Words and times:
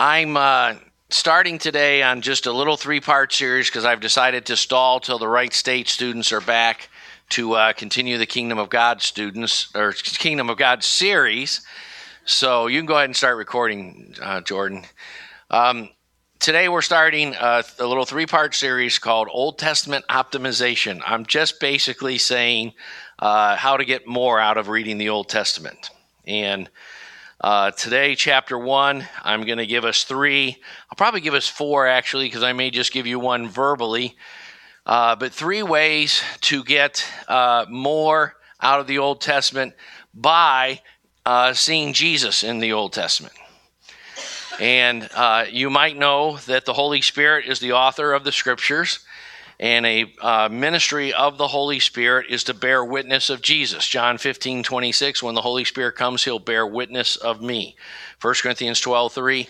I'm 0.00 0.36
uh, 0.36 0.74
starting 1.10 1.58
today 1.58 2.04
on 2.04 2.22
just 2.22 2.46
a 2.46 2.52
little 2.52 2.76
three 2.76 3.00
part 3.00 3.32
series 3.32 3.66
because 3.66 3.84
I've 3.84 3.98
decided 3.98 4.46
to 4.46 4.56
stall 4.56 5.00
till 5.00 5.18
the 5.18 5.26
Wright 5.26 5.52
State 5.52 5.88
students 5.88 6.30
are 6.30 6.40
back 6.40 6.88
to 7.30 7.54
uh, 7.54 7.72
continue 7.72 8.16
the 8.16 8.24
Kingdom 8.24 8.58
of 8.58 8.70
God 8.70 9.02
students 9.02 9.74
or 9.74 9.90
Kingdom 9.90 10.50
of 10.50 10.56
God 10.56 10.84
series. 10.84 11.62
So 12.26 12.68
you 12.68 12.78
can 12.78 12.86
go 12.86 12.94
ahead 12.94 13.06
and 13.06 13.16
start 13.16 13.38
recording, 13.38 14.14
uh, 14.22 14.40
Jordan. 14.42 14.84
Um, 15.50 15.88
today 16.38 16.68
we're 16.68 16.80
starting 16.80 17.34
a, 17.34 17.64
a 17.80 17.86
little 17.86 18.04
three 18.04 18.26
part 18.26 18.54
series 18.54 19.00
called 19.00 19.26
Old 19.32 19.58
Testament 19.58 20.04
Optimization. 20.08 21.02
I'm 21.04 21.26
just 21.26 21.58
basically 21.58 22.18
saying 22.18 22.72
uh, 23.18 23.56
how 23.56 23.76
to 23.76 23.84
get 23.84 24.06
more 24.06 24.38
out 24.38 24.58
of 24.58 24.68
reading 24.68 24.98
the 24.98 25.08
Old 25.08 25.28
Testament. 25.28 25.90
And 26.24 26.70
uh, 27.40 27.70
today, 27.70 28.16
chapter 28.16 28.58
one, 28.58 29.06
I'm 29.22 29.44
going 29.44 29.58
to 29.58 29.66
give 29.66 29.84
us 29.84 30.04
three. 30.04 30.56
I'll 30.90 30.96
probably 30.96 31.20
give 31.20 31.34
us 31.34 31.46
four 31.46 31.86
actually, 31.86 32.26
because 32.26 32.42
I 32.42 32.52
may 32.52 32.70
just 32.70 32.92
give 32.92 33.06
you 33.06 33.20
one 33.20 33.48
verbally. 33.48 34.16
Uh, 34.84 35.14
but 35.14 35.32
three 35.32 35.62
ways 35.62 36.22
to 36.40 36.64
get 36.64 37.06
uh, 37.28 37.66
more 37.68 38.34
out 38.60 38.80
of 38.80 38.86
the 38.86 38.98
Old 38.98 39.20
Testament 39.20 39.74
by 40.14 40.80
uh, 41.24 41.52
seeing 41.52 41.92
Jesus 41.92 42.42
in 42.42 42.58
the 42.58 42.72
Old 42.72 42.92
Testament. 42.92 43.34
And 44.58 45.08
uh, 45.14 45.44
you 45.48 45.70
might 45.70 45.96
know 45.96 46.38
that 46.46 46.64
the 46.64 46.72
Holy 46.72 47.02
Spirit 47.02 47.46
is 47.46 47.60
the 47.60 47.72
author 47.72 48.14
of 48.14 48.24
the 48.24 48.32
scriptures 48.32 49.00
and 49.60 49.84
a 49.84 50.12
uh, 50.20 50.48
ministry 50.48 51.12
of 51.12 51.36
the 51.36 51.48
Holy 51.48 51.80
Spirit 51.80 52.26
is 52.30 52.44
to 52.44 52.54
bear 52.54 52.84
witness 52.84 53.28
of 53.28 53.42
Jesus. 53.42 53.86
John 53.88 54.16
15, 54.18 54.62
26, 54.62 55.22
when 55.22 55.34
the 55.34 55.40
Holy 55.40 55.64
Spirit 55.64 55.96
comes, 55.96 56.24
he'll 56.24 56.38
bear 56.38 56.66
witness 56.66 57.16
of 57.16 57.42
me. 57.42 57.76
1 58.20 58.34
Corinthians 58.42 58.80
12, 58.80 59.12
3, 59.12 59.48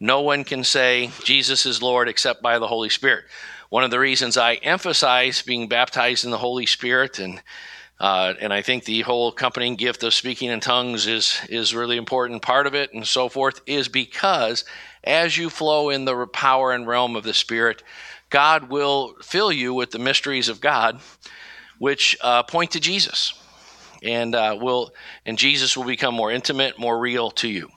no 0.00 0.22
one 0.22 0.44
can 0.44 0.64
say 0.64 1.10
Jesus 1.24 1.66
is 1.66 1.82
Lord 1.82 2.08
except 2.08 2.40
by 2.40 2.58
the 2.58 2.68
Holy 2.68 2.88
Spirit. 2.88 3.26
One 3.68 3.84
of 3.84 3.90
the 3.90 4.00
reasons 4.00 4.38
I 4.38 4.54
emphasize 4.54 5.42
being 5.42 5.68
baptized 5.68 6.24
in 6.24 6.30
the 6.30 6.38
Holy 6.38 6.66
Spirit 6.66 7.18
and 7.18 7.42
uh, 8.00 8.32
and 8.40 8.50
I 8.50 8.62
think 8.62 8.84
the 8.84 9.02
whole 9.02 9.28
accompanying 9.28 9.76
gift 9.76 10.02
of 10.02 10.14
speaking 10.14 10.48
in 10.48 10.60
tongues 10.60 11.06
is 11.06 11.38
is 11.50 11.74
really 11.74 11.98
important 11.98 12.40
part 12.40 12.66
of 12.66 12.74
it 12.74 12.94
and 12.94 13.06
so 13.06 13.28
forth 13.28 13.60
is 13.66 13.88
because 13.88 14.64
as 15.04 15.36
you 15.36 15.50
flow 15.50 15.90
in 15.90 16.06
the 16.06 16.26
power 16.26 16.72
and 16.72 16.86
realm 16.86 17.14
of 17.14 17.24
the 17.24 17.34
Spirit, 17.34 17.82
God 18.30 18.70
will 18.70 19.16
fill 19.22 19.52
you 19.52 19.74
with 19.74 19.90
the 19.90 19.98
mysteries 19.98 20.48
of 20.48 20.60
God, 20.60 21.00
which 21.78 22.16
uh, 22.20 22.44
point 22.44 22.70
to 22.72 22.80
Jesus, 22.80 23.34
and 24.02 24.34
uh, 24.34 24.56
will 24.60 24.92
and 25.26 25.36
Jesus 25.36 25.76
will 25.76 25.84
become 25.84 26.14
more 26.14 26.30
intimate, 26.30 26.78
more 26.78 26.98
real 26.98 27.30
to 27.32 27.48
you. 27.48 27.68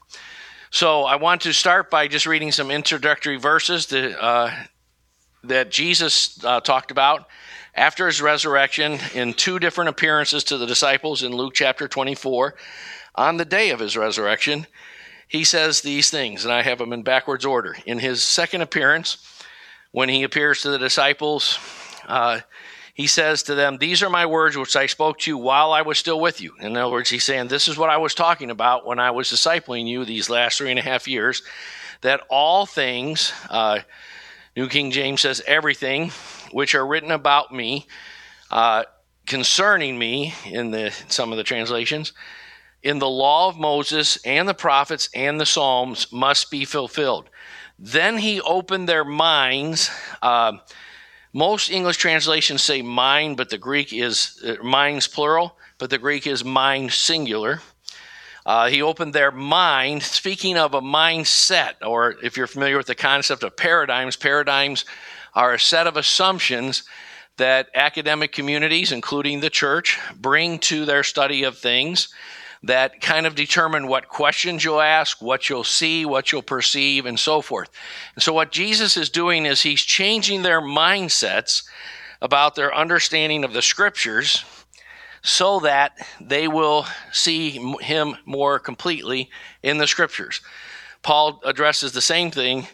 So 0.69 1.03
I 1.03 1.17
want 1.17 1.41
to 1.41 1.53
start 1.53 1.89
by 1.89 2.07
just 2.07 2.25
reading 2.25 2.51
some 2.51 2.71
introductory 2.71 3.37
verses 3.37 3.87
that 3.87 4.23
uh, 4.23 4.51
that 5.43 5.71
Jesus 5.71 6.43
uh, 6.45 6.59
talked 6.61 6.91
about 6.91 7.27
after 7.75 8.05
his 8.05 8.21
resurrection 8.21 8.99
in 9.15 9.33
two 9.33 9.59
different 9.59 9.89
appearances 9.89 10.43
to 10.45 10.57
the 10.57 10.67
disciples 10.67 11.23
in 11.23 11.35
Luke 11.35 11.53
chapter 11.55 11.87
24. 11.87 12.55
On 13.15 13.37
the 13.37 13.45
day 13.45 13.71
of 13.71 13.79
his 13.79 13.97
resurrection, 13.97 14.67
he 15.27 15.43
says 15.43 15.81
these 15.81 16.09
things, 16.09 16.45
and 16.45 16.53
I 16.53 16.61
have 16.61 16.77
them 16.77 16.93
in 16.93 17.01
backwards 17.01 17.45
order. 17.45 17.75
In 17.85 17.99
his 17.99 18.21
second 18.21 18.61
appearance, 18.61 19.17
when 19.93 20.09
he 20.09 20.23
appears 20.23 20.63
to 20.63 20.71
the 20.71 20.79
disciples, 20.79 21.57
uh, 22.07 22.41
he 22.95 23.07
says 23.07 23.43
to 23.43 23.55
them, 23.55 23.77
These 23.77 24.03
are 24.03 24.09
my 24.09 24.25
words 24.25 24.57
which 24.57 24.75
I 24.75 24.87
spoke 24.87 25.19
to 25.19 25.31
you 25.31 25.37
while 25.37 25.71
I 25.71 25.83
was 25.83 25.99
still 25.99 26.19
with 26.19 26.41
you. 26.41 26.55
In 26.59 26.75
other 26.75 26.91
words, 26.91 27.09
he's 27.09 27.23
saying, 27.23 27.47
This 27.47 27.67
is 27.67 27.77
what 27.77 27.91
I 27.91 27.97
was 27.97 28.15
talking 28.15 28.49
about 28.49 28.85
when 28.85 28.99
I 28.99 29.11
was 29.11 29.29
discipling 29.29 29.87
you 29.87 30.03
these 30.03 30.31
last 30.31 30.57
three 30.57 30.71
and 30.71 30.79
a 30.79 30.83
half 30.83 31.07
years, 31.07 31.43
that 32.01 32.21
all 32.27 32.65
things, 32.65 33.31
uh, 33.49 33.79
New 34.57 34.67
King 34.67 34.91
James 34.91 35.21
says, 35.21 35.41
everything 35.45 36.11
which 36.51 36.75
are 36.75 36.85
written 36.85 37.11
about 37.11 37.51
me, 37.51 37.87
uh, 38.49 38.83
concerning 39.27 39.97
me, 39.97 40.33
in 40.45 40.71
the 40.71 40.91
some 41.07 41.31
of 41.31 41.37
the 41.37 41.43
translations, 41.43 42.13
in 42.81 42.97
the 42.97 43.09
law 43.09 43.47
of 43.47 43.57
Moses 43.57 44.17
and 44.25 44.47
the 44.47 44.53
prophets 44.55 45.07
and 45.13 45.39
the 45.39 45.45
Psalms 45.45 46.11
must 46.11 46.49
be 46.49 46.65
fulfilled. 46.65 47.29
Then 47.79 48.17
he 48.17 48.39
opened 48.41 48.87
their 48.87 49.03
minds. 49.03 49.89
Uh, 50.21 50.53
most 51.33 51.71
English 51.71 51.97
translations 51.97 52.61
say 52.61 52.81
mind, 52.81 53.37
but 53.37 53.49
the 53.49 53.57
Greek 53.57 53.91
is 53.91 54.41
uh, 54.45 54.63
minds 54.63 55.07
plural, 55.07 55.57
but 55.79 55.89
the 55.89 55.97
Greek 55.97 56.27
is 56.27 56.45
mind 56.45 56.93
singular. 56.93 57.61
Uh, 58.45 58.67
he 58.67 58.81
opened 58.81 59.13
their 59.13 59.31
mind, 59.31 60.03
speaking 60.03 60.57
of 60.57 60.73
a 60.73 60.81
mindset, 60.81 61.75
or 61.81 62.15
if 62.21 62.35
you're 62.35 62.47
familiar 62.47 62.77
with 62.77 62.87
the 62.87 62.95
concept 62.95 63.41
of 63.43 63.55
paradigms, 63.55 64.15
paradigms 64.15 64.85
are 65.33 65.53
a 65.53 65.59
set 65.59 65.87
of 65.87 65.97
assumptions 65.97 66.83
that 67.37 67.69
academic 67.73 68.31
communities, 68.31 68.91
including 68.91 69.39
the 69.39 69.49
church, 69.49 69.99
bring 70.15 70.59
to 70.59 70.85
their 70.85 71.03
study 71.03 71.43
of 71.43 71.57
things 71.57 72.13
that 72.63 73.01
kind 73.01 73.25
of 73.25 73.35
determine 73.35 73.87
what 73.87 74.07
questions 74.07 74.63
you'll 74.63 74.81
ask, 74.81 75.21
what 75.21 75.49
you'll 75.49 75.65
see, 75.65 76.05
what 76.05 76.31
you'll 76.31 76.41
perceive, 76.41 77.05
and 77.05 77.19
so 77.19 77.41
forth. 77.41 77.69
And 78.15 78.23
so, 78.23 78.33
what 78.33 78.51
Jesus 78.51 78.95
is 78.95 79.09
doing 79.09 79.45
is 79.45 79.61
he's 79.61 79.81
changing 79.81 80.41
their 80.41 80.61
mindsets 80.61 81.63
about 82.21 82.55
their 82.55 82.73
understanding 82.73 83.43
of 83.43 83.53
the 83.53 83.61
scriptures 83.61 84.45
so 85.21 85.59
that 85.61 85.97
they 86.19 86.47
will 86.47 86.85
see 87.11 87.51
him 87.81 88.15
more 88.25 88.59
completely 88.59 89.29
in 89.61 89.77
the 89.77 89.87
scriptures. 89.87 90.41
Paul 91.01 91.41
addresses 91.43 91.91
the 91.91 92.01
same 92.01 92.31
thing 92.31 92.67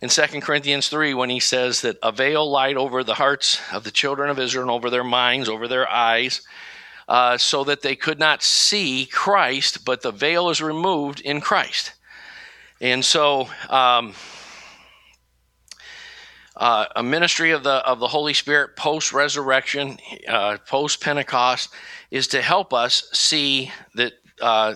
in 0.00 0.08
2 0.08 0.40
Corinthians 0.40 0.88
3 0.88 1.14
when 1.14 1.30
he 1.30 1.40
says 1.40 1.82
that 1.82 1.98
a 2.02 2.12
veil 2.12 2.50
light 2.50 2.76
over 2.76 3.02
the 3.04 3.14
hearts 3.14 3.60
of 3.72 3.84
the 3.84 3.90
children 3.90 4.30
of 4.30 4.38
Israel 4.38 4.62
and 4.62 4.70
over 4.70 4.90
their 4.90 5.04
minds, 5.04 5.48
over 5.48 5.66
their 5.66 5.88
eyes, 5.88 6.42
uh, 7.08 7.38
so 7.38 7.64
that 7.64 7.80
they 7.80 7.96
could 7.96 8.18
not 8.18 8.42
see 8.42 9.06
Christ, 9.06 9.84
but 9.84 10.02
the 10.02 10.12
veil 10.12 10.50
is 10.50 10.60
removed 10.60 11.20
in 11.20 11.40
Christ. 11.40 11.92
And 12.80 13.04
so, 13.04 13.48
um, 13.70 14.14
uh, 16.54 16.86
a 16.96 17.02
ministry 17.02 17.52
of 17.52 17.62
the 17.62 17.76
of 17.86 17.98
the 17.98 18.08
Holy 18.08 18.34
Spirit 18.34 18.76
post 18.76 19.12
resurrection, 19.12 19.98
uh, 20.28 20.58
post 20.66 21.00
Pentecost, 21.00 21.72
is 22.10 22.28
to 22.28 22.42
help 22.42 22.74
us 22.74 23.08
see 23.12 23.72
that 23.94 24.12
uh, 24.42 24.74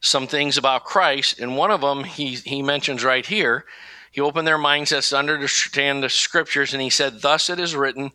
some 0.00 0.26
things 0.26 0.58
about 0.58 0.84
Christ. 0.84 1.40
And 1.40 1.56
one 1.56 1.70
of 1.70 1.80
them 1.80 2.04
he 2.04 2.34
he 2.34 2.62
mentions 2.62 3.02
right 3.02 3.26
here. 3.26 3.64
He 4.12 4.20
opened 4.20 4.46
their 4.46 4.58
mindsets 4.58 5.10
to 5.10 5.18
understand 5.18 6.02
the 6.02 6.08
scriptures, 6.08 6.72
and 6.72 6.82
he 6.82 6.90
said, 6.90 7.22
"Thus 7.22 7.50
it 7.50 7.58
is 7.58 7.74
written." 7.74 8.12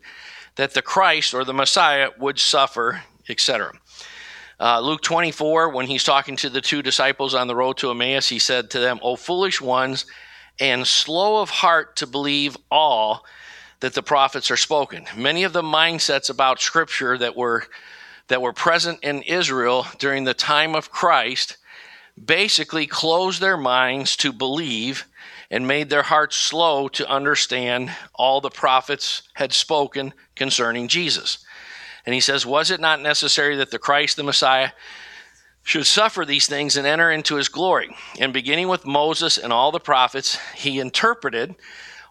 That 0.56 0.74
the 0.74 0.82
Christ 0.82 1.32
or 1.32 1.44
the 1.44 1.54
Messiah 1.54 2.10
would 2.18 2.38
suffer 2.38 3.02
etc. 3.28 3.72
Uh, 4.60 4.80
Luke 4.80 5.02
24, 5.02 5.70
when 5.70 5.86
he's 5.86 6.04
talking 6.04 6.36
to 6.36 6.48
the 6.48 6.60
two 6.60 6.82
disciples 6.82 7.34
on 7.34 7.48
the 7.48 7.56
road 7.56 7.76
to 7.78 7.90
Emmaus, 7.90 8.28
he 8.28 8.38
said 8.38 8.70
to 8.70 8.78
them, 8.78 9.00
O 9.02 9.16
foolish 9.16 9.60
ones, 9.60 10.06
and 10.60 10.86
slow 10.86 11.40
of 11.40 11.50
heart 11.50 11.96
to 11.96 12.06
believe 12.06 12.56
all 12.70 13.24
that 13.80 13.94
the 13.94 14.02
prophets 14.02 14.50
are 14.50 14.56
spoken. 14.56 15.04
Many 15.16 15.42
of 15.42 15.52
the 15.52 15.62
mindsets 15.62 16.30
about 16.30 16.60
Scripture 16.60 17.18
that 17.18 17.36
were 17.36 17.64
that 18.28 18.40
were 18.40 18.52
present 18.52 19.00
in 19.02 19.22
Israel 19.22 19.86
during 19.98 20.24
the 20.24 20.32
time 20.32 20.74
of 20.74 20.90
Christ 20.90 21.56
basically 22.24 22.86
closed 22.86 23.40
their 23.40 23.56
minds 23.56 24.16
to 24.18 24.32
believe 24.32 25.06
and 25.50 25.66
made 25.66 25.90
their 25.90 26.02
hearts 26.02 26.36
slow 26.36 26.88
to 26.88 27.08
understand 27.08 27.90
all 28.14 28.40
the 28.40 28.48
prophets 28.48 29.22
had 29.34 29.52
spoken 29.52 30.14
concerning 30.34 30.88
Jesus. 30.88 31.44
And 32.04 32.14
he 32.14 32.20
says, 32.20 32.46
Was 32.46 32.70
it 32.70 32.80
not 32.80 33.00
necessary 33.00 33.56
that 33.56 33.70
the 33.70 33.78
Christ, 33.78 34.16
the 34.16 34.22
Messiah, 34.22 34.70
should 35.64 35.86
suffer 35.86 36.24
these 36.24 36.46
things 36.46 36.76
and 36.76 36.86
enter 36.86 37.10
into 37.10 37.36
his 37.36 37.48
glory? 37.48 37.94
And 38.18 38.32
beginning 38.32 38.68
with 38.68 38.84
Moses 38.84 39.38
and 39.38 39.52
all 39.52 39.70
the 39.70 39.80
prophets, 39.80 40.38
he 40.54 40.80
interpreted 40.80 41.54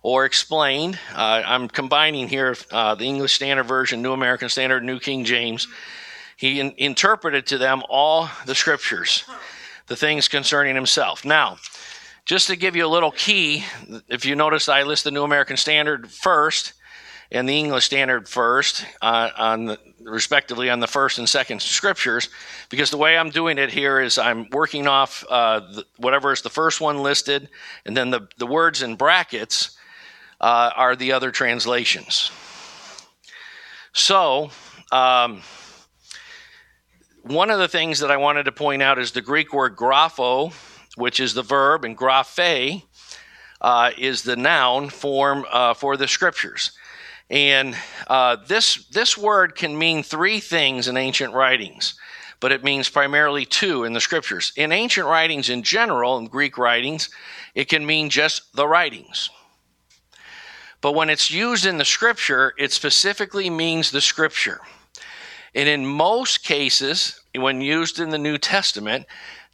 or 0.03 0.25
explained. 0.25 0.97
Uh, 1.13 1.43
I'm 1.45 1.67
combining 1.67 2.27
here 2.27 2.55
uh, 2.71 2.95
the 2.95 3.05
English 3.05 3.33
Standard 3.33 3.65
Version, 3.65 4.01
New 4.01 4.13
American 4.13 4.49
Standard, 4.49 4.83
New 4.83 4.99
King 4.99 5.25
James. 5.25 5.67
He 6.37 6.59
in- 6.59 6.73
interpreted 6.77 7.45
to 7.47 7.57
them 7.57 7.83
all 7.89 8.29
the 8.45 8.55
scriptures, 8.55 9.25
the 9.87 9.95
things 9.95 10.27
concerning 10.27 10.73
himself. 10.73 11.23
Now, 11.23 11.57
just 12.25 12.47
to 12.47 12.55
give 12.55 12.75
you 12.75 12.85
a 12.85 12.87
little 12.87 13.11
key, 13.11 13.65
if 14.07 14.25
you 14.25 14.35
notice, 14.35 14.69
I 14.69 14.83
list 14.83 15.03
the 15.03 15.11
New 15.11 15.23
American 15.23 15.57
Standard 15.57 16.09
first 16.09 16.73
and 17.31 17.47
the 17.47 17.57
English 17.57 17.85
Standard 17.85 18.27
first, 18.27 18.85
uh, 19.01 19.29
on 19.37 19.65
the, 19.65 19.79
respectively 20.03 20.69
on 20.69 20.79
the 20.79 20.87
first 20.87 21.17
and 21.17 21.29
second 21.29 21.61
scriptures, 21.61 22.29
because 22.69 22.91
the 22.91 22.97
way 22.97 23.17
I'm 23.17 23.29
doing 23.29 23.57
it 23.57 23.71
here 23.71 24.01
is 24.01 24.17
I'm 24.17 24.49
working 24.49 24.85
off 24.87 25.23
uh, 25.29 25.59
the, 25.59 25.85
whatever 25.97 26.33
is 26.33 26.41
the 26.41 26.49
first 26.49 26.81
one 26.81 27.01
listed, 27.01 27.49
and 27.85 27.95
then 27.95 28.09
the, 28.09 28.27
the 28.37 28.47
words 28.47 28.81
in 28.81 28.95
brackets 28.95 29.77
uh, 30.41 30.71
are 30.75 30.95
the 30.95 31.13
other 31.13 31.31
translations. 31.31 32.31
So, 33.93 34.51
um, 34.91 35.41
one 37.23 37.49
of 37.49 37.59
the 37.59 37.67
things 37.67 37.99
that 37.99 38.11
I 38.11 38.17
wanted 38.17 38.43
to 38.43 38.51
point 38.51 38.81
out 38.81 38.97
is 38.97 39.11
the 39.11 39.21
Greek 39.21 39.53
word 39.53 39.77
grapho, 39.77 40.53
which 40.95 41.19
is 41.19 41.33
the 41.33 41.43
verb, 41.43 41.85
and 41.85 41.97
graphe 41.97 42.83
uh, 43.61 43.91
is 43.97 44.23
the 44.23 44.35
noun 44.35 44.89
form 44.89 45.45
uh, 45.49 45.73
for 45.73 45.95
the 45.95 46.07
scriptures. 46.07 46.71
And 47.31 47.77
uh, 48.07 48.35
this, 48.45 48.85
this 48.87 49.17
word 49.17 49.55
can 49.55 49.77
mean 49.77 50.03
three 50.03 50.41
things 50.41 50.89
in 50.89 50.97
ancient 50.97 51.33
writings, 51.33 51.95
but 52.41 52.51
it 52.51 52.61
means 52.61 52.89
primarily 52.89 53.45
two 53.45 53.85
in 53.85 53.93
the 53.93 54.01
scriptures. 54.01 54.51
In 54.57 54.73
ancient 54.73 55.07
writings 55.07 55.49
in 55.49 55.63
general, 55.63 56.17
in 56.17 56.25
Greek 56.25 56.57
writings, 56.57 57.09
it 57.55 57.69
can 57.69 57.85
mean 57.85 58.09
just 58.09 58.53
the 58.53 58.67
writings. 58.67 59.29
But 60.81 60.91
when 60.91 61.09
it's 61.09 61.31
used 61.31 61.65
in 61.65 61.77
the 61.77 61.85
scripture, 61.85 62.53
it 62.57 62.73
specifically 62.73 63.49
means 63.49 63.91
the 63.91 64.01
scripture. 64.01 64.59
And 65.55 65.69
in 65.69 65.85
most 65.85 66.43
cases, 66.43 67.21
when 67.33 67.61
used 67.61 68.01
in 68.01 68.09
the 68.09 68.17
New 68.17 68.37
Testament, 68.37 69.05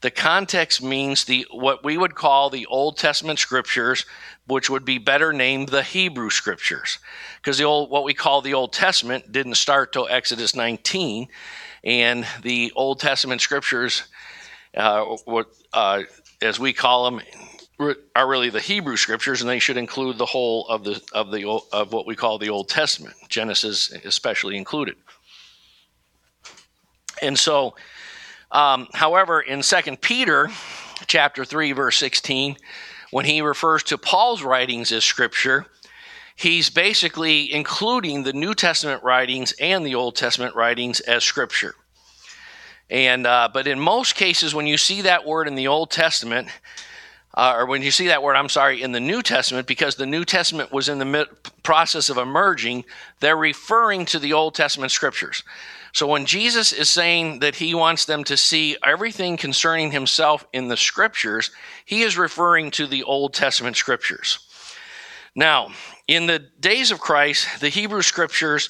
the 0.02 0.12
context 0.12 0.84
means 0.84 1.26
the 1.26 1.48
what 1.52 1.84
we 1.84 1.98
would 1.98 2.14
call 2.14 2.50
the 2.50 2.68
Old 2.68 2.98
Testament 2.98 3.40
scriptures, 3.40 4.06
which 4.46 4.70
would 4.70 4.86
be 4.86 5.00
better 5.00 5.34
named 5.34 5.70
the 5.70 5.82
Hebrew 5.82 6.30
scriptures, 6.30 7.00
because 7.38 7.58
the 7.58 7.64
old 7.64 7.90
what 7.90 8.04
we 8.04 8.14
call 8.14 8.42
the 8.42 8.54
Old 8.54 8.74
Testament 8.74 9.32
didn't 9.32 9.56
start 9.56 9.92
till 9.92 10.08
Exodus 10.08 10.56
19, 10.56 11.28
and 11.84 12.28
the 12.44 12.72
Old 12.76 13.00
Testament 13.00 13.42
scriptures, 13.42 14.04
uh, 14.76 15.04
what, 15.26 15.48
uh, 15.74 16.04
as 16.42 16.60
we 16.60 16.74
call 16.74 17.06
them, 17.06 17.22
are 18.16 18.28
really 18.28 18.50
the 18.50 18.60
Hebrew 18.60 18.98
scriptures, 18.98 19.42
and 19.42 19.50
they 19.50 19.60
should 19.60 19.78
include 19.78 20.18
the 20.18 20.26
whole 20.26 20.68
of 20.68 20.84
the 20.84 21.02
of 21.12 21.32
the 21.32 21.46
of 21.72 21.92
what 21.92 22.06
we 22.06 22.16
call 22.16 22.38
the 22.38 22.50
Old 22.50 22.70
Testament, 22.70 23.16
Genesis 23.30 23.92
especially 24.06 24.58
included. 24.58 24.96
And 27.22 27.38
so, 27.38 27.76
um, 28.52 28.88
however, 28.94 29.42
in 29.42 29.64
Second 29.64 30.02
Peter 30.02 30.50
chapter 31.06 31.46
three, 31.46 31.72
verse 31.72 31.98
sixteen, 31.98 32.58
when 33.12 33.26
he 33.26 33.42
refers 33.42 33.84
to 33.84 33.98
Paul's 33.98 34.44
writings 34.44 34.92
as 34.92 35.04
scripture, 35.04 35.66
he's 36.36 36.70
basically 36.70 37.54
including 37.54 38.24
the 38.24 38.34
New 38.34 38.54
Testament 38.54 39.04
writings 39.04 39.54
and 39.60 39.86
the 39.86 39.96
Old 39.96 40.16
Testament 40.16 40.56
writings 40.56 41.00
as 41.02 41.24
scripture. 41.24 41.76
And 42.90 43.28
uh, 43.28 43.50
but 43.54 43.68
in 43.68 43.80
most 43.80 44.16
cases, 44.16 44.56
when 44.56 44.68
you 44.68 44.78
see 44.78 45.02
that 45.02 45.26
word 45.26 45.48
in 45.48 45.56
the 45.56 45.68
Old 45.68 45.92
Testament, 45.92 46.48
uh, 47.34 47.54
or 47.58 47.66
when 47.66 47.82
you 47.82 47.92
see 47.92 48.08
that 48.08 48.24
word, 48.24 48.36
I'm 48.36 48.50
sorry, 48.50 48.82
in 48.82 48.94
the 48.94 49.00
New 49.00 49.22
Testament, 49.22 49.68
because 49.68 49.96
the 49.96 50.06
New 50.06 50.26
Testament 50.26 50.72
was 50.72 50.90
in 50.90 50.98
the 50.98 51.28
process 51.64 52.10
of 52.10 52.18
emerging, 52.18 52.86
they're 53.20 53.38
referring 53.38 54.06
to 54.06 54.20
the 54.20 54.34
Old 54.34 54.56
Testament 54.56 54.92
scriptures. 54.92 55.44
So 55.98 56.06
when 56.06 56.28
Jesus 56.28 56.74
is 56.74 56.92
saying 56.92 57.40
that 57.40 57.56
he 57.56 57.74
wants 57.74 58.06
them 58.06 58.24
to 58.26 58.38
see 58.38 58.78
everything 58.86 59.36
concerning 59.36 59.90
himself 59.90 60.46
in 60.54 60.68
the 60.68 60.78
scriptures, 60.78 61.50
he 61.86 62.04
is 62.04 62.20
referring 62.20 62.70
to 62.70 62.86
the 62.86 63.02
Old 63.02 63.34
Testament 63.34 63.78
scriptures. 63.78 64.38
Now, 65.36 65.72
in 66.08 66.28
the 66.28 66.38
days 66.60 66.92
of 66.92 67.00
Christ, 67.00 67.62
the 67.62 67.70
Hebrew 67.70 68.04
scriptures 68.04 68.70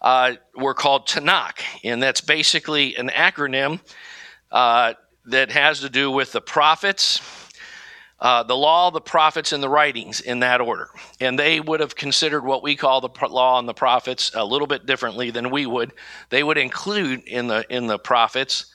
uh, 0.00 0.36
were 0.56 0.72
called 0.72 1.06
Tanakh, 1.06 1.60
and 1.84 2.02
that's 2.02 2.22
basically 2.22 2.96
an 2.96 3.10
acronym 3.10 3.78
uh, 4.50 4.94
that 5.26 5.52
has 5.52 5.80
to 5.80 5.90
do 5.90 6.10
with 6.10 6.32
the 6.32 6.40
prophets, 6.40 7.20
uh, 8.22 8.44
the 8.44 8.56
law, 8.56 8.92
the 8.92 9.00
prophets, 9.00 9.50
and 9.50 9.60
the 9.60 9.68
writings 9.68 10.20
in 10.20 10.38
that 10.38 10.60
order. 10.60 10.88
And 11.20 11.36
they 11.36 11.58
would 11.58 11.80
have 11.80 11.96
considered 11.96 12.44
what 12.44 12.62
we 12.62 12.76
call 12.76 13.00
the 13.00 13.10
law 13.26 13.58
and 13.58 13.68
the 13.68 13.74
prophets 13.74 14.30
a 14.34 14.44
little 14.44 14.68
bit 14.68 14.86
differently 14.86 15.30
than 15.30 15.50
we 15.50 15.66
would. 15.66 15.92
They 16.30 16.44
would 16.44 16.56
include 16.56 17.24
in 17.26 17.48
the 17.48 17.64
in 17.68 17.88
the 17.88 17.98
prophets. 17.98 18.66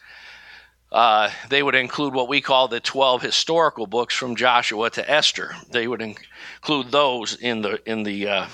Uh, 0.91 1.29
they 1.49 1.63
would 1.63 1.75
include 1.75 2.13
what 2.13 2.27
we 2.27 2.41
call 2.41 2.67
the 2.67 2.81
12 2.81 3.21
historical 3.21 3.87
books 3.87 4.13
from 4.13 4.35
Joshua 4.35 4.89
to 4.89 5.09
Esther. 5.09 5.55
They 5.71 5.87
would 5.87 6.01
include 6.01 6.91
those 6.91 7.35
in 7.35 7.61
the 7.61 7.81
in 7.89 8.03
the 8.03 8.27
uh, 8.27 8.47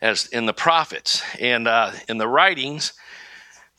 as 0.00 0.26
in 0.28 0.46
the 0.46 0.54
prophets 0.54 1.20
and 1.40 1.66
uh, 1.66 1.90
in 2.08 2.18
the 2.18 2.28
writings 2.28 2.92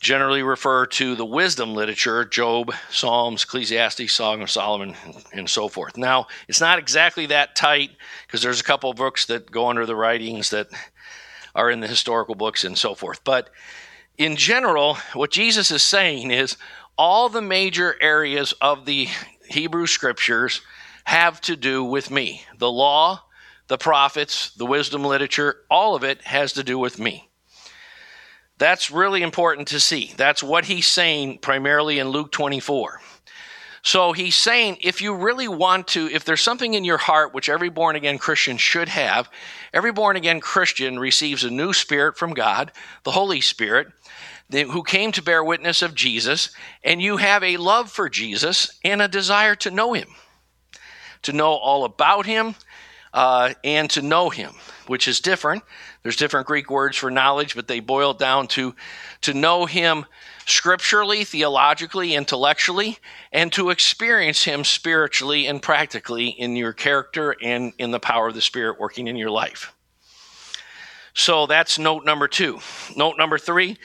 generally 0.00 0.42
refer 0.42 0.86
to 0.86 1.14
the 1.14 1.24
wisdom 1.24 1.74
literature 1.74 2.24
Job, 2.24 2.72
Psalms, 2.90 3.44
Ecclesiastes, 3.44 4.12
Song 4.12 4.42
of 4.42 4.50
Solomon, 4.50 4.94
and 5.32 5.48
so 5.48 5.68
forth. 5.68 5.96
Now, 5.96 6.26
it's 6.48 6.60
not 6.60 6.78
exactly 6.78 7.26
that 7.26 7.56
tight 7.56 7.90
because 8.26 8.42
there's 8.42 8.60
a 8.60 8.64
couple 8.64 8.92
books 8.92 9.26
that 9.26 9.50
go 9.50 9.68
under 9.68 9.86
the 9.86 9.96
writings 9.96 10.50
that 10.50 10.68
are 11.54 11.70
in 11.70 11.80
the 11.80 11.86
historical 11.86 12.34
books 12.34 12.64
and 12.64 12.76
so 12.76 12.94
forth. 12.94 13.24
But 13.24 13.50
in 14.18 14.36
general, 14.36 14.98
what 15.14 15.30
Jesus 15.30 15.70
is 15.70 15.82
saying 15.82 16.30
is 16.30 16.56
all 16.98 17.28
the 17.28 17.42
major 17.42 17.96
areas 18.00 18.52
of 18.60 18.84
the 18.84 19.08
Hebrew 19.48 19.86
scriptures 19.86 20.60
have 21.04 21.40
to 21.42 21.56
do 21.56 21.84
with 21.84 22.10
me. 22.10 22.42
The 22.58 22.70
law, 22.70 23.22
the 23.68 23.78
prophets, 23.78 24.50
the 24.54 24.66
wisdom 24.66 25.04
literature, 25.04 25.56
all 25.70 25.94
of 25.94 26.04
it 26.04 26.22
has 26.22 26.52
to 26.54 26.64
do 26.64 26.78
with 26.78 26.98
me. 26.98 27.30
That's 28.58 28.90
really 28.90 29.22
important 29.22 29.68
to 29.68 29.80
see. 29.80 30.12
That's 30.16 30.42
what 30.42 30.64
he's 30.64 30.86
saying 30.86 31.38
primarily 31.38 31.98
in 31.98 32.08
Luke 32.08 32.32
24. 32.32 33.00
So 33.82 34.12
he's 34.12 34.34
saying 34.34 34.78
if 34.80 35.00
you 35.00 35.14
really 35.14 35.46
want 35.46 35.88
to, 35.88 36.08
if 36.10 36.24
there's 36.24 36.40
something 36.40 36.74
in 36.74 36.84
your 36.84 36.98
heart 36.98 37.34
which 37.34 37.48
every 37.48 37.68
born 37.68 37.94
again 37.94 38.18
Christian 38.18 38.56
should 38.56 38.88
have, 38.88 39.30
every 39.72 39.92
born 39.92 40.16
again 40.16 40.40
Christian 40.40 40.98
receives 40.98 41.44
a 41.44 41.50
new 41.50 41.72
spirit 41.72 42.16
from 42.16 42.34
God, 42.34 42.72
the 43.04 43.12
Holy 43.12 43.40
Spirit, 43.40 43.88
who 44.50 44.82
came 44.82 45.12
to 45.12 45.22
bear 45.22 45.44
witness 45.44 45.82
of 45.82 45.94
Jesus, 45.94 46.50
and 46.82 47.00
you 47.00 47.18
have 47.18 47.44
a 47.44 47.58
love 47.58 47.90
for 47.90 48.08
Jesus 48.08 48.76
and 48.82 49.02
a 49.02 49.08
desire 49.08 49.54
to 49.56 49.70
know 49.70 49.92
him, 49.92 50.08
to 51.22 51.32
know 51.32 51.52
all 51.52 51.84
about 51.84 52.26
him, 52.26 52.56
uh, 53.12 53.54
and 53.62 53.88
to 53.90 54.02
know 54.02 54.30
him, 54.30 54.52
which 54.88 55.06
is 55.06 55.20
different 55.20 55.62
there's 56.06 56.14
different 56.14 56.46
Greek 56.46 56.70
words 56.70 56.96
for 56.96 57.10
knowledge, 57.10 57.56
but 57.56 57.66
they 57.66 57.80
boil 57.80 58.14
down 58.14 58.46
to 58.46 58.76
to 59.22 59.34
know 59.34 59.66
him 59.66 60.06
scripturally, 60.46 61.24
theologically, 61.24 62.14
intellectually, 62.14 62.98
and 63.32 63.52
to 63.52 63.70
experience 63.70 64.44
him 64.44 64.62
spiritually 64.62 65.48
and 65.48 65.60
practically 65.60 66.28
in 66.28 66.54
your 66.54 66.72
character 66.72 67.34
and 67.42 67.72
in 67.78 67.90
the 67.90 67.98
power 67.98 68.28
of 68.28 68.36
the 68.36 68.40
Spirit 68.40 68.78
working 68.78 69.08
in 69.08 69.16
your 69.16 69.30
life. 69.30 69.74
So 71.12 71.46
that's 71.46 71.76
note 71.76 72.04
number 72.04 72.28
two. 72.28 72.60
Note 72.94 73.18
number 73.18 73.36
three 73.36 73.76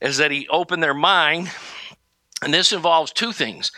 is 0.00 0.18
that 0.18 0.30
he 0.30 0.46
opened 0.46 0.80
their 0.80 0.94
mind, 0.94 1.50
and 2.40 2.54
this 2.54 2.72
involves 2.72 3.10
two 3.10 3.32
things 3.32 3.72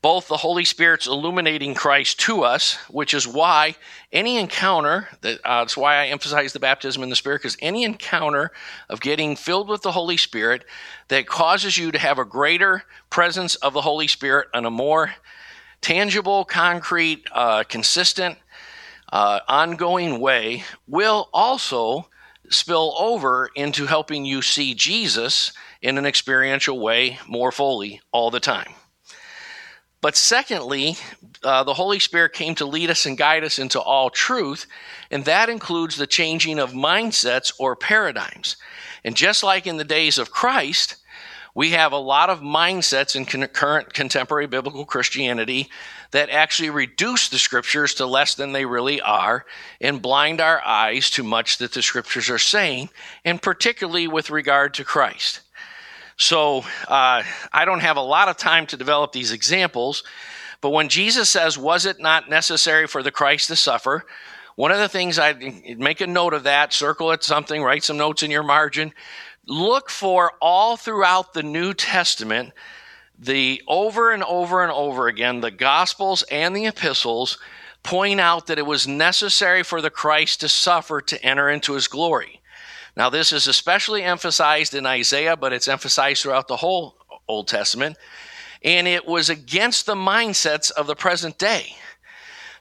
both 0.00 0.28
the 0.28 0.36
Holy 0.36 0.64
Spirit's 0.64 1.08
illuminating 1.08 1.74
Christ 1.74 2.20
to 2.20 2.44
us, 2.44 2.74
which 2.88 3.12
is 3.14 3.26
why 3.26 3.74
any 4.12 4.36
encounter, 4.36 5.08
that, 5.22 5.40
uh, 5.44 5.60
that's 5.60 5.76
why 5.76 5.96
I 5.96 6.06
emphasize 6.06 6.52
the 6.52 6.60
baptism 6.60 7.02
in 7.02 7.08
the 7.08 7.16
Spirit, 7.16 7.42
because 7.42 7.56
any 7.60 7.82
encounter 7.82 8.52
of 8.88 9.00
getting 9.00 9.34
filled 9.34 9.68
with 9.68 9.82
the 9.82 9.92
Holy 9.92 10.16
Spirit 10.16 10.64
that 11.08 11.26
causes 11.26 11.76
you 11.76 11.90
to 11.90 11.98
have 11.98 12.18
a 12.18 12.24
greater 12.24 12.84
presence 13.10 13.56
of 13.56 13.72
the 13.72 13.80
Holy 13.80 14.06
Spirit 14.06 14.48
and 14.54 14.66
a 14.66 14.70
more 14.70 15.14
tangible, 15.80 16.44
concrete, 16.44 17.26
uh, 17.32 17.64
consistent, 17.64 18.38
uh, 19.12 19.40
ongoing 19.48 20.20
way 20.20 20.62
will 20.86 21.28
also 21.32 22.08
spill 22.50 22.94
over 22.98 23.50
into 23.54 23.86
helping 23.86 24.24
you 24.24 24.42
see 24.42 24.74
Jesus 24.74 25.52
in 25.82 25.98
an 25.98 26.06
experiential 26.06 26.78
way 26.78 27.18
more 27.26 27.52
fully 27.52 28.00
all 28.12 28.30
the 28.30 28.40
time. 28.40 28.72
But 30.00 30.16
secondly, 30.16 30.96
uh, 31.42 31.64
the 31.64 31.74
Holy 31.74 31.98
Spirit 31.98 32.32
came 32.32 32.54
to 32.56 32.66
lead 32.66 32.90
us 32.90 33.04
and 33.04 33.18
guide 33.18 33.42
us 33.42 33.58
into 33.58 33.80
all 33.80 34.10
truth, 34.10 34.66
and 35.10 35.24
that 35.24 35.48
includes 35.48 35.96
the 35.96 36.06
changing 36.06 36.58
of 36.58 36.72
mindsets 36.72 37.52
or 37.58 37.74
paradigms. 37.74 38.56
And 39.04 39.16
just 39.16 39.42
like 39.42 39.66
in 39.66 39.76
the 39.76 39.84
days 39.84 40.18
of 40.18 40.30
Christ, 40.30 40.96
we 41.54 41.70
have 41.70 41.90
a 41.90 41.96
lot 41.96 42.30
of 42.30 42.40
mindsets 42.40 43.16
in 43.16 43.46
current 43.48 43.92
contemporary 43.92 44.46
biblical 44.46 44.84
Christianity 44.84 45.68
that 46.12 46.30
actually 46.30 46.70
reduce 46.70 47.28
the 47.28 47.38
scriptures 47.38 47.94
to 47.94 48.06
less 48.06 48.36
than 48.36 48.52
they 48.52 48.64
really 48.64 49.00
are 49.00 49.44
and 49.80 50.00
blind 50.00 50.40
our 50.40 50.64
eyes 50.64 51.10
to 51.10 51.24
much 51.24 51.58
that 51.58 51.72
the 51.72 51.82
scriptures 51.82 52.30
are 52.30 52.38
saying, 52.38 52.90
and 53.24 53.42
particularly 53.42 54.06
with 54.06 54.30
regard 54.30 54.74
to 54.74 54.84
Christ. 54.84 55.40
So 56.18 56.58
uh, 56.88 57.22
I 57.52 57.64
don't 57.64 57.80
have 57.80 57.96
a 57.96 58.02
lot 58.02 58.28
of 58.28 58.36
time 58.36 58.66
to 58.66 58.76
develop 58.76 59.12
these 59.12 59.32
examples, 59.32 60.02
but 60.60 60.70
when 60.70 60.88
Jesus 60.88 61.30
says, 61.30 61.56
Was 61.56 61.86
it 61.86 62.00
not 62.00 62.28
necessary 62.28 62.86
for 62.86 63.02
the 63.02 63.12
Christ 63.12 63.48
to 63.48 63.56
suffer? 63.56 64.04
One 64.56 64.72
of 64.72 64.78
the 64.78 64.88
things 64.88 65.20
I'd 65.20 65.78
make 65.78 66.00
a 66.00 66.06
note 66.08 66.34
of 66.34 66.42
that, 66.42 66.72
circle 66.72 67.12
it 67.12 67.22
something, 67.22 67.62
write 67.62 67.84
some 67.84 67.96
notes 67.96 68.24
in 68.24 68.32
your 68.32 68.42
margin. 68.42 68.92
Look 69.46 69.88
for 69.88 70.32
all 70.42 70.76
throughout 70.76 71.32
the 71.32 71.44
New 71.44 71.72
Testament 71.72 72.52
the 73.16 73.62
over 73.68 74.10
and 74.12 74.24
over 74.24 74.62
and 74.62 74.72
over 74.72 75.06
again, 75.06 75.40
the 75.40 75.52
Gospels 75.52 76.24
and 76.24 76.54
the 76.54 76.66
epistles 76.66 77.38
point 77.82 78.20
out 78.20 78.48
that 78.48 78.58
it 78.58 78.66
was 78.66 78.86
necessary 78.86 79.62
for 79.62 79.80
the 79.80 79.90
Christ 79.90 80.40
to 80.40 80.48
suffer 80.48 81.00
to 81.00 81.24
enter 81.24 81.48
into 81.48 81.74
his 81.74 81.88
glory. 81.88 82.40
Now, 82.98 83.10
this 83.10 83.32
is 83.32 83.46
especially 83.46 84.02
emphasized 84.02 84.74
in 84.74 84.84
Isaiah, 84.84 85.36
but 85.36 85.52
it's 85.52 85.68
emphasized 85.68 86.20
throughout 86.20 86.48
the 86.48 86.56
whole 86.56 86.96
Old 87.28 87.46
Testament. 87.46 87.96
And 88.64 88.88
it 88.88 89.06
was 89.06 89.30
against 89.30 89.86
the 89.86 89.94
mindsets 89.94 90.72
of 90.72 90.88
the 90.88 90.96
present 90.96 91.38
day. 91.38 91.76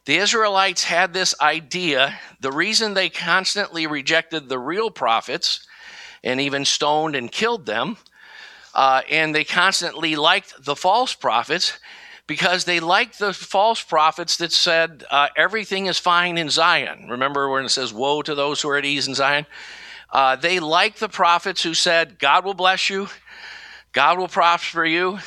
The 0.06 0.18
Israelites 0.18 0.84
had 0.84 1.12
this 1.12 1.34
idea. 1.42 2.20
The 2.40 2.52
reason 2.52 2.94
they 2.94 3.10
constantly 3.10 3.88
rejected 3.88 4.48
the 4.48 4.60
real 4.60 4.92
prophets 4.92 5.66
and 6.24 6.40
even 6.40 6.66
stoned 6.66 7.16
and 7.16 7.32
killed 7.32 7.66
them, 7.66 7.98
uh, 8.76 9.02
and 9.10 9.34
they 9.34 9.44
constantly 9.44 10.16
liked 10.16 10.54
the 10.64 10.76
false 10.76 11.16
prophets 11.16 11.80
because 12.28 12.66
they 12.66 12.80
liked 12.80 13.18
the 13.18 13.34
false 13.34 13.82
prophets 13.82 14.38
that 14.38 14.52
said 14.52 15.04
uh, 15.10 15.30
everything 15.36 15.88
is 15.88 15.98
fine 15.98 16.38
in 16.38 16.52
Zion. 16.52 17.08
Remember 17.10 17.50
when 17.50 17.66
it 17.66 17.70
says, 17.70 17.92
Woe 17.92 18.22
to 18.22 18.36
those 18.36 18.62
who 18.62 18.70
are 18.70 18.78
at 18.78 18.86
ease 18.86 19.08
in 19.08 19.16
Zion? 19.16 19.48
Uh, 20.12 20.36
they 20.36 20.60
liked 20.60 21.00
the 21.00 21.10
prophets 21.10 21.64
who 21.64 21.74
said, 21.74 22.20
God 22.20 22.46
will 22.46 22.54
bless 22.54 22.90
you, 22.90 23.08
God 23.92 24.18
will 24.18 24.28
prosper 24.28 24.86
you. 24.86 25.20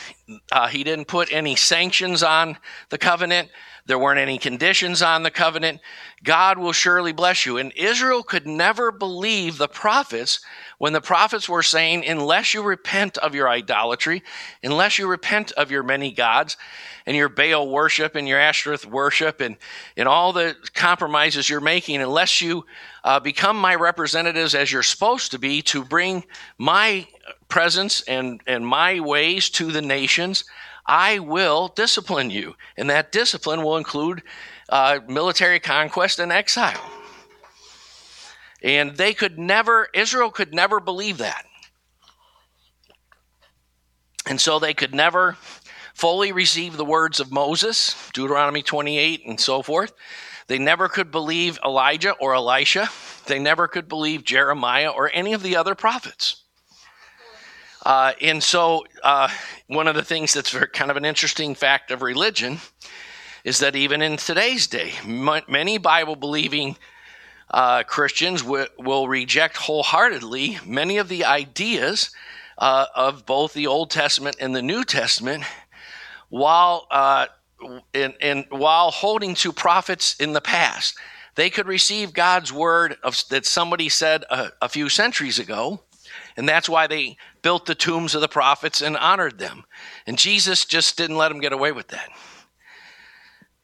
Uh, 0.52 0.68
he 0.68 0.84
didn't 0.84 1.06
put 1.06 1.32
any 1.32 1.56
sanctions 1.56 2.22
on 2.22 2.56
the 2.88 2.99
covenant. 2.99 3.49
There 3.87 3.99
weren't 3.99 4.20
any 4.20 4.38
conditions 4.38 5.02
on 5.02 5.25
the 5.25 5.30
covenant. 5.30 5.80
God 6.22 6.58
will 6.58 6.72
surely 6.72 7.12
bless 7.12 7.44
you. 7.44 7.58
And 7.58 7.72
Israel 7.75 8.22
could 8.22 8.46
never 8.46 8.92
believe 8.92 9.58
the 9.58 9.66
prophets 9.66 10.40
when 10.80 10.94
the 10.94 11.00
prophets 11.02 11.46
were 11.46 11.62
saying, 11.62 12.06
unless 12.06 12.54
you 12.54 12.62
repent 12.62 13.18
of 13.18 13.34
your 13.34 13.50
idolatry, 13.50 14.22
unless 14.62 14.99
you 14.99 15.06
repent 15.06 15.52
of 15.52 15.70
your 15.70 15.82
many 15.82 16.10
gods 16.10 16.56
and 17.04 17.14
your 17.14 17.28
Baal 17.28 17.68
worship 17.68 18.14
and 18.14 18.26
your 18.26 18.40
Ashtoreth 18.40 18.87
worship 18.87 19.42
and, 19.42 19.58
and 19.99 20.08
all 20.08 20.32
the 20.32 20.56
compromises 20.72 21.50
you're 21.50 21.60
making, 21.60 22.00
unless 22.00 22.40
you 22.40 22.64
uh, 23.04 23.20
become 23.20 23.58
my 23.58 23.75
representatives 23.75 24.54
as 24.54 24.72
you're 24.72 24.82
supposed 24.82 25.32
to 25.32 25.38
be 25.38 25.60
to 25.60 25.84
bring 25.84 26.25
my 26.56 27.06
presence 27.49 28.00
and, 28.08 28.40
and 28.46 28.66
my 28.66 29.00
ways 29.00 29.50
to 29.50 29.70
the 29.70 29.82
nations, 29.82 30.44
I 30.87 31.18
will 31.18 31.68
discipline 31.68 32.30
you. 32.30 32.56
And 32.78 32.88
that 32.88 33.12
discipline 33.12 33.62
will 33.62 33.76
include 33.76 34.22
uh, 34.70 35.00
military 35.06 35.60
conquest 35.60 36.18
and 36.18 36.32
exile. 36.32 37.00
And 38.62 38.97
they 38.97 39.14
could 39.14 39.38
never, 39.38 39.88
Israel 39.95 40.31
could 40.31 40.55
never 40.55 40.81
believe 40.81 41.19
that. 41.19 41.45
And 44.26 44.40
so 44.40 44.59
they 44.59 44.75
could 44.75 44.95
never 44.95 45.37
fully 45.95 46.33
receive 46.33 46.76
the 46.76 46.85
words 46.85 47.21
of 47.21 47.33
Moses, 47.33 47.95
Deuteronomy 48.12 48.62
28, 48.62 49.26
and 49.26 49.40
so 49.40 49.62
forth. 49.62 49.93
They 50.47 50.59
never 50.59 50.88
could 50.88 51.11
believe 51.11 51.59
Elijah 51.64 52.12
or 52.12 52.35
Elisha. 52.35 52.88
They 53.26 53.38
never 53.38 53.69
could 53.69 53.88
believe 53.88 54.25
Jeremiah 54.25 54.88
or 54.88 55.11
any 55.12 55.33
of 55.33 55.43
the 55.43 55.57
other 55.57 55.75
prophets. 55.75 56.43
Uh, 57.85 58.12
and 58.21 58.43
so, 58.43 58.85
uh, 59.02 59.29
one 59.69 59.87
of 59.87 59.95
the 59.95 60.05
things 60.05 60.35
that's 60.35 60.55
kind 60.73 60.90
of 60.90 60.97
an 60.97 61.05
interesting 61.05 61.55
fact 61.55 61.90
of 61.90 62.02
religion 62.02 62.59
is 63.45 63.61
that 63.61 63.75
even 63.75 64.02
in 64.02 64.17
today's 64.17 64.67
day, 64.67 64.93
m- 65.02 65.43
many 65.49 65.79
Bible 65.79 66.17
believing 66.17 66.76
uh, 67.50 67.83
Christians 67.85 68.42
w- 68.42 68.66
will 68.78 69.09
reject 69.09 69.57
wholeheartedly 69.57 70.59
many 70.64 70.99
of 70.99 71.09
the 71.09 71.25
ideas 71.25 72.11
uh, 72.59 72.87
of 72.95 73.26
both 73.26 73.54
the 73.54 73.66
Old 73.66 73.90
Testament 73.90 74.37
and 74.40 74.54
the 74.54 74.62
New 74.62 74.85
Testament, 74.85 75.45
while 76.28 76.87
uh, 76.90 77.26
in, 77.92 78.14
in, 78.21 78.45
while 78.50 78.90
holding 78.90 79.35
to 79.37 79.52
prophets 79.52 80.16
in 80.16 80.33
the 80.33 80.40
past. 80.40 80.97
They 81.37 81.50
could 81.50 81.66
receive 81.66 82.12
God's 82.12 82.52
word 82.52 82.97
of, 83.02 83.23
that 83.30 83.47
somebody 83.47 83.88
said 83.88 84.25
a, 84.30 84.50
a 84.61 84.69
few 84.69 84.88
centuries 84.88 85.38
ago, 85.38 85.80
and 86.37 86.49
that's 86.49 86.69
why 86.69 86.87
they 86.87 87.16
built 87.42 87.66
the 87.66 87.75
tombs 87.75 88.14
of 88.14 88.21
the 88.21 88.28
prophets 88.28 88.80
and 88.80 88.97
honored 88.97 89.38
them. 89.38 89.64
And 90.07 90.19
Jesus 90.19 90.64
just 90.64 90.97
didn't 90.97 91.16
let 91.16 91.28
them 91.28 91.40
get 91.40 91.52
away 91.52 91.73
with 91.73 91.88
that. 91.88 92.09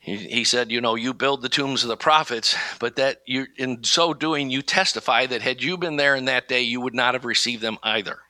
He, 0.06 0.44
said, 0.44 0.70
You 0.70 0.80
know, 0.80 0.94
you 0.94 1.12
build 1.12 1.42
the 1.42 1.48
tombs 1.48 1.82
of 1.82 1.88
the 1.88 1.96
prophets, 1.96 2.56
but 2.78 2.94
that 2.94 3.22
you, 3.26 3.48
in 3.56 3.82
so 3.82 4.14
doing, 4.14 4.50
you 4.50 4.62
testify 4.62 5.26
that 5.26 5.42
had 5.42 5.60
you 5.64 5.76
been 5.76 5.96
there 5.96 6.14
in 6.14 6.26
that 6.26 6.46
day, 6.46 6.62
you 6.62 6.80
would 6.80 6.94
not 6.94 7.14
have 7.14 7.24
received 7.24 7.60
them 7.60 7.76
either. 7.82 8.20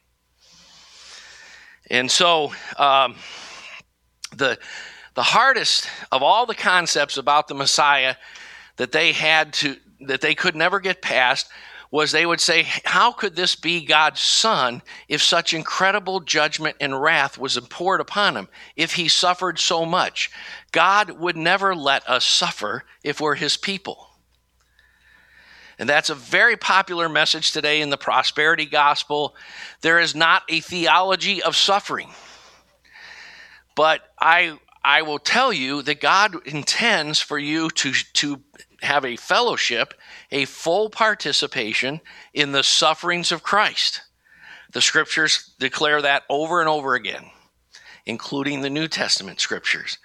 And 1.90 2.10
so, 2.10 2.54
um, 2.78 3.16
the, 4.34 4.58
the 5.12 5.22
hardest 5.22 5.86
of 6.10 6.22
all 6.22 6.46
the 6.46 6.54
concepts 6.54 7.18
about 7.18 7.46
the 7.46 7.54
Messiah 7.54 8.16
that 8.76 8.92
they 8.92 9.12
had 9.12 9.52
to, 9.54 9.76
that 10.00 10.22
they 10.22 10.34
could 10.34 10.56
never 10.56 10.80
get 10.80 11.02
past 11.02 11.50
was 11.90 12.12
they 12.12 12.26
would 12.26 12.40
say, 12.40 12.66
How 12.84 13.12
could 13.12 13.36
this 13.36 13.56
be 13.56 13.84
God's 13.84 14.20
son 14.20 14.82
if 15.08 15.22
such 15.22 15.54
incredible 15.54 16.20
judgment 16.20 16.76
and 16.80 17.00
wrath 17.00 17.38
was 17.38 17.58
poured 17.70 18.00
upon 18.00 18.36
him, 18.36 18.48
if 18.76 18.94
he 18.94 19.08
suffered 19.08 19.58
so 19.58 19.84
much? 19.84 20.30
God 20.72 21.10
would 21.12 21.36
never 21.36 21.74
let 21.74 22.08
us 22.08 22.24
suffer 22.24 22.84
if 23.02 23.20
we're 23.20 23.34
his 23.34 23.56
people. 23.56 24.08
And 25.78 25.88
that's 25.88 26.10
a 26.10 26.14
very 26.14 26.56
popular 26.56 27.08
message 27.08 27.52
today 27.52 27.82
in 27.82 27.90
the 27.90 27.98
prosperity 27.98 28.64
gospel. 28.64 29.36
There 29.82 30.00
is 30.00 30.14
not 30.14 30.42
a 30.48 30.60
theology 30.60 31.42
of 31.42 31.54
suffering. 31.54 32.08
But 33.74 34.00
I 34.18 34.58
I 34.86 35.02
will 35.02 35.18
tell 35.18 35.52
you 35.52 35.82
that 35.82 36.00
God 36.00 36.46
intends 36.46 37.18
for 37.18 37.40
you 37.40 37.70
to, 37.70 37.92
to 37.92 38.40
have 38.86 39.04
a 39.04 39.16
fellowship, 39.16 39.94
a 40.30 40.46
full 40.46 40.88
participation 40.88 42.00
in 42.32 42.52
the 42.52 42.62
sufferings 42.62 43.30
of 43.30 43.42
Christ. 43.42 44.00
The 44.72 44.80
scriptures 44.80 45.54
declare 45.58 46.02
that 46.02 46.24
over 46.28 46.60
and 46.60 46.68
over 46.68 46.94
again, 46.94 47.30
including 48.06 48.60
the 48.60 48.70
New 48.70 48.88
Testament 48.88 49.40
scriptures. 49.40 49.98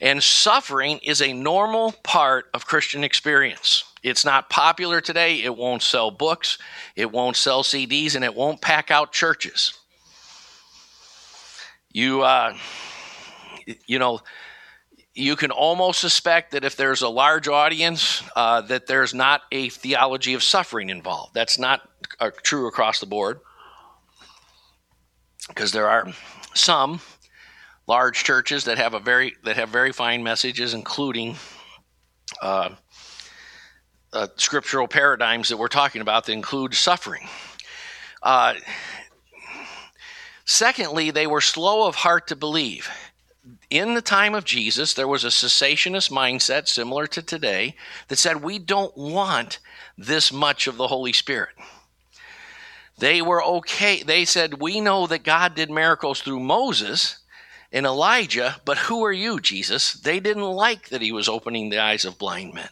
And 0.00 0.22
suffering 0.22 0.98
is 0.98 1.22
a 1.22 1.32
normal 1.32 1.92
part 2.02 2.46
of 2.54 2.66
Christian 2.66 3.04
experience. 3.04 3.84
It's 4.02 4.24
not 4.24 4.50
popular 4.50 5.00
today. 5.00 5.42
It 5.42 5.56
won't 5.56 5.82
sell 5.82 6.10
books, 6.10 6.58
it 6.96 7.12
won't 7.12 7.36
sell 7.36 7.62
CDs, 7.62 8.16
and 8.16 8.24
it 8.24 8.34
won't 8.34 8.60
pack 8.60 8.90
out 8.90 9.12
churches. 9.12 9.72
You, 11.92 12.22
uh, 12.22 12.54
you 13.86 13.98
know, 13.98 14.20
you 15.14 15.36
can 15.36 15.50
almost 15.50 16.00
suspect 16.00 16.52
that 16.52 16.64
if 16.64 16.76
there's 16.76 17.02
a 17.02 17.08
large 17.08 17.46
audience, 17.46 18.22
uh, 18.34 18.62
that 18.62 18.86
there's 18.86 19.12
not 19.12 19.42
a 19.52 19.68
theology 19.68 20.34
of 20.34 20.42
suffering 20.42 20.88
involved. 20.88 21.34
That's 21.34 21.58
not 21.58 21.88
uh, 22.18 22.30
true 22.42 22.66
across 22.66 23.00
the 23.00 23.06
board, 23.06 23.40
because 25.48 25.72
there 25.72 25.88
are 25.88 26.08
some 26.54 27.00
large 27.86 28.24
churches 28.24 28.64
that 28.64 28.78
have 28.78 28.94
a 28.94 29.00
very 29.00 29.34
that 29.44 29.56
have 29.56 29.68
very 29.68 29.92
fine 29.92 30.22
messages, 30.22 30.72
including 30.72 31.36
uh, 32.40 32.70
uh 34.14 34.28
scriptural 34.36 34.88
paradigms 34.88 35.50
that 35.50 35.58
we're 35.58 35.68
talking 35.68 36.00
about 36.00 36.24
that 36.24 36.32
include 36.32 36.74
suffering. 36.74 37.28
Uh, 38.22 38.54
secondly, 40.46 41.10
they 41.10 41.26
were 41.26 41.40
slow 41.42 41.86
of 41.86 41.96
heart 41.96 42.28
to 42.28 42.36
believe 42.36 42.88
in 43.72 43.94
the 43.94 44.02
time 44.02 44.34
of 44.34 44.44
Jesus, 44.44 44.92
there 44.92 45.08
was 45.08 45.24
a 45.24 45.28
cessationist 45.28 46.10
mindset 46.10 46.68
similar 46.68 47.06
to 47.06 47.22
today 47.22 47.74
that 48.08 48.18
said, 48.18 48.42
we 48.42 48.58
don't 48.58 48.94
want 48.98 49.60
this 49.96 50.30
much 50.30 50.66
of 50.66 50.76
the 50.76 50.88
Holy 50.88 51.14
Spirit. 51.14 51.54
They 52.98 53.22
were 53.22 53.42
okay. 53.42 54.02
They 54.02 54.26
said, 54.26 54.60
we 54.60 54.82
know 54.82 55.06
that 55.06 55.24
God 55.24 55.54
did 55.54 55.70
miracles 55.70 56.20
through 56.20 56.40
Moses 56.40 57.16
and 57.72 57.86
Elijah, 57.86 58.60
but 58.66 58.76
who 58.76 59.02
are 59.06 59.12
you, 59.12 59.40
Jesus? 59.40 59.94
They 59.94 60.20
didn't 60.20 60.42
like 60.42 60.90
that 60.90 61.00
he 61.00 61.10
was 61.10 61.26
opening 61.26 61.70
the 61.70 61.78
eyes 61.78 62.04
of 62.04 62.18
blind 62.18 62.52
men 62.52 62.68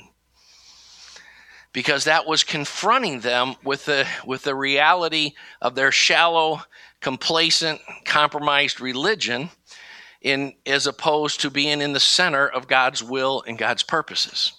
because 1.73 2.05
that 2.05 2.27
was 2.27 2.45
confronting 2.45 3.21
them 3.21 3.55
with 3.65 3.87
the, 3.87 4.07
with 4.27 4.43
the 4.43 4.55
reality 4.55 5.33
of 5.63 5.75
their 5.75 5.93
shallow, 5.93 6.61
complacent, 7.01 7.81
compromised 8.05 8.83
religion 8.83 9.49
in 10.21 10.55
as 10.67 10.87
opposed 10.87 11.41
to 11.41 11.51
being 11.51 11.81
in 11.81 11.93
the 11.93 12.01
center 12.01 12.47
of 12.47 12.69
God's 12.69 13.03
will 13.03 13.43
and 13.47 13.59
God's 13.59 13.83
purposes. 13.83 14.53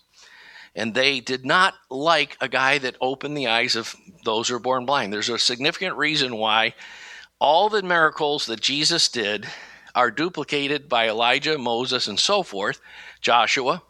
And 0.75 0.93
they 0.93 1.19
did 1.19 1.45
not 1.45 1.73
like 1.89 2.37
a 2.39 2.47
guy 2.47 2.77
that 2.77 2.95
opened 3.01 3.37
the 3.37 3.47
eyes 3.47 3.75
of 3.75 3.95
those 4.23 4.47
who 4.47 4.55
are 4.55 4.59
born 4.59 4.85
blind. 4.85 5.11
There's 5.11 5.29
a 5.29 5.37
significant 5.37 5.97
reason 5.97 6.37
why 6.37 6.73
all 7.39 7.69
the 7.69 7.83
miracles 7.83 8.45
that 8.45 8.61
Jesus 8.61 9.09
did 9.09 9.47
are 9.93 10.11
duplicated 10.11 10.87
by 10.87 11.09
Elijah, 11.09 11.57
Moses, 11.57 12.07
and 12.07 12.19
so 12.19 12.43
forth, 12.43 12.79
Joshua, 13.19 13.83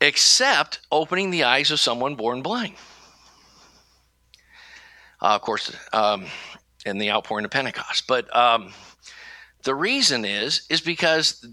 except 0.00 0.80
opening 0.90 1.30
the 1.30 1.44
eyes 1.44 1.70
of 1.70 1.80
someone 1.80 2.14
born 2.14 2.42
blind. 2.42 2.74
Uh, 5.20 5.34
of 5.36 5.42
course, 5.42 5.76
um, 5.92 6.26
and 6.86 7.00
the 7.00 7.10
outpouring 7.10 7.44
of 7.44 7.50
Pentecost. 7.50 8.06
But 8.06 8.34
um, 8.34 8.72
the 9.62 9.74
reason 9.74 10.24
is 10.24 10.66
is 10.68 10.80
because 10.80 11.44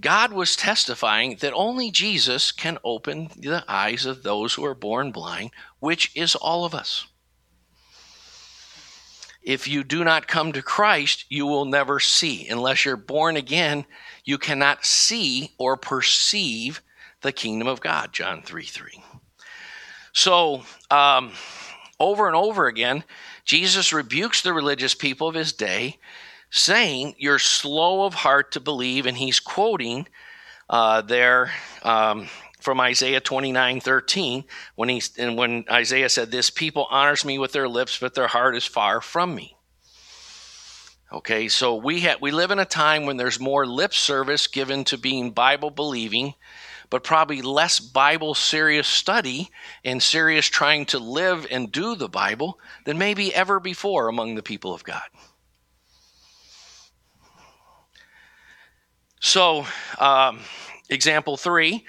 God 0.00 0.32
was 0.32 0.56
testifying 0.56 1.36
that 1.36 1.52
only 1.54 1.90
Jesus 1.90 2.52
can 2.52 2.78
open 2.84 3.30
the 3.36 3.64
eyes 3.68 4.06
of 4.06 4.22
those 4.22 4.54
who 4.54 4.64
are 4.64 4.74
born 4.74 5.12
blind, 5.12 5.50
which 5.78 6.10
is 6.14 6.34
all 6.34 6.64
of 6.64 6.74
us. 6.74 7.06
If 9.42 9.68
you 9.68 9.84
do 9.84 10.04
not 10.04 10.26
come 10.26 10.52
to 10.52 10.62
Christ, 10.62 11.26
you 11.28 11.44
will 11.46 11.66
never 11.66 12.00
see. 12.00 12.48
Unless 12.48 12.84
you're 12.84 12.96
born 12.96 13.36
again, 13.36 13.84
you 14.24 14.38
cannot 14.38 14.86
see 14.86 15.52
or 15.58 15.76
perceive 15.76 16.80
the 17.20 17.32
kingdom 17.32 17.68
of 17.68 17.80
God, 17.80 18.12
John 18.12 18.42
3 18.42 18.64
3. 18.64 19.02
So, 20.12 20.62
um, 20.90 21.32
over 22.00 22.26
and 22.26 22.36
over 22.36 22.66
again, 22.66 23.04
Jesus 23.44 23.92
rebukes 23.92 24.40
the 24.40 24.52
religious 24.52 24.94
people 24.94 25.28
of 25.28 25.34
his 25.34 25.52
day, 25.52 25.98
saying, 26.54 27.16
You're 27.18 27.38
slow 27.38 28.04
of 28.04 28.14
heart 28.14 28.52
to 28.52 28.60
believe. 28.60 29.06
And 29.06 29.16
he's 29.16 29.40
quoting 29.40 30.08
uh, 30.70 31.02
there 31.02 31.50
um, 31.82 32.28
from 32.60 32.80
Isaiah 32.80 33.20
29 33.20 33.80
13, 33.80 34.44
when, 34.76 34.88
he, 34.88 35.02
and 35.18 35.36
when 35.36 35.64
Isaiah 35.70 36.08
said, 36.08 36.30
This 36.30 36.48
people 36.48 36.86
honors 36.88 37.24
me 37.24 37.38
with 37.38 37.52
their 37.52 37.68
lips, 37.68 37.98
but 37.98 38.14
their 38.14 38.28
heart 38.28 38.56
is 38.56 38.64
far 38.64 39.00
from 39.00 39.34
me. 39.34 39.56
Okay, 41.12 41.48
so 41.48 41.76
we 41.76 42.00
ha- 42.00 42.16
we 42.20 42.30
live 42.30 42.50
in 42.50 42.58
a 42.58 42.64
time 42.64 43.04
when 43.04 43.18
there's 43.18 43.38
more 43.38 43.66
lip 43.66 43.92
service 43.92 44.46
given 44.46 44.82
to 44.84 44.98
being 44.98 45.30
Bible 45.30 45.70
believing, 45.70 46.34
but 46.90 47.04
probably 47.04 47.42
less 47.42 47.78
Bible 47.78 48.34
serious 48.34 48.88
study 48.88 49.50
and 49.84 50.02
serious 50.02 50.46
trying 50.46 50.86
to 50.86 50.98
live 50.98 51.46
and 51.50 51.70
do 51.70 51.94
the 51.94 52.08
Bible 52.08 52.58
than 52.84 52.98
maybe 52.98 53.32
ever 53.32 53.60
before 53.60 54.08
among 54.08 54.34
the 54.34 54.42
people 54.42 54.74
of 54.74 54.82
God. 54.82 55.02
So, 59.24 59.66
um, 59.98 60.40
example 60.90 61.38
three 61.38 61.86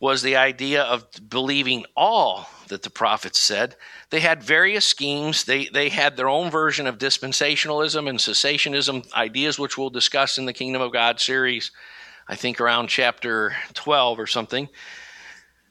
was 0.00 0.20
the 0.20 0.34
idea 0.34 0.82
of 0.82 1.06
believing 1.30 1.84
all 1.96 2.48
that 2.66 2.82
the 2.82 2.90
prophets 2.90 3.38
said. 3.38 3.76
They 4.10 4.18
had 4.18 4.42
various 4.42 4.84
schemes. 4.84 5.44
They, 5.44 5.66
they 5.66 5.90
had 5.90 6.16
their 6.16 6.28
own 6.28 6.50
version 6.50 6.88
of 6.88 6.98
dispensationalism 6.98 8.08
and 8.08 8.18
cessationism 8.18 9.10
ideas, 9.12 9.60
which 9.60 9.78
we'll 9.78 9.90
discuss 9.90 10.38
in 10.38 10.44
the 10.44 10.52
Kingdom 10.52 10.82
of 10.82 10.92
God 10.92 11.20
series, 11.20 11.70
I 12.26 12.34
think 12.34 12.60
around 12.60 12.88
chapter 12.88 13.54
12 13.74 14.18
or 14.18 14.26
something. 14.26 14.68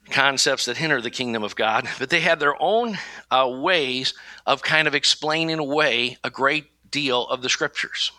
Concepts 0.08 0.64
that 0.64 0.78
hinder 0.78 1.02
the 1.02 1.10
kingdom 1.10 1.42
of 1.44 1.54
God. 1.54 1.86
But 1.98 2.08
they 2.08 2.20
had 2.20 2.40
their 2.40 2.60
own 2.60 2.96
uh, 3.30 3.50
ways 3.60 4.14
of 4.46 4.62
kind 4.62 4.88
of 4.88 4.94
explaining 4.94 5.58
away 5.58 6.16
a 6.24 6.30
great 6.30 6.70
deal 6.90 7.26
of 7.26 7.42
the 7.42 7.50
scriptures, 7.50 8.12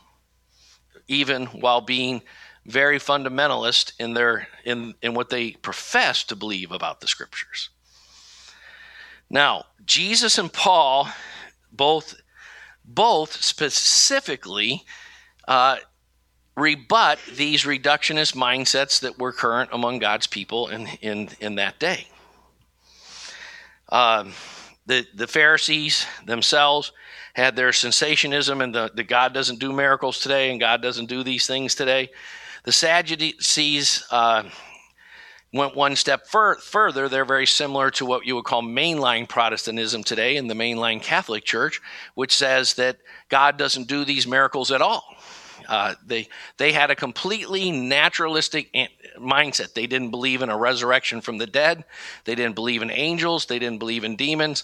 even 1.08 1.48
while 1.48 1.82
being 1.82 2.22
very 2.66 3.00
fundamentalist 3.00 3.94
in 4.00 4.14
their 4.14 4.48
in 4.64 4.94
in 5.02 5.14
what 5.14 5.30
they 5.30 5.52
profess 5.52 6.24
to 6.26 6.36
believe 6.36 6.72
about 6.72 7.02
the 7.02 7.08
scriptures. 7.08 7.70
Now, 9.30 9.66
Jesus 9.86 10.38
and 10.38 10.52
Paul 10.52 11.10
both 11.72 12.16
both 12.86 13.42
specifically 13.42 14.84
uh, 15.48 15.78
rebut 16.56 17.20
these 17.36 17.64
reductionist 17.64 18.36
mindsets 18.36 19.00
that 19.02 19.18
were 19.18 19.32
current 19.32 19.70
among 19.74 20.00
God's 20.00 20.28
people 20.28 20.68
in 20.68 20.88
in, 21.02 21.30
in 21.40 21.56
that 21.56 21.80
day. 21.80 22.08
Um, 23.90 24.34
the 24.86 25.06
the 25.14 25.28
Pharisees 25.28 26.06
themselves 26.26 26.92
had 27.34 27.56
their 27.56 27.72
cessationism 27.72 28.64
and 28.64 28.76
the, 28.76 28.92
the 28.94 29.04
God 29.04 29.34
doesn't 29.34 29.60
do 29.60 29.74
miracles 29.74 30.20
today 30.20 30.52
and 30.52 30.60
God 30.60 30.82
doesn't 30.82 31.08
do 31.08 31.24
these 31.24 31.48
things 31.48 31.74
today. 31.74 32.12
The 32.64 32.72
Sadducees 32.72 34.06
uh, 34.10 34.44
went 35.52 35.76
one 35.76 35.98
step 35.98 36.28
fur- 36.28 36.56
further. 36.56 37.10
They're 37.10 37.26
very 37.26 37.46
similar 37.46 37.92
to 37.92 38.06
what 38.06 38.26
you 38.26 38.36
would 38.36 38.46
call 38.46 38.62
mainline 38.62 39.28
Protestantism 39.28 40.04
today 40.04 40.38
in 40.38 40.48
the 40.48 40.54
mainline 40.54 41.02
Catholic 41.02 41.44
Church, 41.44 41.82
which 42.16 42.34
says 42.34 42.76
that 42.76 42.98
God 43.28 43.58
doesn't 43.58 43.90
do 43.90 44.06
these 44.06 44.26
miracles 44.26 44.72
at 44.72 44.82
all. 44.82 45.04
Uh, 45.68 45.96
they 46.06 46.28
they 46.58 46.74
had 46.74 46.92
a 46.92 46.96
completely 46.96 47.72
naturalistic 47.72 48.74
mindset. 49.18 49.74
They 49.74 49.88
didn't 49.88 50.12
believe 50.12 50.42
in 50.42 50.50
a 50.50 50.58
resurrection 50.58 51.22
from 51.22 51.38
the 51.38 51.48
dead. 51.48 51.84
They 52.26 52.36
didn't 52.36 52.56
believe 52.56 52.82
in 52.82 52.92
angels. 52.92 53.46
They 53.46 53.60
didn't 53.60 53.80
believe 53.80 54.04
in 54.04 54.16
demons. 54.16 54.64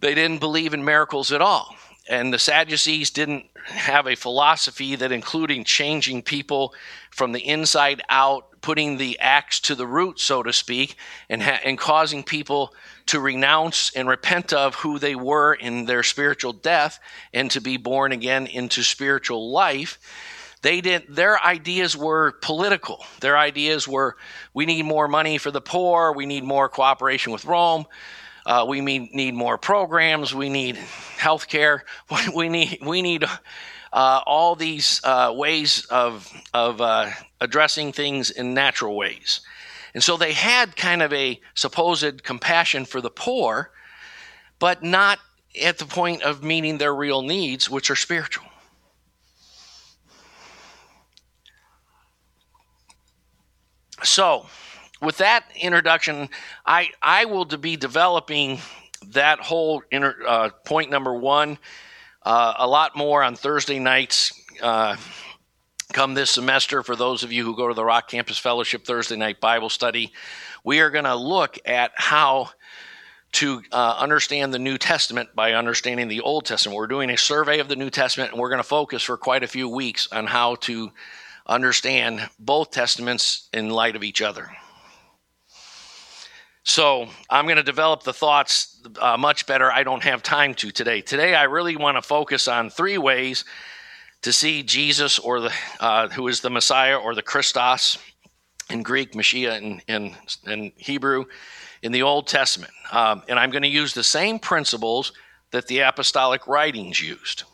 They 0.00 0.14
didn't 0.14 0.38
believe 0.38 0.74
in 0.74 0.84
miracles 0.84 1.32
at 1.32 1.42
all 1.42 1.74
and 2.10 2.34
the 2.34 2.38
Sadducees 2.40 3.10
didn't 3.10 3.46
have 3.66 4.08
a 4.08 4.16
philosophy 4.16 4.96
that 4.96 5.12
including 5.12 5.62
changing 5.62 6.22
people 6.22 6.74
from 7.12 7.30
the 7.30 7.46
inside 7.46 8.02
out, 8.08 8.60
putting 8.60 8.96
the 8.96 9.16
axe 9.20 9.60
to 9.60 9.76
the 9.76 9.86
root, 9.86 10.18
so 10.18 10.42
to 10.42 10.52
speak, 10.52 10.96
and, 11.28 11.40
ha- 11.40 11.60
and 11.64 11.78
causing 11.78 12.24
people 12.24 12.74
to 13.06 13.20
renounce 13.20 13.92
and 13.94 14.08
repent 14.08 14.52
of 14.52 14.74
who 14.74 14.98
they 14.98 15.14
were 15.14 15.54
in 15.54 15.84
their 15.84 16.02
spiritual 16.02 16.52
death 16.52 16.98
and 17.32 17.48
to 17.52 17.60
be 17.60 17.76
born 17.76 18.10
again 18.10 18.48
into 18.48 18.82
spiritual 18.82 19.52
life. 19.52 19.98
They 20.62 20.80
did 20.80 21.04
their 21.08 21.42
ideas 21.42 21.96
were 21.96 22.32
political. 22.42 23.04
Their 23.20 23.38
ideas 23.38 23.86
were 23.86 24.16
we 24.52 24.66
need 24.66 24.84
more 24.84 25.08
money 25.08 25.38
for 25.38 25.50
the 25.50 25.60
poor, 25.60 26.12
we 26.12 26.26
need 26.26 26.44
more 26.44 26.68
cooperation 26.68 27.32
with 27.32 27.46
Rome 27.46 27.86
uh, 28.46 28.64
we 28.68 28.80
need, 28.80 29.12
need 29.14 29.34
more 29.34 29.58
programs. 29.58 30.34
We 30.34 30.48
need 30.48 30.76
health 30.76 31.48
care. 31.48 31.84
We 32.34 32.48
need, 32.48 32.78
we 32.82 33.02
need 33.02 33.24
uh, 33.92 34.20
all 34.26 34.54
these 34.54 35.00
uh, 35.04 35.32
ways 35.34 35.84
of, 35.86 36.30
of 36.54 36.80
uh, 36.80 37.10
addressing 37.40 37.92
things 37.92 38.30
in 38.30 38.54
natural 38.54 38.96
ways. 38.96 39.40
And 39.94 40.02
so 40.02 40.16
they 40.16 40.32
had 40.32 40.76
kind 40.76 41.02
of 41.02 41.12
a 41.12 41.40
supposed 41.54 42.22
compassion 42.22 42.84
for 42.84 43.00
the 43.00 43.10
poor, 43.10 43.72
but 44.58 44.82
not 44.82 45.18
at 45.60 45.78
the 45.78 45.86
point 45.86 46.22
of 46.22 46.44
meeting 46.44 46.78
their 46.78 46.94
real 46.94 47.22
needs, 47.22 47.68
which 47.68 47.90
are 47.90 47.96
spiritual. 47.96 48.46
So, 54.02 54.46
with 55.00 55.18
that 55.18 55.44
introduction, 55.56 56.28
I 56.64 56.90
I 57.02 57.24
will 57.24 57.44
be 57.44 57.76
developing 57.76 58.58
that 59.08 59.40
whole 59.40 59.82
inter, 59.90 60.16
uh, 60.26 60.50
point 60.64 60.90
number 60.90 61.14
one 61.14 61.58
uh, 62.22 62.54
a 62.58 62.66
lot 62.66 62.96
more 62.96 63.22
on 63.22 63.34
Thursday 63.34 63.78
nights. 63.78 64.32
Uh, 64.62 64.96
come 65.92 66.14
this 66.14 66.30
semester, 66.30 66.82
for 66.82 66.94
those 66.94 67.22
of 67.22 67.32
you 67.32 67.44
who 67.44 67.56
go 67.56 67.68
to 67.68 67.74
the 67.74 67.84
Rock 67.84 68.08
Campus 68.08 68.38
Fellowship 68.38 68.84
Thursday 68.84 69.16
night 69.16 69.40
Bible 69.40 69.70
study, 69.70 70.12
we 70.64 70.80
are 70.80 70.90
going 70.90 71.04
to 71.04 71.16
look 71.16 71.58
at 71.64 71.92
how 71.96 72.50
to 73.32 73.62
uh, 73.72 73.96
understand 73.98 74.52
the 74.52 74.58
New 74.58 74.76
Testament 74.76 75.30
by 75.34 75.54
understanding 75.54 76.08
the 76.08 76.20
Old 76.20 76.44
Testament. 76.44 76.76
We're 76.76 76.86
doing 76.86 77.10
a 77.10 77.16
survey 77.16 77.60
of 77.60 77.68
the 77.68 77.76
New 77.76 77.90
Testament, 77.90 78.32
and 78.32 78.40
we're 78.40 78.50
going 78.50 78.58
to 78.58 78.64
focus 78.64 79.02
for 79.02 79.16
quite 79.16 79.42
a 79.42 79.48
few 79.48 79.68
weeks 79.68 80.08
on 80.12 80.26
how 80.26 80.56
to 80.56 80.90
understand 81.46 82.28
both 82.38 82.70
Testaments 82.70 83.48
in 83.52 83.70
light 83.70 83.96
of 83.96 84.04
each 84.04 84.20
other. 84.20 84.50
So 86.62 87.08
I'm 87.28 87.46
going 87.46 87.56
to 87.56 87.62
develop 87.62 88.02
the 88.02 88.12
thoughts 88.12 88.80
uh, 89.00 89.16
much 89.16 89.46
better. 89.46 89.72
I 89.72 89.82
don't 89.82 90.02
have 90.02 90.22
time 90.22 90.54
to 90.54 90.70
today. 90.70 91.00
Today, 91.00 91.34
I 91.34 91.44
really 91.44 91.76
want 91.76 91.96
to 91.96 92.02
focus 92.02 92.48
on 92.48 92.70
three 92.70 92.98
ways 92.98 93.44
to 94.22 94.32
see 94.32 94.62
Jesus 94.62 95.18
or 95.18 95.40
the 95.40 95.52
uh, 95.80 96.08
who 96.08 96.28
is 96.28 96.40
the 96.40 96.50
Messiah 96.50 96.96
or 96.96 97.14
the 97.14 97.22
Christos 97.22 97.98
in 98.68 98.82
Greek, 98.82 99.12
Mashiach 99.12 99.60
in, 99.60 99.82
in, 99.88 100.14
in 100.46 100.72
Hebrew, 100.76 101.24
in 101.82 101.92
the 101.92 102.02
Old 102.02 102.26
Testament. 102.26 102.72
Um, 102.92 103.22
and 103.28 103.38
I'm 103.38 103.50
going 103.50 103.62
to 103.62 103.68
use 103.68 103.94
the 103.94 104.04
same 104.04 104.38
principles 104.38 105.12
that 105.50 105.66
the 105.66 105.80
apostolic 105.80 106.46
writings 106.46 107.00
used. 107.00 107.44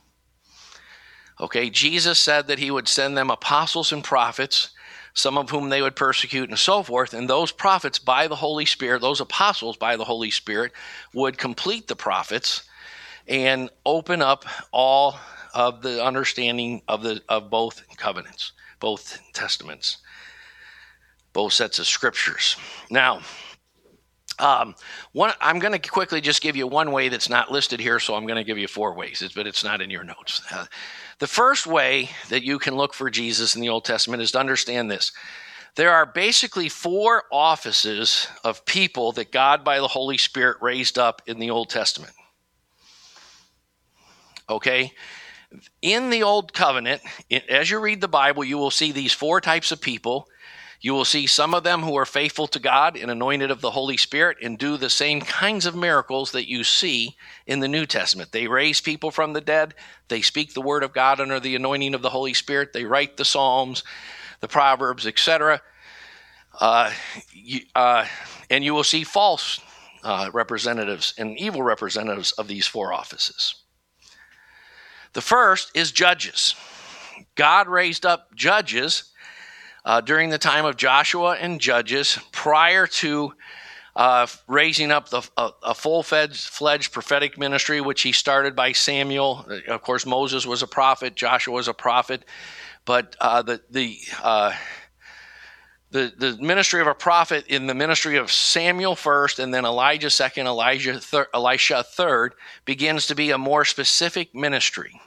Okay, 1.41 1.71
Jesus 1.71 2.19
said 2.19 2.49
that 2.49 2.59
he 2.59 2.71
would 2.71 2.89
send 2.89 3.17
them 3.17 3.31
apostles 3.31 3.93
and 3.93 4.03
prophets 4.03 4.71
some 5.17 5.39
of 5.39 5.49
whom 5.49 5.71
they 5.71 5.81
would 5.81 5.97
persecute, 5.97 6.51
and 6.51 6.59
so 6.59 6.83
forth. 6.83 7.15
And 7.15 7.29
those 7.29 7.51
prophets, 7.51 7.99
by 7.99 8.29
the 8.29 8.37
Holy 8.37 8.67
Spirit, 8.67 9.01
those 9.01 9.23
apostles, 9.23 9.79
by 9.79 9.97
the 9.97 10.05
Holy 10.05 10.31
Spirit, 10.31 10.73
would 11.15 11.39
complete 11.39 11.89
the 11.89 11.97
prophets 11.97 12.65
and 13.27 13.71
open 13.87 14.21
up 14.21 14.45
all 14.73 15.19
of 15.55 15.81
the 15.81 16.05
understanding 16.05 16.83
of 16.87 17.03
the 17.03 17.23
of 17.31 17.49
both 17.49 17.83
covenants, 17.97 18.53
both 18.79 19.19
testaments, 19.33 19.97
both 21.33 21.55
sets 21.55 21.79
of 21.79 21.87
scriptures. 21.87 22.57
Now, 22.91 23.23
um, 24.39 24.75
one, 25.13 25.33
I'm 25.41 25.59
going 25.59 25.73
to 25.73 25.91
quickly 25.91 26.21
just 26.21 26.43
give 26.43 26.57
you 26.57 26.67
one 26.67 26.93
way 26.93 27.09
that's 27.09 27.31
not 27.31 27.51
listed 27.51 27.81
here, 27.81 27.99
so 27.99 28.15
I'm 28.15 28.27
going 28.27 28.37
to 28.37 28.45
give 28.45 28.59
you 28.59 28.69
four 28.69 28.93
ways, 28.93 29.27
but 29.35 29.47
it's 29.47 29.65
not 29.65 29.81
in 29.81 29.89
your 29.89 30.05
notes. 30.05 30.43
Uh, 30.53 30.67
the 31.19 31.27
first 31.27 31.67
way 31.67 32.11
that 32.29 32.43
you 32.43 32.59
can 32.59 32.77
look 32.77 32.93
for 32.93 33.11
Jesus 33.11 33.55
in 33.55 33.61
the 33.61 33.69
Old 33.69 33.85
Testament 33.85 34.23
is 34.23 34.33
to 34.33 34.39
understand 34.39 34.91
this. 34.91 35.13
There 35.77 35.93
are 35.93 36.07
basically 36.07 36.69
four 36.69 37.25
offices 37.31 38.29
of 38.45 38.65
people 38.65 39.13
that 39.13 39.33
God, 39.33 39.65
by 39.65 39.79
the 39.79 39.89
Holy 39.89 40.19
Spirit, 40.19 40.59
raised 40.61 40.99
up 40.99 41.23
in 41.27 41.39
the 41.39 41.51
Old 41.51 41.69
Testament. 41.69 42.13
Okay? 44.49 44.93
In 45.83 46.11
the 46.11 46.23
Old 46.23 46.53
Covenant, 46.53 47.03
as 47.49 47.71
you 47.71 47.79
read 47.79 48.01
the 48.01 48.09
Bible, 48.09 48.45
you 48.45 48.59
will 48.59 48.71
see 48.71 48.93
these 48.93 49.13
four 49.13 49.41
types 49.41 49.71
of 49.71 49.81
people 49.81 50.29
you 50.87 50.95
will 50.95 51.05
see 51.05 51.27
some 51.27 51.53
of 51.53 51.65
them 51.65 51.83
who 51.83 51.99
are 51.99 52.07
faithful 52.07 52.47
to 52.47 52.61
God 52.61 52.97
and 52.97 53.11
anointed 53.11 53.51
of 53.51 53.61
the 53.61 53.73
Holy 53.73 53.97
Spirit 53.97 54.37
and 54.41 54.57
do 54.57 54.77
the 54.77 54.89
same 54.89 55.21
kinds 55.21 55.67
of 55.67 55.75
miracles 55.75 56.31
that 56.31 56.49
you 56.49 56.63
see 56.63 57.17
in 57.45 57.59
the 57.59 57.67
New 57.67 57.87
Testament. 57.87 58.31
They 58.31 58.47
raise 58.47 58.81
people 58.81 59.11
from 59.11 59.33
the 59.33 59.41
dead, 59.41 59.75
they 60.07 60.23
speak 60.23 60.55
the 60.55 60.61
word 60.61 60.85
of 60.85 60.93
God 60.93 61.19
under 61.19 61.41
the 61.41 61.57
anointing 61.57 61.93
of 61.93 62.03
the 62.03 62.11
Holy 62.11 62.35
Spirit, 62.35 62.73
they 62.73 62.85
write 62.85 63.17
the 63.17 63.25
Psalms, 63.25 63.83
the 64.39 64.47
Proverbs, 64.47 65.09
etc. 65.09 65.61
Uh, 66.61 66.93
uh, 67.75 68.07
and 68.49 68.63
you 68.63 68.73
will 68.73 68.85
see 68.85 69.03
false 69.03 69.59
uh, 70.05 70.31
representatives 70.33 71.15
and 71.19 71.37
evil 71.37 71.65
representatives 71.65 72.31
of 72.31 72.47
these 72.47 72.69
four 72.69 72.93
offices. 72.93 73.57
The 75.15 75.21
first 75.21 75.73
is 75.75 75.91
judges. 75.91 76.55
God 77.35 77.67
raised 77.67 78.07
up 78.07 78.33
judges 78.37 79.13
uh, 79.87 80.01
during 80.01 80.31
the 80.31 80.39
time 80.39 80.65
of 80.67 80.77
Joshua 80.77 81.37
and 81.41 81.61
Judges 81.61 82.19
prior 82.33 82.89
to 82.89 83.33
uh, 83.95 84.27
raising 84.49 84.91
up 84.91 85.09
the, 85.09 85.23
a, 85.39 85.51
a 85.63 85.75
full 85.75 86.03
fledged 86.03 86.93
prophetic 86.93 87.39
ministry, 87.39 87.81
which 87.81 88.03
he 88.03 88.13
started 88.13 88.55
by 88.55 88.73
Samuel. 88.73 89.47
Of 89.69 89.81
course, 89.81 90.05
Moses 90.05 90.45
was 90.45 90.63
a 90.63 90.67
prophet, 90.67 91.15
Joshua 91.15 91.55
was 91.55 91.69
a 91.69 91.73
prophet, 91.73 92.25
but 92.85 93.17
uh, 93.21 93.41
the 93.43 93.63
the 93.71 93.99
uh, 94.23 94.53
the, 95.93 96.13
the 96.19 96.37
ministry 96.43 96.81
of 96.81 96.89
a 96.89 96.95
prophet 96.95 97.47
in 97.47 97.69
the 97.69 97.75
ministry 97.75 98.17
of 98.17 98.31
Samuel 98.31 98.97
first, 98.97 99.39
and 99.39 99.55
then 99.55 99.65
Elijah 99.65 100.11
second, 100.11 100.47
Elijah 100.49 100.99
thir- 100.99 101.29
Elisha 101.33 101.85
third, 101.85 102.35
begins 102.65 103.07
to 103.07 103.15
be 103.15 103.31
a 103.31 103.39
more 103.39 103.65
specific 103.65 104.35
ministry. 104.35 105.01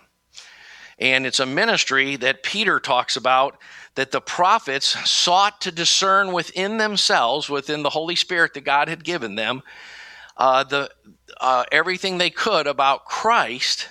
And 0.97 1.25
it's 1.25 1.39
a 1.39 1.45
ministry 1.45 2.15
that 2.17 2.43
Peter 2.43 2.79
talks 2.79 3.17
about 3.17 3.57
that 3.99 4.11
the 4.11 4.21
prophets 4.21 4.95
sought 5.09 5.59
to 5.59 5.73
discern 5.73 6.31
within 6.31 6.77
themselves, 6.77 7.49
within 7.49 7.83
the 7.83 7.89
Holy 7.89 8.15
Spirit 8.15 8.53
that 8.53 8.63
God 8.63 8.87
had 8.87 9.03
given 9.03 9.35
them, 9.35 9.61
uh, 10.37 10.63
the, 10.63 10.89
uh, 11.41 11.65
everything 11.69 12.17
they 12.17 12.29
could 12.29 12.65
about 12.65 13.03
Christ 13.03 13.89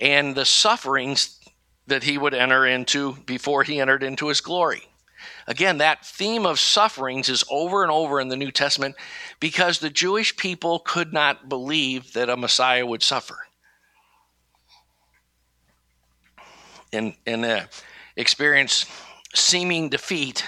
and 0.00 0.36
the 0.36 0.44
sufferings 0.44 1.40
that 1.88 2.04
he 2.04 2.16
would 2.16 2.32
enter 2.32 2.64
into 2.64 3.14
before 3.26 3.64
he 3.64 3.80
entered 3.80 4.04
into 4.04 4.28
his 4.28 4.40
glory. 4.40 4.82
Again, 5.48 5.78
that 5.78 6.06
theme 6.06 6.46
of 6.46 6.60
sufferings 6.60 7.28
is 7.28 7.42
over 7.50 7.82
and 7.82 7.90
over 7.90 8.20
in 8.20 8.28
the 8.28 8.36
New 8.36 8.52
Testament 8.52 8.94
because 9.40 9.80
the 9.80 9.90
Jewish 9.90 10.36
people 10.36 10.78
could 10.78 11.12
not 11.12 11.48
believe 11.48 12.12
that 12.12 12.30
a 12.30 12.36
Messiah 12.36 12.86
would 12.86 13.02
suffer. 13.02 13.48
And, 16.92 17.14
and 17.26 17.44
uh, 17.44 17.64
experience 18.16 18.86
seeming 19.34 19.88
defeat 19.88 20.44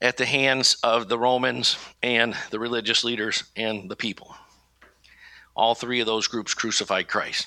at 0.00 0.16
the 0.16 0.26
hands 0.26 0.76
of 0.82 1.08
the 1.08 1.18
Romans 1.18 1.76
and 2.02 2.34
the 2.50 2.58
religious 2.58 3.04
leaders 3.04 3.44
and 3.56 3.90
the 3.90 3.96
people. 3.96 4.34
All 5.54 5.74
three 5.74 6.00
of 6.00 6.06
those 6.06 6.26
groups 6.26 6.54
crucified 6.54 7.08
Christ. 7.08 7.46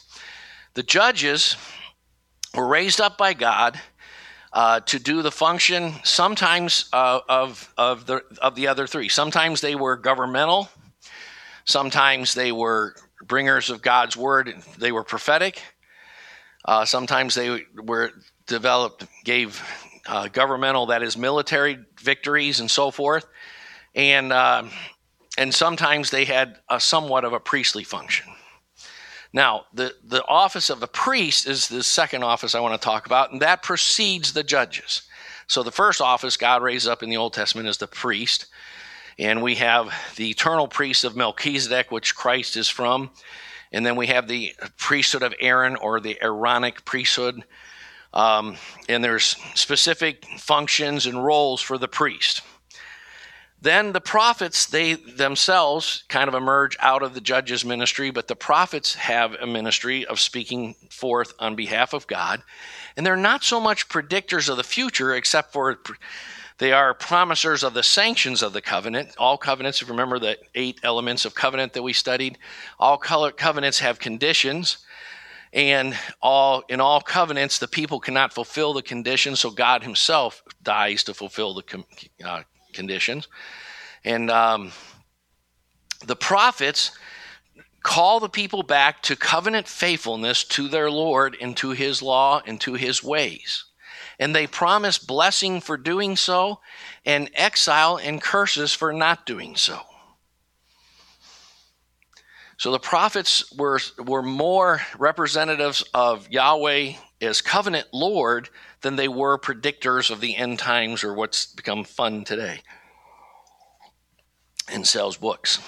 The 0.73 0.83
judges 0.83 1.55
were 2.55 2.67
raised 2.67 2.99
up 2.99 3.17
by 3.17 3.33
God 3.33 3.79
uh, 4.51 4.79
to 4.81 4.97
do 4.97 5.21
the 5.21 5.31
function 5.31 5.93
sometimes 6.03 6.89
uh, 6.91 7.19
of, 7.29 7.71
of, 7.77 8.05
the, 8.07 8.23
of 8.41 8.55
the 8.55 8.67
other 8.67 8.87
three. 8.87 9.09
Sometimes 9.09 9.61
they 9.61 9.75
were 9.75 9.95
governmental, 9.95 10.69
sometimes 11.65 12.33
they 12.33 12.51
were 12.51 12.95
bringers 13.23 13.69
of 13.69 13.81
God's 13.81 14.17
word, 14.17 14.55
they 14.77 14.91
were 14.91 15.03
prophetic. 15.03 15.61
Uh, 16.65 16.83
sometimes 16.83 17.35
they 17.35 17.65
were 17.81 18.11
developed, 18.45 19.05
gave 19.23 19.63
uh, 20.09 20.27
governmental, 20.27 20.87
that 20.87 21.03
is, 21.03 21.15
military 21.15 21.79
victories 22.01 22.59
and 22.59 22.69
so 22.69 22.91
forth. 22.91 23.25
And, 23.95 24.33
uh, 24.33 24.63
and 25.37 25.53
sometimes 25.53 26.09
they 26.09 26.25
had 26.25 26.57
a 26.69 26.79
somewhat 26.79 27.23
of 27.23 27.33
a 27.33 27.39
priestly 27.39 27.83
function. 27.83 28.27
Now, 29.31 29.65
the, 29.73 29.93
the 30.03 30.25
office 30.25 30.69
of 30.69 30.79
the 30.79 30.87
priest 30.87 31.47
is 31.47 31.67
the 31.67 31.83
second 31.83 32.23
office 32.23 32.55
I 32.55 32.59
want 32.59 32.79
to 32.79 32.83
talk 32.83 33.05
about, 33.05 33.31
and 33.31 33.41
that 33.41 33.61
precedes 33.61 34.33
the 34.33 34.43
judges. 34.43 35.03
So, 35.47 35.61
the 35.61 35.71
first 35.71 36.01
office 36.01 36.35
God 36.35 36.63
raised 36.63 36.87
up 36.87 37.03
in 37.03 37.09
the 37.09 37.17
Old 37.17 37.33
Testament 37.33 37.67
is 37.67 37.77
the 37.77 37.87
priest. 37.87 38.47
And 39.19 39.43
we 39.43 39.55
have 39.55 39.93
the 40.15 40.29
eternal 40.29 40.67
priest 40.67 41.03
of 41.03 41.15
Melchizedek, 41.15 41.91
which 41.91 42.15
Christ 42.15 42.55
is 42.55 42.69
from. 42.69 43.11
And 43.71 43.85
then 43.85 43.97
we 43.97 44.07
have 44.07 44.27
the 44.27 44.53
priesthood 44.77 45.23
of 45.23 45.33
Aaron 45.39 45.75
or 45.75 45.99
the 45.99 46.17
Aaronic 46.21 46.85
priesthood. 46.85 47.43
Um, 48.13 48.57
and 48.87 49.03
there's 49.03 49.35
specific 49.55 50.25
functions 50.37 51.05
and 51.05 51.23
roles 51.23 51.61
for 51.61 51.77
the 51.77 51.87
priest. 51.87 52.41
Then 53.61 53.91
the 53.91 54.01
prophets, 54.01 54.65
they 54.65 54.93
themselves 54.93 56.05
kind 56.07 56.29
of 56.29 56.33
emerge 56.33 56.77
out 56.79 57.03
of 57.03 57.13
the 57.13 57.21
judge's 57.21 57.65
ministry, 57.65 58.09
but 58.09 58.27
the 58.27 58.35
prophets 58.35 58.95
have 58.95 59.33
a 59.33 59.45
ministry 59.45 60.05
of 60.05 60.19
speaking 60.19 60.75
forth 60.89 61.33
on 61.39 61.55
behalf 61.55 61.93
of 61.93 62.07
God. 62.07 62.41
And 62.95 63.05
they're 63.05 63.17
not 63.17 63.43
so 63.43 63.59
much 63.59 63.89
predictors 63.89 64.49
of 64.49 64.55
the 64.55 64.63
future, 64.63 65.13
except 65.13 65.51
for 65.51 65.77
they 66.57 66.71
are 66.71 66.93
promisers 66.93 67.63
of 67.63 67.73
the 67.73 67.83
sanctions 67.83 68.41
of 68.41 68.53
the 68.53 68.61
covenant. 68.61 69.15
All 69.17 69.37
covenants, 69.37 69.81
if 69.81 69.87
you 69.87 69.93
remember 69.93 70.19
the 70.19 70.37
eight 70.55 70.79
elements 70.83 71.25
of 71.25 71.35
covenant 71.35 71.73
that 71.73 71.83
we 71.83 71.91
studied, 71.91 72.37
all 72.79 72.97
covenants 72.97 73.79
have 73.79 73.99
conditions. 73.99 74.77
And 75.51 75.97
all 76.21 76.63
in 76.69 76.79
all 76.79 77.01
covenants, 77.01 77.57
the 77.57 77.67
people 77.67 77.99
cannot 77.99 78.33
fulfill 78.33 78.73
the 78.73 78.83
conditions, 78.83 79.39
so 79.39 79.49
God 79.49 79.83
Himself 79.83 80.43
dies 80.61 81.03
to 81.05 81.13
fulfill 81.13 81.55
the 81.55 81.83
uh, 82.23 82.43
conditions. 82.73 83.27
And 84.03 84.29
um, 84.29 84.71
the 86.05 86.15
prophets 86.15 86.91
call 87.83 88.19
the 88.19 88.29
people 88.29 88.63
back 88.63 89.01
to 89.03 89.15
covenant 89.15 89.67
faithfulness 89.67 90.43
to 90.43 90.67
their 90.67 90.91
Lord 90.91 91.37
and 91.39 91.55
to 91.57 91.71
his 91.71 92.01
law 92.01 92.41
and 92.45 92.59
to 92.61 92.73
his 92.73 93.03
ways. 93.03 93.65
And 94.19 94.35
they 94.35 94.47
promise 94.47 94.97
blessing 94.97 95.61
for 95.61 95.77
doing 95.77 96.15
so 96.15 96.59
and 97.05 97.29
exile 97.33 97.97
and 97.97 98.21
curses 98.21 98.73
for 98.73 98.91
not 98.91 99.25
doing 99.25 99.55
so. 99.55 99.79
So 102.59 102.71
the 102.71 102.79
prophets 102.79 103.53
were, 103.53 103.79
were 103.97 104.21
more 104.21 104.81
representatives 104.97 105.81
of 105.93 106.29
Yahweh 106.29 106.91
as 107.21 107.41
covenant 107.41 107.87
Lord 107.93 108.49
than 108.81 108.97
they 108.97 109.07
were 109.07 109.39
predictors 109.39 110.11
of 110.11 110.19
the 110.19 110.35
end 110.35 110.59
times 110.59 111.05
or 111.05 111.13
what's 111.13 111.45
become 111.45 111.85
fun 111.85 112.25
today 112.25 112.59
and 114.67 114.85
sells 114.85 115.15
books. 115.15 115.59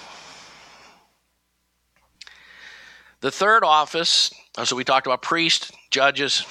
The 3.20 3.30
third 3.30 3.64
office, 3.64 4.30
uh, 4.58 4.66
so 4.66 4.76
we 4.76 4.84
talked 4.84 5.06
about 5.06 5.22
priests, 5.22 5.72
judges, 5.90 6.44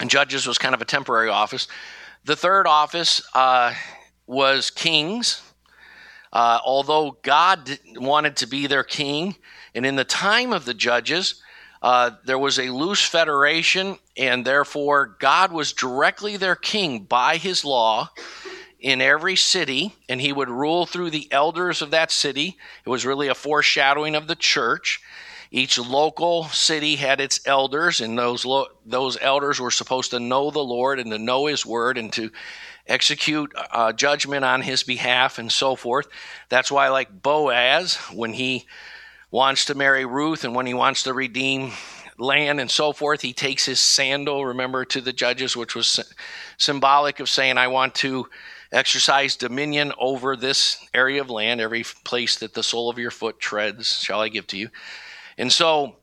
and 0.00 0.08
judges 0.08 0.46
was 0.46 0.56
kind 0.56 0.74
of 0.74 0.80
a 0.80 0.86
temporary 0.86 1.28
office. 1.28 1.68
The 2.24 2.36
third 2.36 2.66
office 2.66 3.20
uh, 3.34 3.74
was 4.26 4.70
kings. 4.70 5.42
Uh, 6.34 6.58
although 6.64 7.16
God 7.22 7.78
wanted 7.94 8.36
to 8.38 8.46
be 8.46 8.66
their 8.66 8.82
king, 8.82 9.36
and 9.72 9.86
in 9.86 9.94
the 9.94 10.04
time 10.04 10.52
of 10.52 10.64
the 10.64 10.74
judges, 10.74 11.40
uh, 11.80 12.10
there 12.24 12.38
was 12.38 12.58
a 12.58 12.70
loose 12.70 13.04
federation, 13.06 13.98
and 14.16 14.44
therefore 14.44 15.16
God 15.20 15.52
was 15.52 15.72
directly 15.72 16.36
their 16.36 16.56
king 16.56 17.04
by 17.04 17.36
his 17.36 17.64
law 17.64 18.10
in 18.80 19.00
every 19.00 19.36
city, 19.36 19.94
and 20.08 20.20
he 20.20 20.32
would 20.32 20.48
rule 20.48 20.86
through 20.86 21.10
the 21.10 21.28
elders 21.30 21.82
of 21.82 21.92
that 21.92 22.10
city. 22.10 22.58
It 22.84 22.88
was 22.88 23.06
really 23.06 23.28
a 23.28 23.34
foreshadowing 23.34 24.16
of 24.16 24.26
the 24.26 24.34
church. 24.34 25.00
Each 25.50 25.78
local 25.78 26.44
city 26.44 26.96
had 26.96 27.20
its 27.20 27.46
elders, 27.46 28.00
and 28.00 28.18
those, 28.18 28.44
lo- 28.44 28.68
those 28.84 29.16
elders 29.20 29.60
were 29.60 29.70
supposed 29.70 30.10
to 30.10 30.18
know 30.18 30.50
the 30.50 30.64
Lord 30.64 30.98
and 30.98 31.12
to 31.12 31.18
know 31.18 31.46
his 31.46 31.64
word 31.64 31.96
and 31.96 32.12
to 32.14 32.32
execute 32.86 33.52
uh, 33.70 33.92
judgment 33.92 34.44
on 34.44 34.62
his 34.62 34.82
behalf 34.82 35.38
and 35.38 35.50
so 35.50 35.74
forth. 35.74 36.06
That's 36.48 36.70
why, 36.70 36.88
like 36.88 37.22
Boaz, 37.22 37.96
when 38.12 38.32
he 38.32 38.66
wants 39.30 39.64
to 39.66 39.74
marry 39.74 40.04
Ruth 40.04 40.44
and 40.44 40.54
when 40.54 40.66
he 40.66 40.74
wants 40.74 41.02
to 41.04 41.12
redeem 41.12 41.72
land 42.18 42.60
and 42.60 42.70
so 42.70 42.92
forth, 42.92 43.20
he 43.20 43.32
takes 43.32 43.64
his 43.64 43.80
sandal, 43.80 44.46
remember, 44.46 44.84
to 44.84 45.00
the 45.00 45.12
judges, 45.12 45.56
which 45.56 45.74
was 45.74 46.14
symbolic 46.58 47.20
of 47.20 47.28
saying, 47.28 47.58
I 47.58 47.68
want 47.68 47.94
to 47.96 48.28
exercise 48.70 49.36
dominion 49.36 49.92
over 49.98 50.36
this 50.36 50.78
area 50.92 51.20
of 51.20 51.30
land, 51.30 51.60
every 51.60 51.84
place 52.04 52.36
that 52.36 52.54
the 52.54 52.62
sole 52.62 52.90
of 52.90 52.98
your 52.98 53.10
foot 53.10 53.40
treads, 53.40 53.98
shall 54.00 54.20
I 54.20 54.28
give 54.28 54.46
to 54.48 54.56
you. 54.56 54.68
And 55.38 55.52
so, 55.52 55.96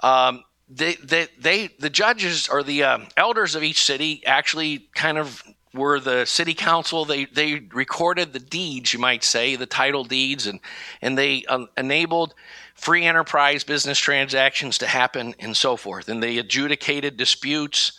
um, 0.00 0.44
they, 0.68 0.94
they, 0.94 1.26
they, 1.38 1.68
the 1.78 1.90
judges 1.90 2.48
or 2.48 2.62
the 2.62 2.84
uh, 2.84 2.98
elders 3.16 3.54
of 3.56 3.62
each 3.62 3.82
city 3.82 4.22
actually 4.24 4.88
kind 4.94 5.18
of 5.18 5.42
were 5.74 6.00
the 6.00 6.24
city 6.24 6.54
council. 6.54 7.04
They 7.04 7.26
they 7.26 7.60
recorded 7.72 8.32
the 8.32 8.40
deeds, 8.40 8.92
you 8.92 8.98
might 8.98 9.24
say, 9.24 9.56
the 9.56 9.66
title 9.66 10.04
deeds, 10.04 10.46
and 10.46 10.60
and 11.02 11.16
they 11.16 11.44
um, 11.44 11.68
enabled 11.76 12.34
free 12.74 13.04
enterprise 13.04 13.62
business 13.64 13.98
transactions 13.98 14.78
to 14.78 14.86
happen 14.86 15.34
and 15.38 15.56
so 15.56 15.76
forth. 15.76 16.08
And 16.08 16.22
they 16.22 16.38
adjudicated 16.38 17.16
disputes 17.16 17.92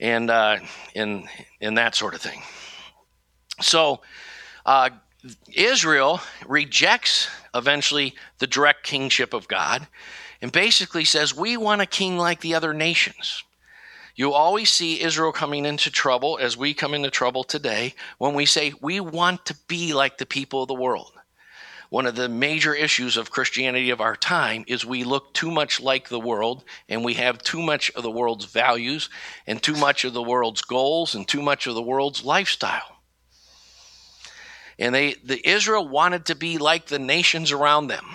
and 0.00 0.30
uh, 0.30 0.58
and 0.94 1.28
and 1.60 1.78
that 1.78 1.94
sort 1.94 2.14
of 2.14 2.20
thing. 2.20 2.42
So 3.60 4.02
uh, 4.66 4.90
Israel 5.52 6.20
rejects 6.46 7.28
eventually 7.54 8.14
the 8.38 8.46
direct 8.46 8.84
kingship 8.84 9.34
of 9.34 9.48
God 9.48 9.86
and 10.40 10.50
basically 10.50 11.04
says, 11.04 11.34
We 11.34 11.56
want 11.56 11.80
a 11.80 11.86
king 11.86 12.18
like 12.18 12.40
the 12.40 12.54
other 12.54 12.74
nations. 12.74 13.44
You 14.14 14.32
always 14.32 14.70
see 14.70 15.00
Israel 15.00 15.32
coming 15.32 15.64
into 15.64 15.90
trouble 15.90 16.38
as 16.40 16.56
we 16.56 16.74
come 16.74 16.92
into 16.92 17.10
trouble 17.10 17.44
today 17.44 17.94
when 18.18 18.34
we 18.34 18.44
say 18.44 18.74
we 18.80 19.00
want 19.00 19.46
to 19.46 19.56
be 19.68 19.94
like 19.94 20.18
the 20.18 20.26
people 20.26 20.62
of 20.62 20.68
the 20.68 20.74
world. 20.74 21.12
One 21.88 22.06
of 22.06 22.16
the 22.16 22.28
major 22.28 22.74
issues 22.74 23.18
of 23.18 23.30
Christianity 23.30 23.90
of 23.90 24.00
our 24.00 24.16
time 24.16 24.64
is 24.66 24.84
we 24.84 25.04
look 25.04 25.34
too 25.34 25.50
much 25.50 25.78
like 25.78 26.08
the 26.08 26.18
world 26.18 26.64
and 26.88 27.04
we 27.04 27.14
have 27.14 27.42
too 27.42 27.60
much 27.60 27.90
of 27.90 28.02
the 28.02 28.10
world's 28.10 28.46
values 28.46 29.10
and 29.46 29.62
too 29.62 29.76
much 29.76 30.04
of 30.04 30.14
the 30.14 30.22
world's 30.22 30.62
goals 30.62 31.14
and 31.14 31.28
too 31.28 31.42
much 31.42 31.66
of 31.66 31.74
the 31.74 31.82
world's 31.82 32.24
lifestyle. 32.24 32.96
And 34.78 34.94
they 34.94 35.16
the 35.22 35.46
Israel 35.46 35.86
wanted 35.86 36.26
to 36.26 36.34
be 36.34 36.56
like 36.56 36.86
the 36.86 36.98
nations 36.98 37.52
around 37.52 37.88
them. 37.88 38.06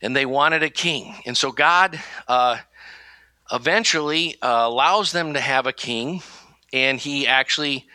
And 0.00 0.16
they 0.16 0.24
wanted 0.24 0.62
a 0.62 0.70
king. 0.70 1.16
And 1.26 1.36
so 1.36 1.52
God 1.52 2.00
uh, 2.26 2.58
eventually 3.52 4.36
uh, 4.42 4.66
allows 4.66 5.12
them 5.12 5.34
to 5.34 5.40
have 5.40 5.66
a 5.66 5.72
king, 5.72 6.22
and 6.72 6.98
he 6.98 7.26
actually 7.26 7.86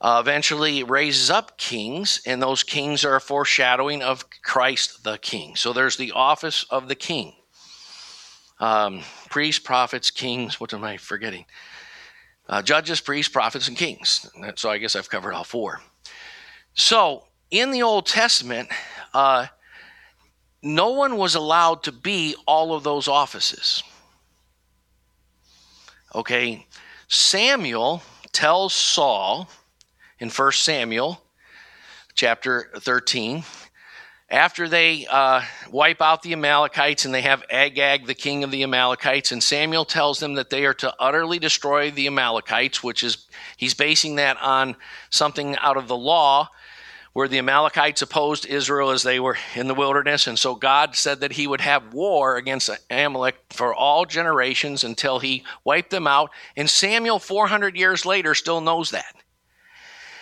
uh, 0.00 0.18
eventually 0.20 0.82
raises 0.82 1.30
up 1.30 1.56
kings, 1.58 2.20
and 2.26 2.42
those 2.42 2.62
kings 2.62 3.04
are 3.04 3.16
a 3.16 3.20
foreshadowing 3.20 4.02
of 4.02 4.24
Christ 4.42 5.04
the 5.04 5.16
King. 5.18 5.54
So 5.54 5.72
there's 5.72 5.96
the 5.96 6.12
office 6.12 6.64
of 6.70 6.88
the 6.88 6.96
king. 6.96 7.34
Um, 8.58 9.02
priests, 9.30 9.60
prophets, 9.60 10.10
kings, 10.10 10.60
what 10.60 10.74
am 10.74 10.84
I 10.84 10.96
forgetting? 10.96 11.46
Uh, 12.48 12.62
judges, 12.62 13.00
priests, 13.00 13.32
prophets, 13.32 13.68
and 13.68 13.76
kings. 13.76 14.28
So 14.56 14.70
I 14.70 14.78
guess 14.78 14.96
I've 14.96 15.08
covered 15.08 15.34
all 15.34 15.44
four. 15.44 15.80
So 16.74 17.24
in 17.50 17.70
the 17.70 17.82
Old 17.82 18.06
Testament, 18.06 18.68
uh, 19.14 19.46
no 20.62 20.90
one 20.90 21.16
was 21.16 21.34
allowed 21.34 21.82
to 21.84 21.92
be 21.92 22.34
all 22.46 22.74
of 22.74 22.82
those 22.82 23.08
offices. 23.08 23.82
Okay, 26.14 26.66
Samuel 27.08 28.02
tells 28.32 28.74
Saul 28.74 29.48
in 30.18 30.28
1 30.28 30.52
Samuel 30.52 31.22
chapter 32.14 32.70
13, 32.76 33.42
after 34.28 34.68
they 34.68 35.06
uh, 35.10 35.40
wipe 35.70 36.02
out 36.02 36.20
the 36.20 36.34
Amalekites 36.34 37.06
and 37.06 37.14
they 37.14 37.22
have 37.22 37.42
Agag, 37.50 38.06
the 38.06 38.14
king 38.14 38.44
of 38.44 38.50
the 38.50 38.62
Amalekites, 38.62 39.32
and 39.32 39.42
Samuel 39.42 39.86
tells 39.86 40.20
them 40.20 40.34
that 40.34 40.50
they 40.50 40.66
are 40.66 40.74
to 40.74 40.94
utterly 41.00 41.38
destroy 41.38 41.90
the 41.90 42.06
Amalekites, 42.06 42.82
which 42.82 43.02
is, 43.02 43.26
he's 43.56 43.72
basing 43.72 44.16
that 44.16 44.36
on 44.42 44.76
something 45.08 45.56
out 45.56 45.78
of 45.78 45.88
the 45.88 45.96
law 45.96 46.50
where 47.12 47.28
the 47.28 47.38
Amalekites 47.38 48.00
opposed 48.00 48.46
Israel 48.46 48.90
as 48.90 49.02
they 49.02 49.20
were 49.20 49.36
in 49.54 49.68
the 49.68 49.74
wilderness. 49.74 50.26
And 50.26 50.38
so 50.38 50.54
God 50.54 50.96
said 50.96 51.20
that 51.20 51.32
he 51.32 51.46
would 51.46 51.60
have 51.60 51.92
war 51.92 52.36
against 52.36 52.70
Amalek 52.90 53.36
for 53.50 53.74
all 53.74 54.06
generations 54.06 54.82
until 54.82 55.18
he 55.18 55.44
wiped 55.64 55.90
them 55.90 56.06
out. 56.06 56.30
And 56.56 56.70
Samuel, 56.70 57.18
400 57.18 57.76
years 57.76 58.06
later, 58.06 58.34
still 58.34 58.62
knows 58.62 58.90
that. 58.92 59.14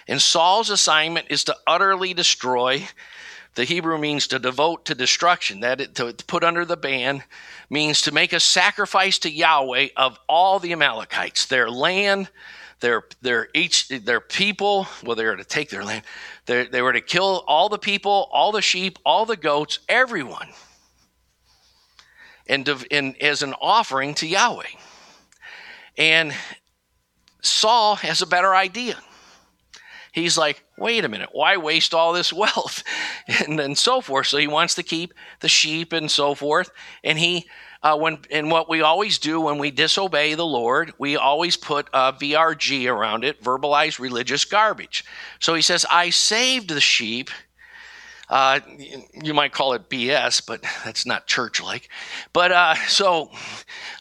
And 0.09 0.20
Saul's 0.20 0.70
assignment 0.70 1.29
is 1.31 1.44
to 1.44 1.57
utterly 1.66 2.12
destroy. 2.12 2.88
The 3.55 3.64
Hebrew 3.64 3.96
means 3.98 4.26
to 4.29 4.40
devote 4.40 4.87
to 4.87 4.94
destruction. 4.96 5.61
That 5.61 5.94
to 5.96 6.12
put 6.26 6.42
under 6.42 6.64
the 6.64 6.76
ban 6.76 7.22
means 7.68 8.03
to 8.03 8.12
make 8.12 8.33
a 8.33 8.40
sacrifice 8.40 9.20
to 9.20 9.31
Yahweh 9.31 9.88
of 9.96 10.18
all 10.29 10.59
the 10.59 10.72
Amalekites, 10.72 11.46
their 11.46 11.70
land, 11.70 12.31
their 12.80 13.04
their 13.20 13.48
each 13.54 13.88
their 13.88 14.20
people. 14.20 14.86
Well, 15.04 15.16
they 15.16 15.24
were 15.24 15.36
to 15.36 15.44
take 15.44 15.70
their 15.70 15.84
land. 15.84 16.02
They, 16.46 16.66
they 16.66 16.82
were 16.82 16.92
to 16.92 17.00
kill 17.00 17.44
all 17.46 17.68
the 17.68 17.78
people, 17.78 18.28
all 18.32 18.52
the 18.52 18.62
sheep, 18.62 18.98
all 19.04 19.26
the 19.26 19.36
goats, 19.36 19.80
everyone, 19.88 20.48
and, 22.46 22.68
and 22.90 23.16
as 23.22 23.42
an 23.42 23.54
offering 23.60 24.14
to 24.14 24.26
Yahweh. 24.26 24.64
And 25.96 26.34
Saul 27.42 27.96
has 27.96 28.22
a 28.22 28.26
better 28.26 28.54
idea. 28.54 28.96
He's 30.12 30.36
like, 30.36 30.64
wait 30.76 31.04
a 31.04 31.08
minute, 31.08 31.28
why 31.32 31.56
waste 31.56 31.94
all 31.94 32.12
this 32.12 32.32
wealth? 32.32 32.82
and, 33.46 33.60
and 33.60 33.78
so 33.78 34.00
forth. 34.00 34.26
So 34.26 34.38
he 34.38 34.48
wants 34.48 34.74
to 34.74 34.82
keep 34.82 35.14
the 35.40 35.48
sheep 35.48 35.92
and 35.92 36.10
so 36.10 36.34
forth. 36.34 36.70
And 37.04 37.18
he 37.18 37.48
uh, 37.82 37.96
when 37.96 38.18
and 38.30 38.50
what 38.50 38.68
we 38.68 38.82
always 38.82 39.18
do 39.18 39.40
when 39.40 39.58
we 39.58 39.70
disobey 39.70 40.34
the 40.34 40.46
Lord, 40.46 40.92
we 40.98 41.16
always 41.16 41.56
put 41.56 41.88
a 41.92 42.12
VRG 42.12 42.90
around 42.92 43.24
it, 43.24 43.42
verbalized 43.42 43.98
religious 43.98 44.44
garbage. 44.44 45.04
So 45.38 45.54
he 45.54 45.62
says, 45.62 45.86
"I 45.90 46.10
saved 46.10 46.68
the 46.68 46.80
sheep." 46.80 47.30
Uh, 48.28 48.60
you 49.24 49.34
might 49.34 49.52
call 49.52 49.72
it 49.72 49.88
BS, 49.88 50.46
but 50.46 50.62
that's 50.84 51.04
not 51.04 51.26
church-like. 51.26 51.88
But 52.32 52.52
uh, 52.52 52.74
so 52.86 53.30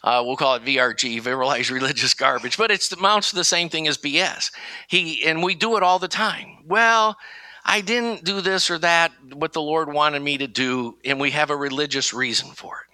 uh, 0.04 0.22
we'll 0.24 0.36
call 0.36 0.54
it 0.54 0.64
VRG, 0.64 1.20
verbalized 1.22 1.70
religious 1.72 2.14
garbage. 2.14 2.56
But 2.56 2.70
it 2.70 2.92
amounts 2.92 3.30
to 3.30 3.36
the 3.36 3.44
same 3.44 3.68
thing 3.70 3.88
as 3.88 3.96
BS. 3.96 4.52
He 4.88 5.24
and 5.26 5.42
we 5.42 5.54
do 5.54 5.76
it 5.76 5.82
all 5.82 5.98
the 5.98 6.08
time. 6.08 6.58
Well. 6.66 7.16
I 7.62 7.82
didn't 7.82 8.24
do 8.24 8.40
this 8.40 8.70
or 8.70 8.78
that, 8.78 9.12
what 9.34 9.52
the 9.52 9.60
Lord 9.60 9.92
wanted 9.92 10.22
me 10.22 10.38
to 10.38 10.46
do, 10.46 10.96
and 11.04 11.20
we 11.20 11.30
have 11.32 11.50
a 11.50 11.56
religious 11.56 12.14
reason 12.14 12.52
for 12.52 12.80
it 12.80 12.89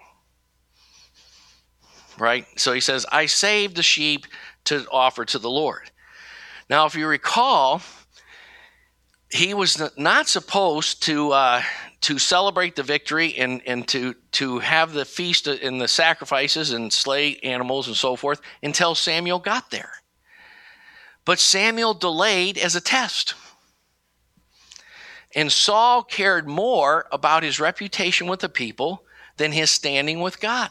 right? 2.19 2.47
So 2.57 2.73
he 2.73 2.81
says, 2.81 3.07
I 3.11 3.27
saved 3.27 3.77
the 3.77 3.83
sheep 3.83 4.27
to 4.65 4.87
offer 4.91 5.25
to 5.25 5.39
the 5.39 5.51
Lord. 5.51 5.91
Now, 6.69 6.87
if 6.87 6.95
you 6.95 7.07
recall, 7.07 7.83
he 9.31 9.55
was 9.55 9.81
not 9.97 10.29
supposed 10.29 11.03
to 11.05 11.33
uh, 11.33 11.63
to 12.03 12.19
celebrate 12.19 12.77
the 12.77 12.83
victory 12.83 13.35
and, 13.37 13.61
and 13.67 13.87
to 13.89 14.15
to 14.33 14.59
have 14.61 14.93
the 14.93 15.05
feast 15.05 15.47
and 15.47 15.81
the 15.81 15.89
sacrifices 15.89 16.73
and 16.73 16.93
slay 16.93 17.37
animals 17.39 17.89
and 17.89 17.97
so 17.97 18.17
forth 18.17 18.41
until 18.63 18.95
Samuel 18.95 19.39
got 19.39 19.71
there. 19.71 19.93
But 21.25 21.41
Samuel 21.41 21.95
delayed 21.95 22.59
as 22.59 22.77
a 22.77 22.81
test. 22.81 23.35
And 25.35 25.53
Saul 25.53 26.03
cared 26.03 26.49
more 26.49 27.07
about 27.13 27.43
his 27.43 27.61
reputation 27.61 28.27
with 28.27 28.41
the 28.41 28.49
people 28.49 29.05
than 29.37 29.53
his 29.53 29.71
standing 29.71 30.21
with 30.21 30.41
God. 30.41 30.71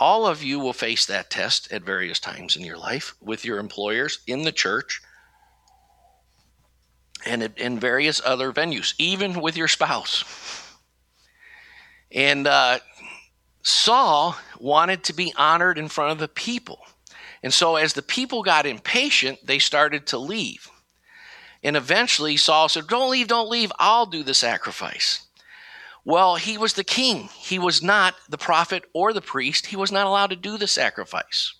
All 0.00 0.26
of 0.26 0.42
you 0.42 0.58
will 0.58 0.72
face 0.72 1.04
that 1.06 1.28
test 1.28 1.70
at 1.70 1.82
various 1.82 2.18
times 2.18 2.56
in 2.56 2.64
your 2.64 2.78
life 2.78 3.14
with 3.20 3.44
your 3.44 3.58
employers, 3.58 4.20
in 4.26 4.42
the 4.42 4.52
church, 4.52 5.02
and 7.26 7.42
in 7.58 7.78
various 7.78 8.20
other 8.24 8.50
venues, 8.50 8.94
even 8.98 9.42
with 9.42 9.58
your 9.58 9.68
spouse. 9.68 10.24
And 12.10 12.46
uh, 12.46 12.78
Saul 13.62 14.36
wanted 14.58 15.04
to 15.04 15.12
be 15.12 15.34
honored 15.36 15.76
in 15.76 15.88
front 15.88 16.12
of 16.12 16.18
the 16.18 16.28
people. 16.28 16.80
And 17.42 17.52
so, 17.52 17.76
as 17.76 17.92
the 17.92 18.02
people 18.02 18.42
got 18.42 18.64
impatient, 18.64 19.46
they 19.46 19.58
started 19.58 20.06
to 20.08 20.18
leave. 20.18 20.70
And 21.62 21.76
eventually, 21.76 22.38
Saul 22.38 22.70
said, 22.70 22.86
Don't 22.86 23.10
leave, 23.10 23.28
don't 23.28 23.50
leave, 23.50 23.70
I'll 23.78 24.06
do 24.06 24.22
the 24.22 24.34
sacrifice. 24.34 25.26
Well, 26.04 26.36
he 26.36 26.56
was 26.56 26.72
the 26.72 26.84
king. 26.84 27.28
He 27.36 27.58
was 27.58 27.82
not 27.82 28.14
the 28.28 28.38
prophet 28.38 28.84
or 28.92 29.12
the 29.12 29.20
priest. 29.20 29.66
He 29.66 29.76
was 29.76 29.92
not 29.92 30.06
allowed 30.06 30.30
to 30.30 30.36
do 30.36 30.56
the 30.56 30.66
sacrifice. 30.66 31.54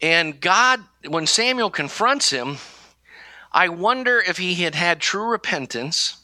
And 0.00 0.40
God, 0.40 0.80
when 1.06 1.26
Samuel 1.26 1.70
confronts 1.70 2.30
him, 2.30 2.56
I 3.52 3.68
wonder 3.68 4.18
if 4.18 4.38
he 4.38 4.54
had 4.54 4.74
had 4.74 5.00
true 5.00 5.30
repentance, 5.30 6.16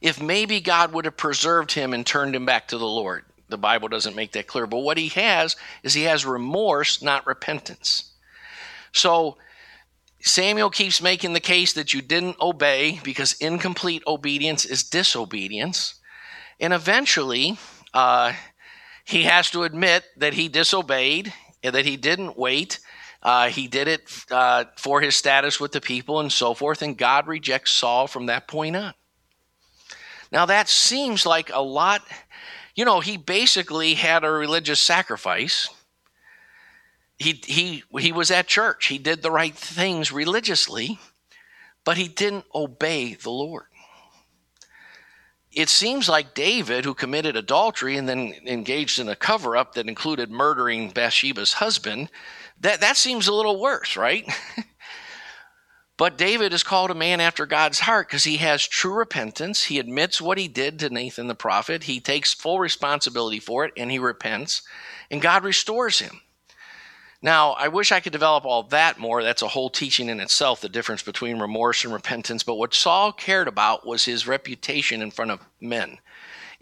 if 0.00 0.22
maybe 0.22 0.60
God 0.60 0.92
would 0.92 1.04
have 1.04 1.16
preserved 1.16 1.72
him 1.72 1.92
and 1.92 2.06
turned 2.06 2.34
him 2.34 2.46
back 2.46 2.68
to 2.68 2.78
the 2.78 2.86
Lord. 2.86 3.24
The 3.48 3.58
Bible 3.58 3.88
doesn't 3.88 4.14
make 4.14 4.32
that 4.32 4.46
clear. 4.46 4.66
But 4.66 4.78
what 4.78 4.98
he 4.98 5.08
has 5.08 5.56
is 5.82 5.94
he 5.94 6.04
has 6.04 6.24
remorse, 6.24 7.02
not 7.02 7.26
repentance. 7.26 8.12
So 8.92 9.36
Samuel 10.22 10.70
keeps 10.70 11.00
making 11.00 11.32
the 11.32 11.40
case 11.40 11.72
that 11.72 11.94
you 11.94 12.02
didn't 12.02 12.40
obey 12.40 13.00
because 13.02 13.32
incomplete 13.34 14.02
obedience 14.06 14.64
is 14.64 14.84
disobedience. 14.84 15.94
And 16.60 16.72
eventually, 16.74 17.58
uh, 17.94 18.34
he 19.04 19.22
has 19.24 19.50
to 19.50 19.62
admit 19.62 20.04
that 20.18 20.34
he 20.34 20.48
disobeyed 20.48 21.32
and 21.62 21.74
that 21.74 21.86
he 21.86 21.96
didn't 21.96 22.38
wait. 22.38 22.80
Uh, 23.22 23.48
he 23.48 23.66
did 23.66 23.88
it 23.88 24.10
uh, 24.30 24.64
for 24.76 25.00
his 25.00 25.16
status 25.16 25.58
with 25.58 25.72
the 25.72 25.80
people 25.80 26.20
and 26.20 26.30
so 26.30 26.54
forth, 26.54 26.82
and 26.82 26.96
God 26.96 27.26
rejects 27.26 27.70
Saul 27.70 28.06
from 28.06 28.26
that 28.26 28.46
point 28.46 28.76
on. 28.76 28.94
Now, 30.32 30.46
that 30.46 30.68
seems 30.68 31.26
like 31.26 31.50
a 31.52 31.62
lot. 31.62 32.02
You 32.74 32.84
know, 32.84 33.00
he 33.00 33.16
basically 33.16 33.94
had 33.94 34.22
a 34.22 34.30
religious 34.30 34.80
sacrifice 34.80 35.68
he, 37.20 37.38
he, 37.44 37.82
he 37.98 38.12
was 38.12 38.30
at 38.30 38.46
church. 38.46 38.86
He 38.86 38.96
did 38.96 39.22
the 39.22 39.30
right 39.30 39.54
things 39.54 40.10
religiously, 40.10 40.98
but 41.84 41.98
he 41.98 42.08
didn't 42.08 42.46
obey 42.54 43.12
the 43.14 43.30
Lord. 43.30 43.66
It 45.52 45.68
seems 45.68 46.08
like 46.08 46.34
David, 46.34 46.86
who 46.86 46.94
committed 46.94 47.36
adultery 47.36 47.98
and 47.98 48.08
then 48.08 48.34
engaged 48.46 48.98
in 48.98 49.08
a 49.08 49.16
cover 49.16 49.54
up 49.54 49.74
that 49.74 49.86
included 49.86 50.30
murdering 50.30 50.90
Bathsheba's 50.90 51.52
husband, 51.52 52.10
that, 52.60 52.80
that 52.80 52.96
seems 52.96 53.28
a 53.28 53.34
little 53.34 53.60
worse, 53.60 53.96
right? 53.96 54.26
But 56.00 56.16
David 56.16 56.54
is 56.54 56.62
called 56.62 56.90
a 56.90 56.94
man 56.94 57.20
after 57.20 57.44
God's 57.44 57.80
heart 57.80 58.08
because 58.08 58.24
he 58.24 58.38
has 58.38 58.66
true 58.66 58.94
repentance. 58.94 59.64
He 59.64 59.78
admits 59.78 60.18
what 60.18 60.38
he 60.38 60.48
did 60.48 60.78
to 60.78 60.88
Nathan 60.88 61.26
the 61.26 61.34
prophet. 61.34 61.82
He 61.82 62.00
takes 62.00 62.32
full 62.32 62.58
responsibility 62.58 63.38
for 63.38 63.66
it 63.66 63.74
and 63.76 63.90
he 63.90 63.98
repents, 63.98 64.62
and 65.10 65.20
God 65.20 65.44
restores 65.44 65.98
him. 65.98 66.22
Now, 67.22 67.52
I 67.52 67.68
wish 67.68 67.92
I 67.92 68.00
could 68.00 68.12
develop 68.12 68.46
all 68.46 68.62
that 68.64 68.98
more. 68.98 69.22
That's 69.22 69.42
a 69.42 69.48
whole 69.48 69.68
teaching 69.68 70.08
in 70.08 70.20
itself, 70.20 70.60
the 70.60 70.70
difference 70.70 71.02
between 71.02 71.38
remorse 71.38 71.84
and 71.84 71.92
repentance. 71.92 72.42
But 72.42 72.54
what 72.54 72.72
Saul 72.72 73.12
cared 73.12 73.46
about 73.46 73.86
was 73.86 74.06
his 74.06 74.26
reputation 74.26 75.02
in 75.02 75.10
front 75.10 75.30
of 75.30 75.40
men. 75.60 75.98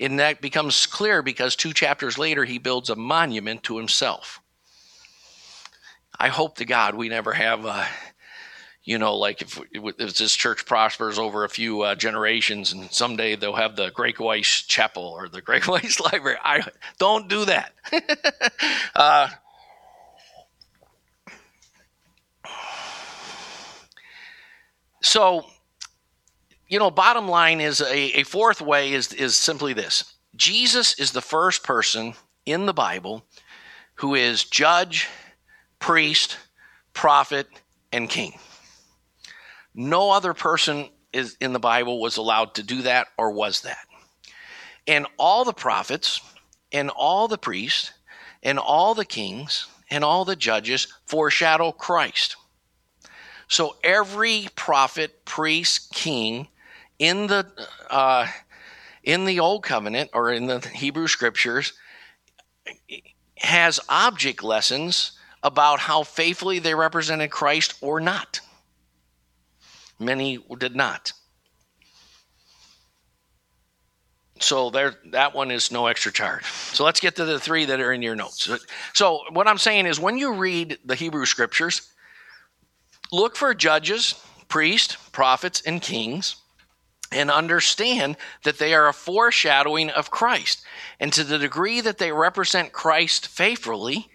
And 0.01 0.19
that 0.19 0.41
becomes 0.41 0.87
clear 0.87 1.23
because 1.23 1.55
two 1.55 1.73
chapters 1.73 2.19
later, 2.19 2.45
he 2.45 2.59
builds 2.59 2.91
a 2.91 2.97
monument 2.97 3.63
to 3.65 3.77
himself. 3.77 4.41
I 6.19 6.29
hope 6.29 6.57
to 6.57 6.65
God 6.65 6.97
we 6.97 7.09
never 7.09 7.33
have, 7.33 7.65
uh, 7.65 7.85
you 8.83 8.99
know, 8.99 9.17
like 9.17 9.43
if, 9.43 9.61
if, 9.71 10.17
this 10.17 10.35
church 10.35 10.67
prospers 10.67 11.19
over 11.19 11.45
a 11.45 11.49
few 11.49 11.83
uh, 11.83 11.95
generations 11.95 12.73
and 12.73 12.91
someday 12.91 13.37
they'll 13.37 13.55
have 13.55 13.77
the 13.77 13.91
Great 13.91 14.19
Weiss 14.19 14.63
Chapel 14.63 15.05
or 15.05 15.29
the 15.29 15.43
Great 15.43 15.69
Weiss 15.69 16.01
Library. 16.01 16.39
I 16.43 16.65
don't 16.99 17.29
do 17.29 17.45
that. 17.45 17.73
uh, 18.97 19.29
So, 25.03 25.47
you 26.69 26.79
know, 26.79 26.91
bottom 26.91 27.29
line 27.29 27.61
is 27.61 27.81
a, 27.81 28.21
a 28.21 28.23
fourth 28.25 28.61
way 28.61 28.93
is, 28.93 29.13
is 29.13 29.37
simply 29.37 29.73
this 29.73 30.15
Jesus 30.37 30.99
is 30.99 31.13
the 31.13 31.21
first 31.21 31.65
person 31.65 32.15
in 32.47 32.67
the 32.67 32.75
Bible 32.75 33.25
who 33.95 34.15
is 34.15 34.45
judge, 34.45 35.09
priest, 35.79 36.39
prophet, 36.93 37.49
and 37.93 38.09
king. 38.09 38.39
No 39.75 40.11
other 40.11 40.35
person 40.35 40.89
is 41.13 41.37
in 41.41 41.53
the 41.53 41.59
Bible 41.59 42.01
was 42.01 42.17
allowed 42.17 42.55
to 42.55 42.63
do 42.63 42.83
that 42.83 43.09
or 43.17 43.31
was 43.31 43.63
that. 43.63 43.87
And 44.87 45.07
all 45.19 45.45
the 45.45 45.53
prophets 45.53 46.21
and 46.73 46.91
all 46.91 47.29
the 47.29 47.39
priests 47.39 47.93
and 48.43 48.59
all 48.59 48.95
the 48.95 49.05
kings 49.05 49.67
and 49.91 50.05
all 50.05 50.25
the 50.25 50.37
judges 50.37 50.87
foreshadow 51.07 51.73
Christ. 51.73 52.37
So 53.49 53.77
every 53.83 54.49
prophet, 54.55 55.25
priest, 55.25 55.93
king 55.93 56.49
in 56.99 57.27
the 57.27 57.47
uh, 57.91 58.27
in 59.03 59.25
the 59.25 59.41
Old 59.41 59.63
Covenant 59.63 60.11
or 60.13 60.31
in 60.33 60.47
the 60.47 60.61
Hebrew 60.61 61.09
Scriptures 61.09 61.73
has 63.39 63.81
object 63.89 64.43
lessons 64.43 65.13
about 65.43 65.79
how 65.81 66.03
faithfully 66.03 66.59
they 66.59 66.75
represented 66.75 67.31
Christ 67.31 67.75
or 67.81 68.01
not. 68.01 68.41
Many 69.99 70.45
did 70.59 70.77
not. 70.77 71.13
So 74.41 74.71
there, 74.71 74.95
that 75.11 75.35
one 75.35 75.51
is 75.51 75.73
no 75.73 75.87
extra 75.87 76.13
charge. 76.13 76.45
So 76.45 76.85
let's 76.85 77.01
get 77.01 77.17
to 77.17 77.25
the 77.25 77.41
three 77.41 77.65
that 77.65 77.81
are 77.81 77.93
in 77.93 78.03
your 78.03 78.15
notes. 78.15 78.49
So 78.93 79.23
what 79.33 79.49
I'm 79.49 79.59
saying 79.59 79.87
is, 79.87 79.99
when 79.99 80.17
you 80.17 80.35
read 80.35 80.79
the 80.85 80.95
Hebrew 80.95 81.27
Scriptures, 81.27 81.91
look 83.13 83.37
for 83.37 83.55
judges, 83.55 84.15
priests, 84.49 84.97
prophets, 85.13 85.63
and 85.65 85.81
kings, 85.81 86.37
and 87.11 87.31
understand 87.31 88.17
that 88.45 88.59
they 88.59 88.75
are 88.75 88.89
a 88.89 88.93
foreshadowing 88.93 89.91
of 89.91 90.11
Christ. 90.11 90.63
And 91.01 91.13
to 91.15 91.25
the 91.25 91.39
degree 91.39 91.81
that 91.81 91.99
they 91.99 92.13
represent 92.13 92.73
Christ 92.73 93.29
faithfully, 93.29 94.09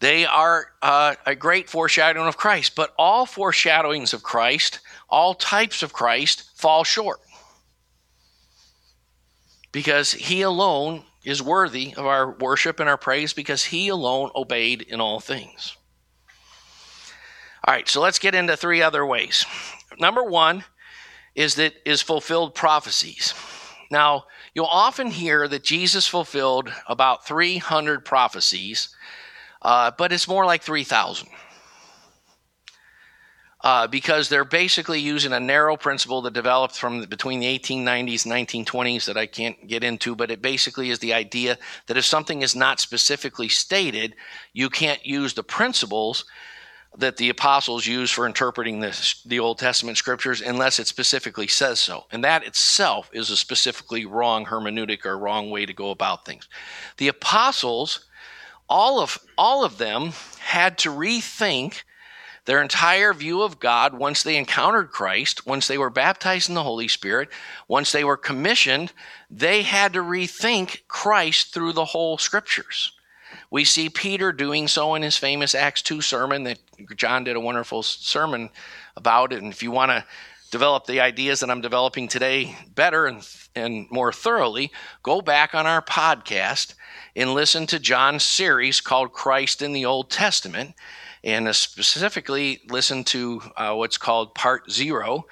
they 0.00 0.26
are 0.26 0.66
uh, 0.80 1.14
a 1.26 1.34
great 1.34 1.68
foreshadowing 1.68 2.26
of 2.26 2.36
Christ. 2.36 2.74
But 2.74 2.94
all 2.98 3.26
foreshadowings 3.26 4.12
of 4.12 4.22
Christ, 4.22 4.80
all 5.08 5.34
types 5.34 5.82
of 5.82 5.92
Christ, 5.92 6.50
fall 6.56 6.82
short. 6.82 7.20
Because 9.70 10.12
he 10.12 10.42
alone 10.42 11.04
is 11.24 11.42
worthy 11.42 11.94
of 11.96 12.04
our 12.04 12.32
worship 12.32 12.80
and 12.80 12.88
our 12.88 12.96
praise 12.96 13.32
because 13.32 13.64
he 13.64 13.88
alone 13.88 14.30
obeyed 14.34 14.82
in 14.82 15.00
all 15.00 15.20
things. 15.20 15.76
All 17.64 17.72
right, 17.72 17.88
so 17.88 18.00
let's 18.00 18.18
get 18.18 18.34
into 18.34 18.56
three 18.56 18.82
other 18.82 19.06
ways. 19.06 19.46
Number 20.00 20.24
one 20.24 20.64
is 21.36 21.54
that 21.54 21.74
is 21.84 22.02
fulfilled 22.02 22.56
prophecies. 22.56 23.34
Now, 23.88 24.24
you'll 24.52 24.66
often 24.66 25.08
hear 25.08 25.46
that 25.46 25.62
Jesus 25.62 26.08
fulfilled 26.08 26.72
about 26.88 27.24
300 27.24 28.04
prophecies, 28.04 28.96
uh, 29.62 29.92
but 29.96 30.12
it's 30.12 30.26
more 30.26 30.44
like 30.44 30.62
3,000. 30.62 31.28
Uh, 33.60 33.86
because 33.86 34.28
they're 34.28 34.44
basically 34.44 34.98
using 34.98 35.32
a 35.32 35.38
narrow 35.38 35.76
principle 35.76 36.20
that 36.22 36.32
developed 36.32 36.76
from 36.76 37.02
the, 37.02 37.06
between 37.06 37.38
the 37.38 37.58
1890s 37.60 38.26
and 38.26 38.66
1920s 38.66 39.04
that 39.04 39.16
I 39.16 39.26
can't 39.26 39.68
get 39.68 39.84
into, 39.84 40.16
but 40.16 40.32
it 40.32 40.42
basically 40.42 40.90
is 40.90 40.98
the 40.98 41.14
idea 41.14 41.56
that 41.86 41.96
if 41.96 42.04
something 42.04 42.42
is 42.42 42.56
not 42.56 42.80
specifically 42.80 43.48
stated, 43.48 44.16
you 44.52 44.68
can't 44.68 45.06
use 45.06 45.34
the 45.34 45.44
principles 45.44 46.24
that 46.98 47.16
the 47.16 47.30
apostles 47.30 47.86
use 47.86 48.10
for 48.10 48.26
interpreting 48.26 48.80
the 48.80 49.40
Old 49.40 49.58
Testament 49.58 49.96
scriptures 49.96 50.42
unless 50.42 50.78
it 50.78 50.86
specifically 50.86 51.48
says 51.48 51.80
so. 51.80 52.04
And 52.12 52.22
that 52.22 52.46
itself 52.46 53.08
is 53.12 53.30
a 53.30 53.36
specifically 53.36 54.04
wrong 54.04 54.44
hermeneutic 54.44 55.06
or 55.06 55.18
wrong 55.18 55.50
way 55.50 55.64
to 55.64 55.72
go 55.72 55.90
about 55.90 56.26
things. 56.26 56.48
The 56.98 57.08
apostles, 57.08 58.06
all 58.68 59.00
of, 59.00 59.18
all 59.38 59.64
of 59.64 59.78
them 59.78 60.12
had 60.38 60.76
to 60.78 60.90
rethink 60.90 61.82
their 62.44 62.60
entire 62.60 63.14
view 63.14 63.42
of 63.42 63.60
God 63.60 63.94
once 63.94 64.22
they 64.22 64.36
encountered 64.36 64.90
Christ, 64.90 65.46
once 65.46 65.68
they 65.68 65.78
were 65.78 65.90
baptized 65.90 66.48
in 66.48 66.56
the 66.56 66.62
Holy 66.64 66.88
Spirit, 66.88 67.28
once 67.68 67.92
they 67.92 68.04
were 68.04 68.16
commissioned, 68.16 68.92
they 69.30 69.62
had 69.62 69.92
to 69.92 70.00
rethink 70.00 70.80
Christ 70.88 71.54
through 71.54 71.72
the 71.72 71.84
whole 71.84 72.18
scriptures. 72.18 72.92
We 73.52 73.64
see 73.64 73.90
Peter 73.90 74.32
doing 74.32 74.66
so 74.66 74.94
in 74.94 75.02
his 75.02 75.18
famous 75.18 75.54
Acts 75.54 75.82
2 75.82 76.00
sermon 76.00 76.44
that 76.44 76.58
John 76.96 77.22
did 77.22 77.36
a 77.36 77.40
wonderful 77.40 77.82
sermon 77.82 78.48
about 78.96 79.34
it. 79.34 79.42
And 79.42 79.52
if 79.52 79.62
you 79.62 79.70
want 79.70 79.90
to 79.90 80.06
develop 80.50 80.86
the 80.86 81.00
ideas 81.00 81.40
that 81.40 81.50
I'm 81.50 81.60
developing 81.60 82.08
today 82.08 82.56
better 82.74 83.04
and, 83.04 83.28
and 83.54 83.90
more 83.90 84.10
thoroughly, 84.10 84.72
go 85.02 85.20
back 85.20 85.54
on 85.54 85.66
our 85.66 85.82
podcast 85.82 86.72
and 87.14 87.34
listen 87.34 87.66
to 87.66 87.78
John's 87.78 88.24
series 88.24 88.80
called 88.80 89.12
Christ 89.12 89.60
in 89.60 89.74
the 89.74 89.84
Old 89.84 90.08
Testament. 90.08 90.74
And 91.22 91.54
specifically, 91.54 92.62
listen 92.70 93.04
to 93.04 93.42
uh, 93.58 93.74
what's 93.74 93.98
called 93.98 94.34
Part 94.34 94.70
Zero. 94.70 95.26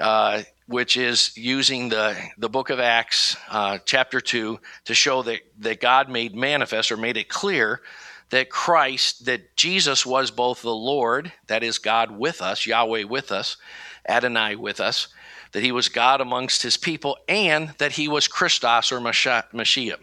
Uh, 0.00 0.44
which 0.70 0.96
is 0.96 1.36
using 1.36 1.88
the, 1.88 2.16
the 2.38 2.48
book 2.48 2.70
of 2.70 2.78
Acts, 2.78 3.36
uh, 3.50 3.76
chapter 3.84 4.20
2, 4.20 4.56
to 4.84 4.94
show 4.94 5.20
that, 5.24 5.40
that 5.58 5.80
God 5.80 6.08
made 6.08 6.32
manifest 6.32 6.92
or 6.92 6.96
made 6.96 7.16
it 7.16 7.28
clear 7.28 7.80
that 8.30 8.50
Christ, 8.50 9.24
that 9.24 9.56
Jesus 9.56 10.06
was 10.06 10.30
both 10.30 10.62
the 10.62 10.72
Lord, 10.72 11.32
that 11.48 11.64
is 11.64 11.78
God 11.78 12.12
with 12.12 12.40
us, 12.40 12.66
Yahweh 12.66 13.02
with 13.02 13.32
us, 13.32 13.56
Adonai 14.08 14.54
with 14.54 14.78
us, 14.78 15.08
that 15.50 15.64
he 15.64 15.72
was 15.72 15.88
God 15.88 16.20
amongst 16.20 16.62
his 16.62 16.76
people, 16.76 17.18
and 17.28 17.70
that 17.78 17.90
he 17.90 18.06
was 18.06 18.28
Christos 18.28 18.92
or 18.92 19.00
Mashiach. 19.00 19.98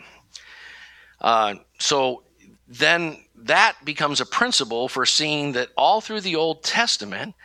Uh, 1.21 1.55
so 1.79 2.23
then 2.67 3.23
that 3.37 3.77
becomes 3.85 4.19
a 4.19 4.25
principle 4.25 4.89
for 4.89 5.05
seeing 5.05 5.53
that 5.53 5.69
all 5.77 6.01
through 6.01 6.19
the 6.19 6.35
Old 6.35 6.61
Testament, 6.61 7.35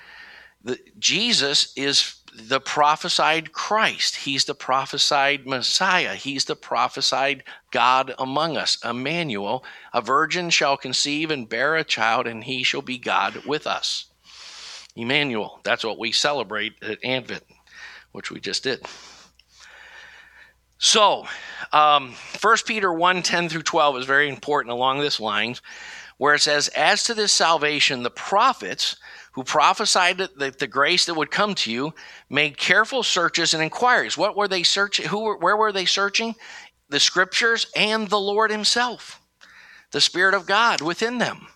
the, 0.64 0.76
Jesus 0.98 1.72
is 1.76 2.16
the 2.34 2.60
prophesied 2.60 3.52
Christ. 3.52 4.16
He's 4.16 4.46
the 4.46 4.54
prophesied 4.54 5.46
Messiah. 5.46 6.14
He's 6.14 6.46
the 6.46 6.56
prophesied 6.56 7.44
God 7.70 8.14
among 8.18 8.56
us. 8.56 8.78
Emmanuel, 8.84 9.64
a 9.92 10.00
virgin 10.00 10.48
shall 10.48 10.76
conceive 10.76 11.30
and 11.30 11.48
bear 11.48 11.76
a 11.76 11.84
child, 11.84 12.26
and 12.26 12.44
he 12.44 12.62
shall 12.62 12.82
be 12.82 12.98
God 12.98 13.44
with 13.44 13.66
us. 13.66 14.06
Emmanuel, 14.96 15.60
that's 15.62 15.84
what 15.84 15.98
we 15.98 16.12
celebrate 16.12 16.74
at 16.82 17.04
Advent, 17.04 17.44
which 18.12 18.30
we 18.30 18.40
just 18.40 18.62
did. 18.62 18.80
So, 20.78 21.26
um, 21.72 22.14
1 22.40 22.56
Peter 22.66 22.92
1 22.92 23.22
10 23.22 23.48
through 23.48 23.62
12 23.62 23.98
is 23.98 24.06
very 24.06 24.28
important 24.28 24.72
along 24.72 25.00
this 25.00 25.20
line, 25.20 25.56
where 26.18 26.34
it 26.34 26.40
says, 26.40 26.68
As 26.68 27.04
to 27.04 27.14
this 27.14 27.32
salvation, 27.32 28.02
the 28.02 28.10
prophets 28.10 28.96
who 29.32 29.44
prophesied 29.44 30.18
that 30.18 30.58
the 30.58 30.66
grace 30.66 31.06
that 31.06 31.14
would 31.14 31.30
come 31.30 31.54
to 31.54 31.72
you 31.72 31.94
made 32.28 32.56
careful 32.56 33.02
searches 33.02 33.54
and 33.54 33.62
inquiries. 33.62 34.16
What 34.16 34.36
were 34.36 34.48
they 34.48 34.62
searching? 34.62 35.06
Who, 35.08 35.36
where 35.36 35.56
were 35.56 35.72
they 35.72 35.86
searching? 35.86 36.34
The 36.88 37.00
scriptures 37.00 37.66
and 37.74 38.08
the 38.08 38.20
Lord 38.20 38.50
Himself, 38.50 39.20
the 39.90 40.00
Spirit 40.00 40.34
of 40.34 40.46
God 40.46 40.80
within 40.80 41.18
them. 41.18 41.46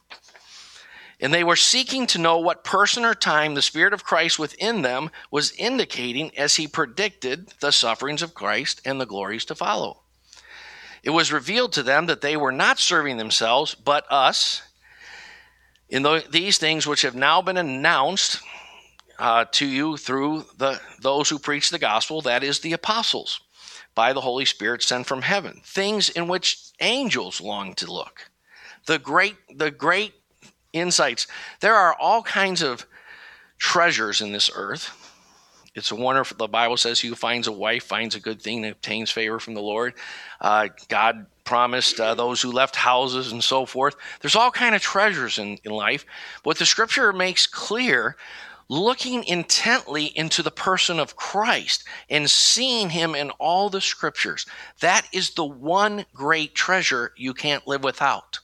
And 1.21 1.33
they 1.33 1.45
were 1.45 1.57
seeking 1.57 2.07
to 2.09 2.19
know 2.19 2.39
what 2.39 2.65
person 2.65 3.05
or 3.05 3.15
time 3.15 3.55
the 3.55 3.63
Spirit 3.63 3.95
of 3.95 4.05
Christ 4.05 4.39
within 4.39 4.83
them 4.83 5.11
was 5.31 5.53
indicating 5.53 6.37
as 6.37 6.57
He 6.57 6.67
predicted 6.67 7.55
the 7.61 7.73
sufferings 7.73 8.23
of 8.23 8.35
Christ 8.35 8.81
and 8.85 9.01
the 9.01 9.07
glories 9.07 9.45
to 9.47 9.55
follow. 9.55 10.01
It 11.03 11.11
was 11.11 11.33
revealed 11.33 11.73
to 11.75 11.83
them 11.83 12.07
that 12.07 12.21
they 12.21 12.37
were 12.37 12.53
not 12.53 12.79
serving 12.79 13.17
themselves, 13.17 13.75
but 13.75 14.11
us 14.11 14.63
in 15.89 16.03
the, 16.03 16.25
these 16.31 16.59
things 16.59 16.87
which 16.87 17.03
have 17.03 17.15
now 17.15 17.41
been 17.43 17.57
announced 17.57 18.41
uh, 19.19 19.45
to 19.53 19.67
you 19.67 19.97
through 19.97 20.45
the 20.59 20.81
those 21.01 21.29
who 21.31 21.39
preach 21.39 21.71
the 21.71 21.79
gospel, 21.79 22.21
that 22.23 22.45
is 22.45 22.61
the 22.61 22.73
apostles, 22.73 23.41
by 23.95 24.13
the 24.13 24.21
Holy 24.21 24.45
Spirit 24.45 24.83
sent 24.83 25.07
from 25.07 25.23
heaven. 25.23 25.61
Things 25.65 26.11
in 26.11 26.29
which 26.29 26.59
angels 26.81 27.41
long 27.41 27.75
to 27.75 27.91
look. 27.91 28.31
The 28.87 28.99
great, 28.99 29.37
the 29.55 29.71
great 29.71 30.13
insights. 30.73 31.27
There 31.61 31.75
are 31.75 31.97
all 31.99 32.23
kinds 32.23 32.63
of 32.63 32.87
treasures 33.59 34.21
in 34.21 34.33
this 34.33 34.51
earth. 34.55 34.91
It's 35.75 35.91
a 35.91 35.95
wonderful. 35.95 36.37
The 36.37 36.49
Bible 36.49 36.77
says, 36.77 37.01
"He 37.01 37.09
who 37.09 37.15
finds 37.15 37.47
a 37.47 37.53
wife 37.53 37.85
finds 37.85 38.15
a 38.15 38.21
good 38.21 38.41
thing 38.43 38.65
and 38.65 38.73
obtains 38.73 39.11
favor 39.11 39.39
from 39.39 39.55
the 39.55 39.63
Lord." 39.63 39.95
Uh, 40.41 40.69
God 40.89 41.27
promised 41.47 41.99
uh, 41.99 42.15
those 42.15 42.43
who 42.43 42.53
left 42.53 42.77
houses 42.77 43.33
and 43.33 43.43
so 43.43 43.65
forth. 43.65 43.97
There's 44.21 44.37
all 44.37 44.51
kind 44.51 44.75
of 44.75 44.83
treasures 44.83 45.39
in, 45.39 45.57
in 45.65 45.71
life. 45.71 46.05
What 46.43 46.59
the 46.59 46.67
Scripture 46.67 47.13
makes 47.13 47.47
clear, 47.47 48.17
looking 48.69 49.25
intently 49.25 50.07
into 50.07 50.43
the 50.43 50.51
person 50.51 50.99
of 51.01 51.17
Christ 51.17 51.85
and 52.11 52.29
seeing 52.29 52.91
Him 52.91 53.15
in 53.15 53.31
all 53.31 53.71
the 53.71 53.81
Scriptures, 53.81 54.45
that 54.81 55.07
is 55.13 55.31
the 55.31 55.45
one 55.45 56.05
great 56.13 56.55
treasure 56.55 57.13
you 57.17 57.33
can't 57.33 57.67
live 57.67 57.85
without. 57.85 58.41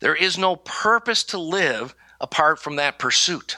There 0.00 0.16
is 0.16 0.36
no 0.36 0.56
purpose 0.56 1.24
to 1.24 1.38
live 1.38 1.94
apart 2.20 2.58
from 2.58 2.76
that 2.76 2.98
pursuit. 2.98 3.56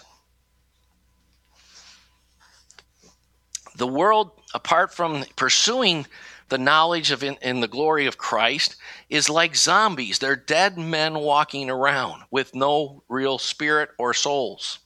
The 3.76 3.86
world, 3.86 4.30
apart 4.54 4.94
from 4.94 5.24
pursuing 5.36 6.06
the 6.48 6.58
knowledge 6.58 7.10
of 7.10 7.22
in, 7.22 7.36
in, 7.42 7.60
the 7.60 7.68
glory 7.68 8.06
of 8.06 8.16
Christ, 8.16 8.76
is 9.10 9.28
like 9.28 9.54
zombies. 9.54 10.18
They're 10.18 10.36
dead 10.36 10.78
men 10.78 11.18
walking 11.18 11.68
around 11.68 12.22
with 12.30 12.54
no 12.54 13.02
real 13.08 13.38
spirit 13.38 13.90
or 13.98 14.14
souls. 14.14 14.78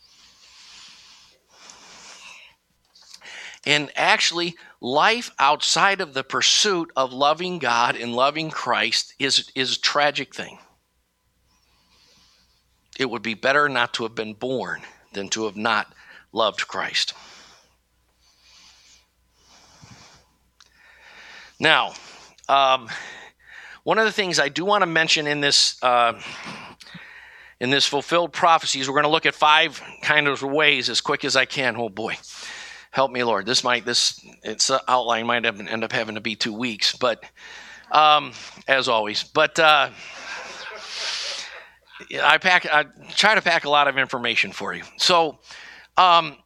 And 3.64 3.92
actually, 3.94 4.56
life 4.80 5.30
outside 5.38 6.00
of 6.00 6.14
the 6.14 6.24
pursuit 6.24 6.90
of 6.96 7.12
loving 7.12 7.58
God 7.58 7.94
and 7.94 8.14
loving 8.14 8.50
Christ 8.50 9.14
is, 9.18 9.52
is 9.54 9.76
a 9.76 9.80
tragic 9.80 10.34
thing. 10.34 10.58
It 12.98 13.08
would 13.10 13.22
be 13.22 13.34
better 13.34 13.68
not 13.68 13.94
to 13.94 14.02
have 14.04 14.14
been 14.14 14.34
born 14.34 14.82
than 15.12 15.28
to 15.30 15.44
have 15.44 15.56
not 15.56 15.92
loved 16.32 16.66
Christ. 16.66 17.14
Now, 21.60 21.92
um, 22.48 22.88
one 23.84 23.98
of 23.98 24.06
the 24.06 24.12
things 24.12 24.40
I 24.40 24.48
do 24.48 24.64
want 24.64 24.80
to 24.80 24.86
mention 24.86 25.26
in 25.26 25.42
this 25.42 25.80
uh, 25.82 26.18
in 27.60 27.68
this 27.68 27.84
fulfilled 27.84 28.32
prophecies, 28.32 28.88
we're 28.88 28.94
going 28.94 29.04
to 29.04 29.10
look 29.10 29.26
at 29.26 29.34
five 29.34 29.80
kind 30.00 30.26
of 30.26 30.42
ways 30.42 30.88
as 30.88 31.02
quick 31.02 31.22
as 31.22 31.36
I 31.36 31.44
can. 31.44 31.76
Oh 31.76 31.90
boy, 31.90 32.16
help 32.90 33.10
me, 33.10 33.22
Lord. 33.24 33.44
This 33.44 33.62
might 33.62 33.84
this 33.84 34.24
its 34.42 34.70
outline 34.88 35.26
might 35.26 35.44
end 35.44 35.84
up 35.84 35.92
having 35.92 36.14
to 36.14 36.22
be 36.22 36.34
two 36.34 36.54
weeks, 36.54 36.96
but 36.96 37.22
um, 37.92 38.32
as 38.66 38.88
always, 38.88 39.22
but. 39.22 39.58
Uh, 39.58 39.90
I 42.22 42.38
pack. 42.38 42.64
I 42.64 42.86
try 43.14 43.34
to 43.34 43.42
pack 43.42 43.66
a 43.66 43.70
lot 43.70 43.86
of 43.86 43.98
information 43.98 44.52
for 44.52 44.72
you. 44.72 44.82
So, 44.96 45.38
um, 45.98 46.38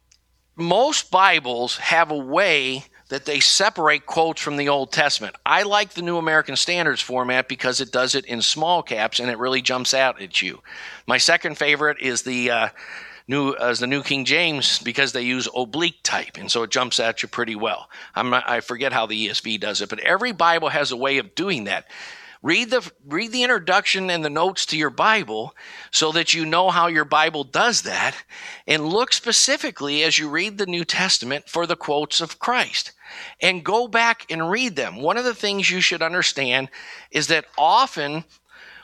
most 0.57 1.09
Bibles 1.09 1.77
have 1.77 2.11
a 2.11 2.17
way 2.17 2.83
that 3.09 3.25
they 3.25 3.39
separate 3.39 4.05
quotes 4.05 4.41
from 4.41 4.57
the 4.57 4.69
Old 4.69 4.91
Testament. 4.91 5.35
I 5.45 5.63
like 5.63 5.91
the 5.91 6.01
New 6.01 6.17
American 6.17 6.55
Standards 6.55 7.01
format 7.01 7.47
because 7.47 7.79
it 7.79 7.91
does 7.91 8.15
it 8.15 8.25
in 8.25 8.41
small 8.41 8.81
caps 8.81 9.19
and 9.19 9.29
it 9.29 9.37
really 9.37 9.61
jumps 9.61 9.93
out 9.93 10.21
at 10.21 10.41
you. 10.41 10.61
My 11.05 11.17
second 11.17 11.57
favorite 11.57 11.99
is 11.99 12.23
the 12.23 12.49
uh, 12.49 12.69
new 13.27 13.53
as 13.55 13.79
the 13.79 13.87
New 13.87 14.01
King 14.01 14.25
James 14.25 14.79
because 14.79 15.11
they 15.11 15.21
use 15.21 15.47
oblique 15.55 16.01
type 16.03 16.37
and 16.37 16.49
so 16.49 16.63
it 16.63 16.71
jumps 16.71 16.99
at 16.99 17.21
you 17.21 17.29
pretty 17.29 17.55
well. 17.55 17.89
I'm 18.15 18.33
I 18.33 18.61
forget 18.61 18.91
how 18.91 19.05
the 19.05 19.27
ESV 19.27 19.59
does 19.59 19.81
it, 19.81 19.89
but 19.89 19.99
every 19.99 20.31
Bible 20.31 20.69
has 20.69 20.91
a 20.91 20.97
way 20.97 21.19
of 21.19 21.35
doing 21.35 21.65
that. 21.65 21.85
Read 22.45 22.69
the 22.69 22.91
read 23.03 23.31
the 23.31 23.41
introduction 23.41 24.11
and 24.11 24.23
the 24.23 24.29
notes 24.29 24.67
to 24.67 24.77
your 24.77 24.91
Bible 24.91 25.55
so 25.89 26.11
that 26.11 26.35
you 26.35 26.45
know 26.45 26.69
how 26.69 26.85
your 26.85 27.03
Bible 27.03 27.43
does 27.43 27.81
that 27.81 28.15
and 28.67 28.87
look 28.87 29.13
specifically 29.13 30.03
as 30.03 30.19
you 30.19 30.29
read 30.29 30.59
the 30.59 30.67
New 30.67 30.85
Testament 30.85 31.49
for 31.49 31.65
the 31.65 31.75
quotes 31.75 32.21
of 32.21 32.37
Christ 32.37 32.91
and 33.41 33.65
go 33.65 33.87
back 33.87 34.27
and 34.29 34.47
read 34.47 34.75
them. 34.75 34.97
One 34.97 35.17
of 35.17 35.23
the 35.25 35.33
things 35.33 35.71
you 35.71 35.81
should 35.81 36.03
understand 36.03 36.69
is 37.09 37.25
that 37.29 37.45
often 37.57 38.25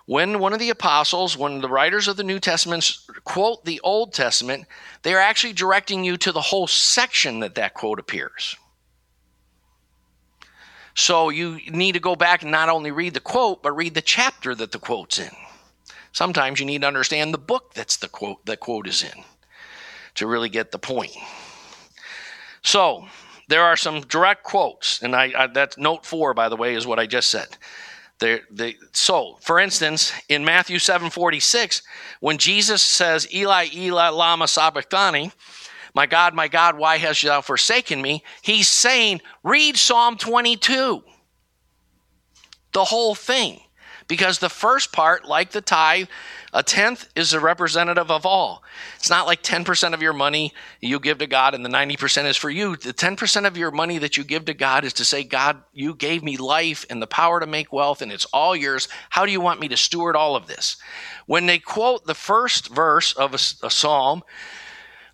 when 0.08 0.40
one 0.40 0.54
of 0.54 0.60
the 0.60 0.72
apostles, 0.72 1.38
when 1.38 1.62
the 1.62 1.70
writers 1.70 2.08
of 2.08 2.18
the 2.18 2.24
New 2.24 2.40
Testament 2.40 2.98
quote 3.26 3.64
the 3.64 3.80
Old 3.82 4.12
Testament, 4.12 4.66
they 5.04 5.14
are 5.14 5.20
actually 5.20 5.54
directing 5.54 6.04
you 6.04 6.18
to 6.18 6.32
the 6.32 6.42
whole 6.42 6.66
section 6.66 7.42
that 7.42 7.54
that 7.54 7.76
quote 7.76 8.00
appears. 8.00 8.56
So 10.96 11.30
you 11.30 11.60
need 11.70 11.94
to 11.94 12.00
go 12.00 12.16
back 12.16 12.42
and 12.42 12.52
not 12.52 12.70
only 12.70 12.92
read 12.92 13.14
the 13.14 13.20
quote, 13.20 13.64
but 13.64 13.72
read 13.72 13.94
the 13.94 14.02
chapter 14.02 14.54
that 14.56 14.72
the 14.72 14.80
quote's 14.80 15.20
in. 15.20 15.32
Sometimes 16.12 16.60
you 16.60 16.66
need 16.66 16.82
to 16.82 16.88
understand 16.88 17.34
the 17.34 17.38
book 17.38 17.74
that's 17.74 17.98
the 17.98 18.10
quote 18.10 18.46
that 18.46 18.60
quote 18.60 18.88
is 18.88 19.04
in 19.04 19.24
to 20.16 20.28
really 20.28 20.50
get 20.50 20.72
the 20.72 20.80
point. 20.80 21.16
So 22.64 23.08
there 23.48 23.64
are 23.64 23.78
some 23.78 24.02
direct 24.02 24.44
quotes, 24.44 25.02
and 25.02 25.16
I, 25.16 25.34
I 25.38 25.48
that's 25.48 25.78
note 25.78 26.06
four, 26.06 26.34
by 26.34 26.50
the 26.50 26.58
way, 26.58 26.76
is 26.76 26.86
what 26.86 27.00
I 27.00 27.06
just 27.06 27.30
said. 27.30 27.58
They, 28.20 28.42
they, 28.52 28.76
so, 28.94 29.40
for 29.42 29.60
instance, 29.60 30.14
in 30.30 30.46
Matthew 30.46 30.78
7:46, 30.78 31.82
when 32.20 32.38
Jesus 32.38 32.84
says, 32.84 33.28
"Eli, 33.34 33.70
Eli, 33.74 34.10
lama 34.10 34.48
sabachthani," 34.48 35.32
My 35.94 36.06
God, 36.06 36.34
my 36.34 36.48
God, 36.48 36.78
why 36.78 36.98
hast 36.98 37.24
thou 37.24 37.42
forsaken 37.42 38.02
me? 38.02 38.24
He's 38.42 38.68
saying, 38.68 39.22
read 39.44 39.78
Psalm 39.78 40.18
22. 40.18 41.04
The 42.74 42.86
whole 42.86 43.16
thing. 43.16 43.60
Because 44.08 44.40
the 44.40 44.50
first 44.50 44.92
part, 44.92 45.26
like 45.26 45.52
the 45.52 45.62
tithe, 45.62 46.08
a 46.54 46.62
tenth 46.64 47.08
is 47.16 47.32
a 47.32 47.40
representative 47.40 48.12
of 48.12 48.26
all. 48.26 48.62
It's 48.98 49.10
not 49.10 49.26
like 49.26 49.42
10% 49.42 49.94
of 49.94 50.02
your 50.02 50.12
money 50.12 50.54
you 50.82 51.00
give 51.00 51.20
to 51.20 51.28
God 51.28 51.54
and 51.54 51.64
the 51.64 51.70
90% 51.70 52.26
is 52.26 52.36
for 52.36 52.50
you. 52.50 52.76
The 52.76 52.94
10% 52.94 53.48
of 53.48 53.56
your 53.56 53.72
money 53.72 54.00
that 54.00 54.18
you 54.18 54.26
give 54.26 54.46
to 54.46 54.54
God 54.54 54.84
is 54.84 54.92
to 54.94 55.06
say, 55.06 55.24
God, 55.24 55.64
you 55.74 55.96
gave 55.96 56.24
me 56.24 56.36
life 56.36 56.86
and 56.90 57.02
the 57.02 57.08
power 57.08 57.40
to 57.40 57.48
make 57.48 57.72
wealth 57.72 58.02
and 58.02 58.12
it's 58.12 58.26
all 58.26 58.54
yours. 58.54 58.90
How 59.10 59.26
do 59.26 59.32
you 59.32 59.40
want 59.40 59.62
me 59.62 59.70
to 59.70 59.78
steward 59.78 60.18
all 60.18 60.36
of 60.36 60.48
this? 60.48 60.76
When 61.26 61.46
they 61.46 61.60
quote 61.60 62.06
the 62.06 62.14
first 62.14 62.68
verse 62.68 63.14
of 63.14 63.34
a, 63.34 63.66
a 63.66 63.70
psalm, 63.70 64.24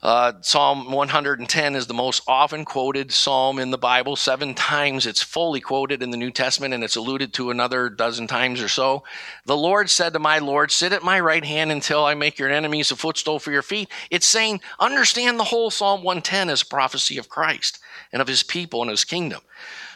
uh, 0.04 0.34
psalm 0.42 0.92
110 0.92 1.76
is 1.76 1.88
the 1.88 1.94
most 1.94 2.22
often 2.28 2.66
quoted 2.66 3.12
psalm 3.12 3.58
in 3.58 3.72
the 3.72 3.78
Bible. 3.78 4.16
Seven 4.16 4.54
times 4.54 5.08
it's 5.08 5.24
fully 5.24 5.60
quoted 5.60 6.04
in 6.04 6.12
the 6.12 6.18
New 6.18 6.30
Testament, 6.30 6.74
and 6.74 6.84
it's 6.84 6.96
alluded 6.96 7.34
to 7.34 7.50
another 7.50 7.90
dozen 7.90 8.28
times 8.28 8.62
or 8.62 8.68
so. 8.68 9.04
The 9.46 9.58
Lord 9.58 9.90
said 9.90 10.14
to 10.14 10.20
my 10.20 10.38
Lord, 10.38 10.72
Sit 10.72 10.94
at 10.94 11.04
my 11.04 11.20
right 11.20 11.44
hand 11.44 11.72
until 11.72 12.06
I 12.06 12.14
make 12.14 12.38
your 12.38 12.50
enemies 12.50 12.92
a 12.92 12.96
footstool 12.96 13.40
for 13.40 13.52
your 13.52 13.64
feet. 13.64 13.90
It's 14.12 14.28
saying, 14.28 14.62
understand 14.80 15.40
the 15.40 15.46
whole 15.46 15.72
Psalm 15.72 16.04
110 16.04 16.50
as 16.50 16.62
a 16.62 16.68
prophecy 16.68 17.18
of 17.18 17.30
Christ 17.30 17.80
and 18.12 18.22
of 18.22 18.28
his 18.28 18.44
people 18.44 18.82
and 18.82 18.92
his 18.92 19.04
kingdom. 19.04 19.42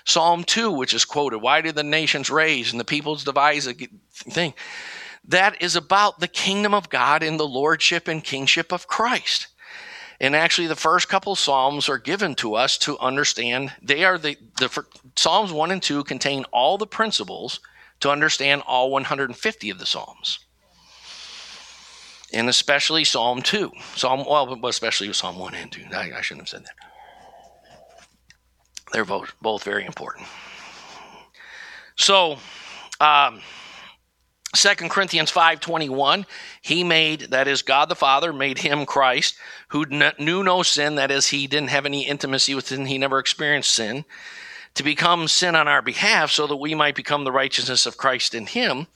Psalm 0.04 0.44
2, 0.44 0.72
which 0.72 0.96
is 0.96 1.06
quoted, 1.06 1.38
Why 1.38 1.62
did 1.62 1.76
the 1.76 1.84
nations 1.84 2.32
rage 2.32 2.72
and 2.72 2.80
the 2.80 2.86
peoples 2.86 3.24
devise 3.24 3.68
a 3.68 3.74
thing? 3.74 4.56
That 5.26 5.62
is 5.62 5.76
about 5.76 6.20
the 6.20 6.28
kingdom 6.28 6.74
of 6.74 6.90
God 6.90 7.22
and 7.22 7.40
the 7.40 7.48
lordship 7.48 8.08
and 8.08 8.24
kingship 8.24 8.74
of 8.74 8.88
Christ. 8.88 9.48
And 10.22 10.36
actually, 10.36 10.68
the 10.68 10.76
first 10.76 11.10
couple 11.10 11.36
Psalms 11.36 11.90
are 11.90 11.98
given 11.98 12.36
to 12.36 12.54
us 12.54 12.78
to 12.78 12.98
understand. 13.00 13.74
They 13.82 14.06
are 14.06 14.20
the, 14.20 14.38
the 14.60 14.86
Psalms 15.16 15.52
1 15.52 15.72
and 15.72 15.82
2 15.82 16.04
contain 16.04 16.46
all 16.54 16.78
the 16.78 16.86
principles 16.86 17.60
to 18.02 18.12
understand 18.12 18.62
all 18.68 18.92
150 18.92 19.70
of 19.72 19.80
the 19.80 19.86
Psalms. 19.88 20.46
And 22.32 22.48
especially 22.50 23.04
Psalm 23.04 23.42
2. 23.42 23.72
Psalm, 23.96 24.24
well, 24.30 24.60
especially 24.66 25.12
Psalm 25.12 25.40
1 25.40 25.56
and 25.56 25.72
2. 25.72 25.86
I, 25.92 26.12
I 26.16 26.22
shouldn't 26.22 26.42
have 26.42 26.50
said 26.50 26.66
that. 26.66 26.76
They're 28.94 29.06
both, 29.06 29.34
both 29.42 29.64
very 29.64 29.86
important. 29.86 30.28
So, 31.96 32.38
um, 33.00 33.42
2 34.54 34.90
Corinthians 34.90 35.32
5:21 35.32 36.26
he 36.62 36.84
made 36.84 37.22
that 37.32 37.48
is 37.48 37.62
God 37.62 37.90
the 37.90 37.96
Father 37.96 38.34
made 38.34 38.58
him 38.58 38.86
Christ 38.86 39.36
who 39.70 39.86
knew 39.86 40.44
no 40.44 40.64
sin 40.64 40.96
that 40.96 41.12
is 41.12 41.28
he 41.28 41.48
didn't 41.48 41.70
have 41.70 41.86
any 41.86 42.06
intimacy 42.06 42.54
with 42.54 42.68
sin 42.68 42.86
he 42.86 42.98
never 42.98 43.20
experienced 43.20 43.72
sin 43.72 44.06
to 44.74 44.84
become 44.84 45.28
sin 45.28 45.56
on 45.56 45.68
our 45.68 45.82
behalf 45.82 46.32
so 46.32 46.48
that 46.48 46.56
we 46.56 46.76
might 46.76 46.96
become 46.96 47.24
the 47.24 47.32
righteousness 47.32 47.86
of 47.86 47.98
Christ 47.98 48.34
in 48.34 48.46
him. 48.46 48.88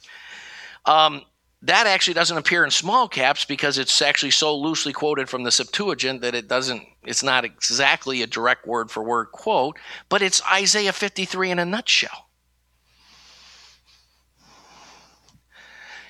Um, 0.85 1.23
that 1.61 1.87
actually 1.87 2.13
doesn't 2.13 2.37
appear 2.37 2.63
in 2.63 2.71
small 2.71 3.07
caps 3.07 3.43
because 3.43 3.77
it's 3.77 4.01
actually 4.01 4.31
so 4.31 4.55
loosely 4.55 4.93
quoted 4.93 5.29
from 5.29 5.43
the 5.43 5.51
Septuagint 5.51 6.21
that 6.21 6.35
it 6.35 6.47
doesn't 6.47 6.83
it's 7.03 7.23
not 7.23 7.45
exactly 7.45 8.21
a 8.21 8.27
direct 8.27 8.67
word 8.67 8.91
for 8.91 9.01
word 9.03 9.31
quote 9.31 9.77
but 10.09 10.21
it's 10.21 10.43
Isaiah 10.51 10.93
53 10.93 11.51
in 11.51 11.59
a 11.59 11.65
nutshell 11.65 12.24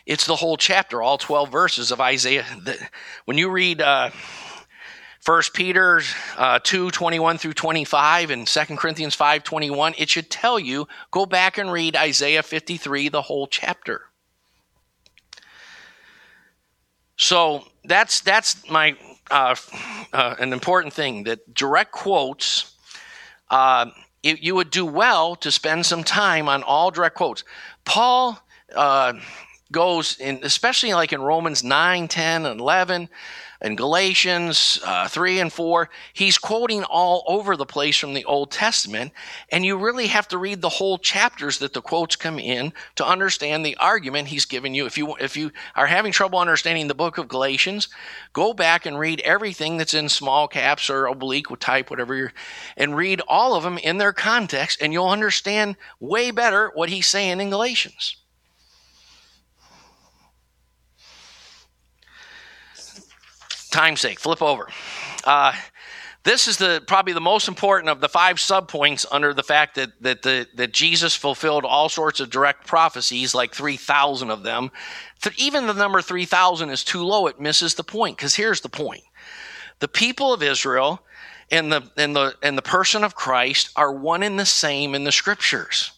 it's 0.06 0.26
the 0.26 0.36
whole 0.36 0.58
chapter, 0.58 1.02
all 1.02 1.18
12 1.18 1.52
verses 1.52 1.92
of 1.92 2.00
Isaiah. 2.00 2.46
When 3.26 3.38
you 3.38 3.50
read 3.50 3.82
uh, 3.82 4.12
1 5.26 5.42
Peter 5.54 6.02
uh, 6.38 6.60
2 6.64 6.92
21 6.92 7.40
through 7.40 7.54
25 7.54 8.30
and 8.30 8.48
2 8.48 8.62
Corinthians 8.78 9.16
5 9.16 9.44
21, 9.44 9.96
it 9.98 10.10
should 10.10 10.30
tell 10.30 10.60
you 10.60 10.88
go 11.10 11.26
back 11.26 11.58
and 11.58 11.72
read 11.72 11.96
Isaiah 11.96 12.44
53, 12.44 13.10
the 13.10 13.24
whole 13.24 13.48
chapter. 13.48 14.02
So 17.18 17.64
that's 17.84 18.22
that's 18.22 18.70
my 18.70 18.96
uh, 19.32 19.56
uh, 20.14 20.36
an 20.38 20.54
important 20.54 20.94
thing 20.94 21.24
that 21.24 21.54
direct 21.54 21.92
quotes. 21.92 22.76
Uh, 23.50 23.88
it, 24.22 24.42
you 24.42 24.54
would 24.56 24.70
do 24.70 24.86
well 24.86 25.36
to 25.38 25.52
spend 25.52 25.86
some 25.86 26.04
time 26.04 26.50
on 26.50 26.62
all 26.62 26.92
direct 26.92 27.16
quotes. 27.16 27.44
Paul 27.86 28.40
uh, 28.76 29.14
goes 29.76 30.18
in, 30.20 30.40
especially 30.42 30.94
like 30.94 31.12
in 31.12 31.22
Romans 31.22 31.62
9, 31.62 32.08
10, 32.08 32.46
and 32.46 32.62
11 32.62 33.10
and 33.60 33.78
Galatians 33.78 34.80
uh, 34.86 35.08
3 35.10 35.42
and 35.42 35.52
4, 35.52 35.90
he's 36.14 36.38
quoting 36.38 36.86
all 36.86 37.26
over 37.28 37.58
the 37.58 37.66
place 37.66 37.98
from 37.98 38.14
the 38.14 38.24
Old 38.24 38.52
Testament. 38.52 39.12
And 39.52 39.66
you 39.66 39.78
really 39.78 40.08
have 40.08 40.30
to 40.30 40.38
read 40.38 40.62
the 40.62 40.70
whole 40.70 40.98
chapters 40.98 41.60
that 41.60 41.74
the 41.74 41.82
quotes 41.82 42.16
come 42.16 42.40
in 42.40 42.72
to 42.96 43.06
understand 43.06 43.66
the 43.66 43.76
argument 43.78 44.30
he's 44.30 44.46
giving 44.46 44.74
you. 44.76 44.86
If 44.86 44.98
you, 44.98 45.16
if 45.16 45.36
you 45.36 45.52
are 45.76 45.88
having 45.88 46.14
trouble 46.14 46.40
understanding 46.40 46.88
the 46.88 46.96
book 46.96 47.18
of 47.18 47.28
Galatians, 47.28 47.90
go 48.32 48.54
back 48.54 48.86
and 48.86 48.98
read 48.98 49.20
everything 49.22 49.76
that's 49.76 49.94
in 49.94 50.08
small 50.08 50.48
caps 50.48 50.90
or 50.90 51.06
oblique 51.06 51.48
type, 51.60 51.90
whatever 51.90 52.16
you're, 52.16 52.34
and 52.78 52.96
read 52.96 53.22
all 53.28 53.56
of 53.56 53.64
them 53.64 53.78
in 53.78 53.98
their 53.98 54.14
context, 54.14 54.82
and 54.82 54.94
you'll 54.94 55.10
understand 55.10 55.76
way 56.00 56.32
better 56.32 56.72
what 56.76 56.90
he's 56.90 57.08
saying 57.08 57.42
in 57.42 57.50
Galatians. 57.50 58.16
Time's 63.76 64.02
sake, 64.02 64.20
flip 64.20 64.42
over. 64.42 64.68
Uh, 65.26 65.54
this 66.24 66.48
is 66.48 66.58
the 66.58 66.84
probably 66.88 67.14
the 67.14 67.22
most 67.22 67.48
important 67.48 67.90
of 67.90 68.02
the 68.02 68.10
five 68.10 68.38
subpoints 68.38 69.06
under 69.12 69.34
the 69.34 69.44
fact 69.44 69.76
that 69.76 69.92
that 70.02 70.24
the 70.24 70.48
that 70.56 70.74
Jesus 70.74 71.16
fulfilled 71.16 71.66
all 71.66 71.88
sorts 71.88 72.20
of 72.20 72.32
direct 72.32 72.66
prophecies, 72.66 73.36
like 73.36 73.54
three 73.54 73.78
thousand 73.78 74.32
of 74.32 74.42
them. 74.42 74.72
Even 75.38 75.68
the 75.68 75.74
number 75.74 76.02
three 76.02 76.26
thousand 76.26 76.72
is 76.72 76.84
too 76.84 77.04
low; 77.04 77.28
it 77.28 77.40
misses 77.40 77.76
the 77.76 77.84
point. 77.84 78.18
Because 78.18 78.34
here's 78.34 78.62
the 78.62 78.70
point: 78.70 79.04
the 79.80 79.88
people 79.88 80.34
of 80.34 80.42
Israel 80.42 81.00
and 81.52 81.72
the 81.72 81.92
and 81.96 82.16
the 82.16 82.36
and 82.42 82.58
the 82.58 82.64
person 82.64 83.04
of 83.04 83.14
Christ 83.14 83.70
are 83.76 83.94
one 83.94 84.24
and 84.24 84.40
the 84.40 84.48
same 84.48 84.96
in 84.96 85.04
the 85.04 85.12
Scriptures. 85.12 85.92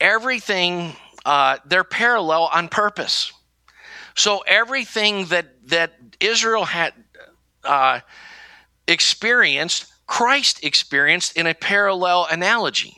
Everything 0.00 0.94
uh, 1.24 1.58
they're 1.64 1.84
parallel 1.84 2.50
on 2.52 2.68
purpose. 2.68 3.32
So 4.14 4.40
everything 4.46 5.26
that 5.26 5.68
that 5.68 5.92
Israel 6.20 6.64
had 6.64 6.94
uh, 7.64 8.00
experienced, 8.86 9.92
Christ 10.06 10.64
experienced 10.64 11.36
in 11.36 11.46
a 11.46 11.54
parallel 11.54 12.26
analogy. 12.30 12.96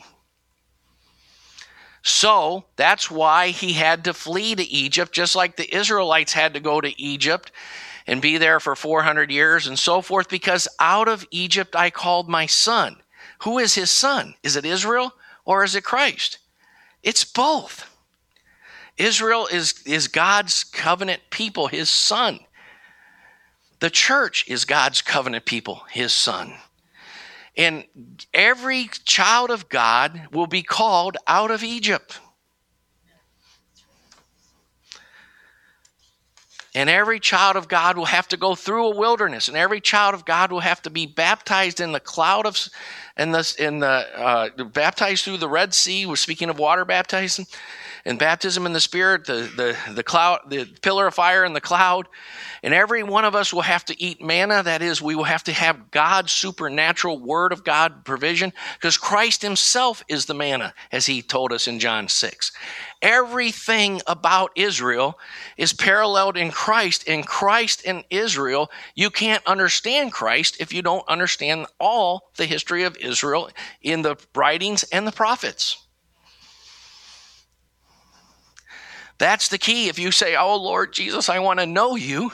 So 2.01 2.65
that's 2.75 3.09
why 3.09 3.47
he 3.47 3.73
had 3.73 4.03
to 4.03 4.13
flee 4.13 4.53
to 4.53 4.63
Egypt, 4.63 5.11
just 5.11 5.35
like 5.35 5.55
the 5.55 5.75
Israelites 5.75 6.33
had 6.33 6.53
to 6.53 6.59
go 6.59 6.79
to 6.79 7.01
Egypt 7.01 7.51
and 8.05 8.21
be 8.21 8.37
there 8.37 8.59
for 8.59 8.75
400 8.75 9.31
years 9.31 9.65
and 9.65 9.79
so 9.79 10.01
forth, 10.01 10.29
because 10.29 10.67
out 10.79 11.07
of 11.07 11.25
Egypt 11.31 11.75
I 11.75 11.89
called 11.89 12.29
my 12.29 12.45
son. 12.45 12.97
Who 13.39 13.57
is 13.57 13.73
his 13.73 13.89
son? 13.89 14.35
Is 14.43 14.55
it 14.55 14.65
Israel 14.65 15.13
or 15.45 15.63
is 15.63 15.73
it 15.73 15.83
Christ? 15.83 16.37
It's 17.01 17.25
both. 17.25 17.89
Israel 18.97 19.47
is, 19.47 19.81
is 19.85 20.07
God's 20.07 20.63
covenant 20.63 21.21
people, 21.29 21.67
his 21.67 21.89
son. 21.89 22.39
The 23.79 23.89
church 23.89 24.45
is 24.47 24.65
God's 24.65 25.01
covenant 25.01 25.45
people, 25.45 25.83
his 25.91 26.13
son. 26.13 26.53
And 27.57 27.85
every 28.33 28.89
child 29.05 29.49
of 29.49 29.69
God 29.69 30.27
will 30.31 30.47
be 30.47 30.63
called 30.63 31.17
out 31.27 31.51
of 31.51 31.63
Egypt. 31.63 32.19
And 36.73 36.89
every 36.89 37.21
child 37.21 37.55
of 37.55 37.69
God 37.69 37.97
will 37.97 38.05
have 38.05 38.27
to 38.27 38.37
go 38.37 38.53
through 38.53 38.87
a 38.87 38.97
wilderness, 38.97 39.47
and 39.47 39.55
every 39.55 39.79
child 39.79 40.13
of 40.13 40.25
God 40.25 40.51
will 40.51 40.59
have 40.59 40.81
to 40.81 40.89
be 40.89 41.05
baptized 41.05 41.79
in 41.79 41.93
the 41.93 42.01
cloud 42.01 42.45
of, 42.45 42.59
in 43.15 43.31
the, 43.31 43.55
in 43.57 43.79
the 43.79 43.87
uh, 43.87 44.49
baptized 44.65 45.23
through 45.23 45.37
the 45.37 45.47
Red 45.47 45.73
Sea. 45.73 46.05
We're 46.05 46.17
speaking 46.17 46.49
of 46.49 46.59
water 46.59 46.83
baptizing, 46.83 47.47
and 48.05 48.19
baptism 48.19 48.65
in 48.65 48.73
the 48.73 48.79
Spirit, 48.79 49.25
the 49.25 49.49
the 49.55 49.93
the 49.93 50.03
cloud, 50.03 50.41
the 50.47 50.65
pillar 50.81 51.07
of 51.07 51.15
fire 51.15 51.43
and 51.43 51.55
the 51.55 51.61
cloud, 51.61 52.07
and 52.61 52.73
every 52.73 53.01
one 53.01 53.25
of 53.25 53.35
us 53.35 53.51
will 53.51 53.63
have 53.63 53.83
to 53.85 53.99
eat 54.01 54.21
manna. 54.21 54.61
That 54.61 54.81
is, 54.81 55.01
we 55.01 55.15
will 55.15 55.23
have 55.23 55.43
to 55.45 55.53
have 55.53 55.89
God's 55.89 56.31
supernatural 56.31 57.17
Word 57.17 57.51
of 57.51 57.63
God 57.63 58.05
provision 58.05 58.53
because 58.75 58.97
Christ 58.97 59.41
Himself 59.41 60.03
is 60.07 60.25
the 60.25 60.35
manna, 60.35 60.73
as 60.91 61.07
He 61.07 61.21
told 61.21 61.51
us 61.51 61.67
in 61.67 61.79
John 61.79 62.07
6. 62.07 62.51
Everything 63.01 64.01
about 64.07 64.51
Israel 64.55 65.19
is 65.57 65.73
paralleled 65.73 66.37
in 66.37 66.51
Christ. 66.51 67.03
In 67.03 67.23
Christ 67.23 67.83
and 67.85 68.03
Israel, 68.09 68.69
you 68.93 69.09
can't 69.09 69.45
understand 69.47 70.11
Christ 70.11 70.57
if 70.59 70.73
you 70.73 70.81
don't 70.81 71.07
understand 71.07 71.65
all 71.79 72.29
the 72.37 72.45
history 72.45 72.83
of 72.83 72.97
Israel 72.97 73.49
in 73.81 74.03
the 74.03 74.15
writings 74.35 74.83
and 74.91 75.07
the 75.07 75.11
prophets. 75.11 75.84
That's 79.17 79.47
the 79.47 79.57
key. 79.57 79.87
If 79.87 79.99
you 79.99 80.11
say, 80.11 80.35
Oh 80.35 80.57
Lord 80.57 80.93
Jesus, 80.93 81.29
I 81.29 81.39
want 81.39 81.59
to 81.59 81.65
know 81.65 81.95
you, 81.95 82.31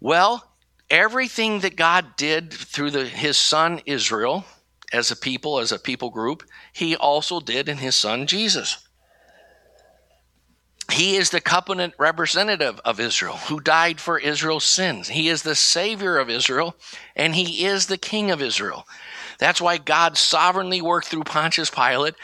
well, 0.00 0.52
everything 0.90 1.60
that 1.60 1.76
God 1.76 2.16
did 2.16 2.52
through 2.52 2.90
the, 2.90 3.06
his 3.06 3.38
son 3.38 3.80
Israel 3.86 4.44
as 4.92 5.10
a 5.10 5.16
people, 5.16 5.58
as 5.58 5.72
a 5.72 5.78
people 5.78 6.10
group, 6.10 6.42
he 6.72 6.96
also 6.96 7.40
did 7.40 7.68
in 7.68 7.78
his 7.78 7.96
son 7.96 8.26
Jesus. 8.26 8.86
He 10.90 11.16
is 11.16 11.30
the 11.30 11.40
covenant 11.40 11.94
representative 11.98 12.78
of 12.84 13.00
Israel 13.00 13.36
who 13.36 13.60
died 13.60 13.98
for 13.98 14.18
Israel's 14.18 14.64
sins. 14.64 15.08
He 15.08 15.28
is 15.28 15.42
the 15.42 15.54
savior 15.54 16.18
of 16.18 16.28
Israel 16.28 16.76
and 17.16 17.34
he 17.34 17.64
is 17.64 17.86
the 17.86 17.96
king 17.96 18.30
of 18.30 18.42
Israel. 18.42 18.86
That's 19.38 19.60
why 19.60 19.78
God 19.78 20.18
sovereignly 20.18 20.82
worked 20.82 21.08
through 21.08 21.24
Pontius 21.24 21.70
Pilate 21.70 22.14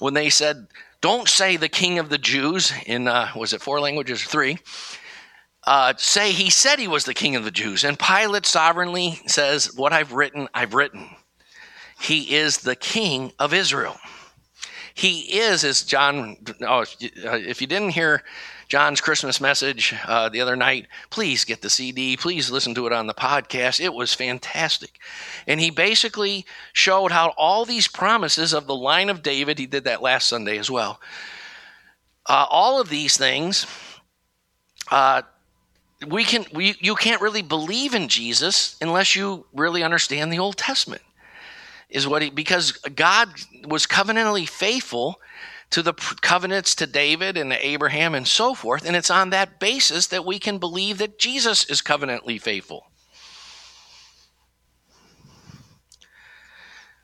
when 0.00 0.14
they 0.14 0.30
said, 0.30 0.66
Don't 1.00 1.28
say 1.28 1.56
the 1.56 1.68
king 1.68 1.98
of 1.98 2.08
the 2.10 2.18
Jews 2.18 2.72
in, 2.86 3.08
uh, 3.08 3.30
was 3.34 3.52
it 3.52 3.62
four 3.62 3.80
languages 3.80 4.22
or 4.22 4.26
three? 4.28 4.58
uh, 5.66 5.94
say 5.96 6.32
he 6.32 6.50
said 6.50 6.78
he 6.78 6.88
was 6.88 7.04
the 7.04 7.14
king 7.14 7.36
of 7.36 7.44
the 7.44 7.50
Jews. 7.50 7.84
And 7.84 7.98
Pilate 7.98 8.46
sovereignly 8.46 9.20
says, 9.26 9.72
What 9.74 9.92
I've 9.92 10.12
written, 10.12 10.48
I've 10.54 10.74
written. 10.74 11.08
He 12.00 12.34
is 12.34 12.58
the 12.58 12.76
king 12.76 13.32
of 13.38 13.52
Israel. 13.52 13.96
He 14.94 15.38
is, 15.38 15.64
as 15.64 15.82
John, 15.82 16.36
oh, 16.62 16.84
if 17.00 17.60
you 17.60 17.66
didn't 17.66 17.90
hear 17.90 18.22
John's 18.70 19.00
Christmas 19.00 19.40
message 19.40 19.94
uh, 20.06 20.28
the 20.28 20.40
other 20.40 20.54
night, 20.54 20.86
please 21.10 21.44
get 21.44 21.60
the 21.60 21.68
CD. 21.68 22.16
Please 22.16 22.52
listen 22.52 22.72
to 22.76 22.86
it 22.86 22.92
on 22.92 23.08
the 23.08 23.14
podcast. 23.14 23.80
It 23.80 23.92
was 23.92 24.14
fantastic. 24.14 25.00
And 25.48 25.58
he 25.58 25.70
basically 25.70 26.46
showed 26.72 27.10
how 27.10 27.34
all 27.36 27.64
these 27.64 27.88
promises 27.88 28.54
of 28.54 28.68
the 28.68 28.76
line 28.76 29.10
of 29.10 29.24
David, 29.24 29.58
he 29.58 29.66
did 29.66 29.84
that 29.84 30.02
last 30.02 30.28
Sunday 30.28 30.56
as 30.56 30.70
well, 30.70 31.00
uh, 32.26 32.46
all 32.48 32.80
of 32.80 32.88
these 32.88 33.16
things 33.16 33.66
uh, 34.92 35.22
we 36.06 36.24
can 36.24 36.46
we, 36.52 36.76
you 36.80 36.94
can't 36.94 37.20
really 37.20 37.42
believe 37.42 37.94
in 37.94 38.08
Jesus 38.08 38.76
unless 38.80 39.14
you 39.14 39.46
really 39.52 39.82
understand 39.82 40.32
the 40.32 40.38
Old 40.38 40.56
Testament. 40.56 41.02
Is 41.88 42.06
what 42.06 42.22
he 42.22 42.30
because 42.30 42.72
God 42.72 43.28
was 43.66 43.84
covenantally 43.84 44.48
faithful 44.48 45.20
to 45.70 45.82
the 45.82 45.92
covenants 45.92 46.74
to 46.76 46.86
David 46.86 47.36
and 47.36 47.50
to 47.50 47.66
Abraham 47.66 48.14
and 48.14 48.26
so 48.26 48.54
forth, 48.54 48.84
and 48.84 48.96
it's 48.96 49.10
on 49.10 49.30
that 49.30 49.60
basis 49.60 50.08
that 50.08 50.24
we 50.24 50.38
can 50.38 50.58
believe 50.58 50.98
that 50.98 51.18
Jesus 51.18 51.64
is 51.64 51.80
covenantly 51.80 52.38
faithful. 52.38 52.86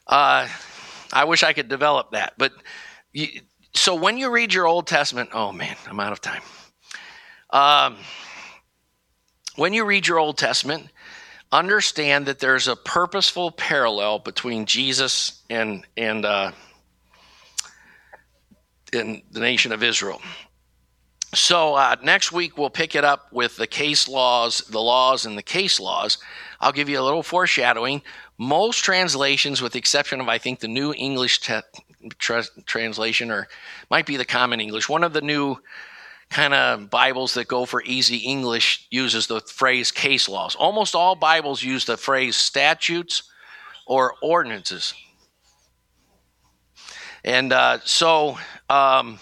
Uh, 0.06 0.48
I 1.12 1.24
wish 1.24 1.42
I 1.42 1.52
could 1.52 1.68
develop 1.68 2.12
that, 2.12 2.34
but 2.38 2.52
you, 3.12 3.40
so 3.74 3.94
when 3.94 4.18
you 4.18 4.30
read 4.30 4.54
your 4.54 4.66
Old 4.66 4.86
Testament, 4.86 5.30
oh 5.32 5.52
man, 5.52 5.76
I'm 5.88 6.00
out 6.00 6.12
of 6.12 6.20
time. 6.20 6.42
Um, 7.50 7.96
when 9.56 9.72
you 9.72 9.84
read 9.84 10.06
your 10.06 10.18
Old 10.18 10.38
Testament, 10.38 10.88
understand 11.52 12.26
that 12.26 12.38
there's 12.38 12.68
a 12.68 12.76
purposeful 12.76 13.50
parallel 13.50 14.18
between 14.18 14.66
Jesus 14.66 15.42
and 15.48 15.84
and 15.96 16.24
uh, 16.24 16.52
in 18.92 19.22
the 19.30 19.40
nation 19.40 19.72
of 19.72 19.82
Israel. 19.82 20.20
So 21.34 21.74
uh, 21.74 21.96
next 22.02 22.32
week 22.32 22.56
we'll 22.56 22.70
pick 22.70 22.94
it 22.94 23.04
up 23.04 23.32
with 23.32 23.56
the 23.56 23.66
case 23.66 24.08
laws, 24.08 24.60
the 24.70 24.80
laws, 24.80 25.26
and 25.26 25.36
the 25.36 25.42
case 25.42 25.78
laws. 25.80 26.18
I'll 26.60 26.72
give 26.72 26.88
you 26.88 26.98
a 26.98 27.02
little 27.02 27.22
foreshadowing. 27.22 28.02
Most 28.38 28.84
translations, 28.84 29.60
with 29.60 29.72
the 29.72 29.78
exception 29.78 30.20
of 30.20 30.28
I 30.28 30.38
think 30.38 30.60
the 30.60 30.68
New 30.68 30.94
English 30.94 31.40
te- 31.40 31.60
tra- 32.18 32.44
translation, 32.64 33.30
or 33.30 33.48
might 33.90 34.06
be 34.06 34.16
the 34.16 34.24
Common 34.24 34.60
English, 34.60 34.88
one 34.88 35.04
of 35.04 35.12
the 35.12 35.20
new 35.20 35.56
kind 36.30 36.54
of 36.54 36.90
Bibles 36.90 37.34
that 37.34 37.48
go 37.48 37.66
for 37.66 37.82
easy 37.82 38.18
English 38.18 38.86
uses 38.90 39.26
the 39.26 39.40
phrase 39.40 39.90
case 39.92 40.28
laws. 40.28 40.54
Almost 40.54 40.94
all 40.94 41.14
Bibles 41.14 41.62
use 41.62 41.84
the 41.84 41.96
phrase 41.96 42.36
statutes 42.36 43.24
or 43.86 44.14
ordinances. 44.22 44.94
And 47.26 47.52
uh, 47.52 47.80
so, 47.84 48.38
um, 48.70 49.18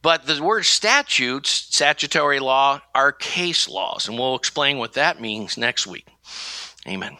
but 0.00 0.26
the 0.26 0.42
word 0.42 0.64
statutes, 0.64 1.50
statutory 1.50 2.40
law, 2.40 2.80
are 2.94 3.12
case 3.12 3.68
laws, 3.68 4.08
and 4.08 4.18
we'll 4.18 4.36
explain 4.36 4.78
what 4.78 4.94
that 4.94 5.20
means 5.20 5.58
next 5.58 5.86
week. 5.86 6.06
Amen. 6.86 7.18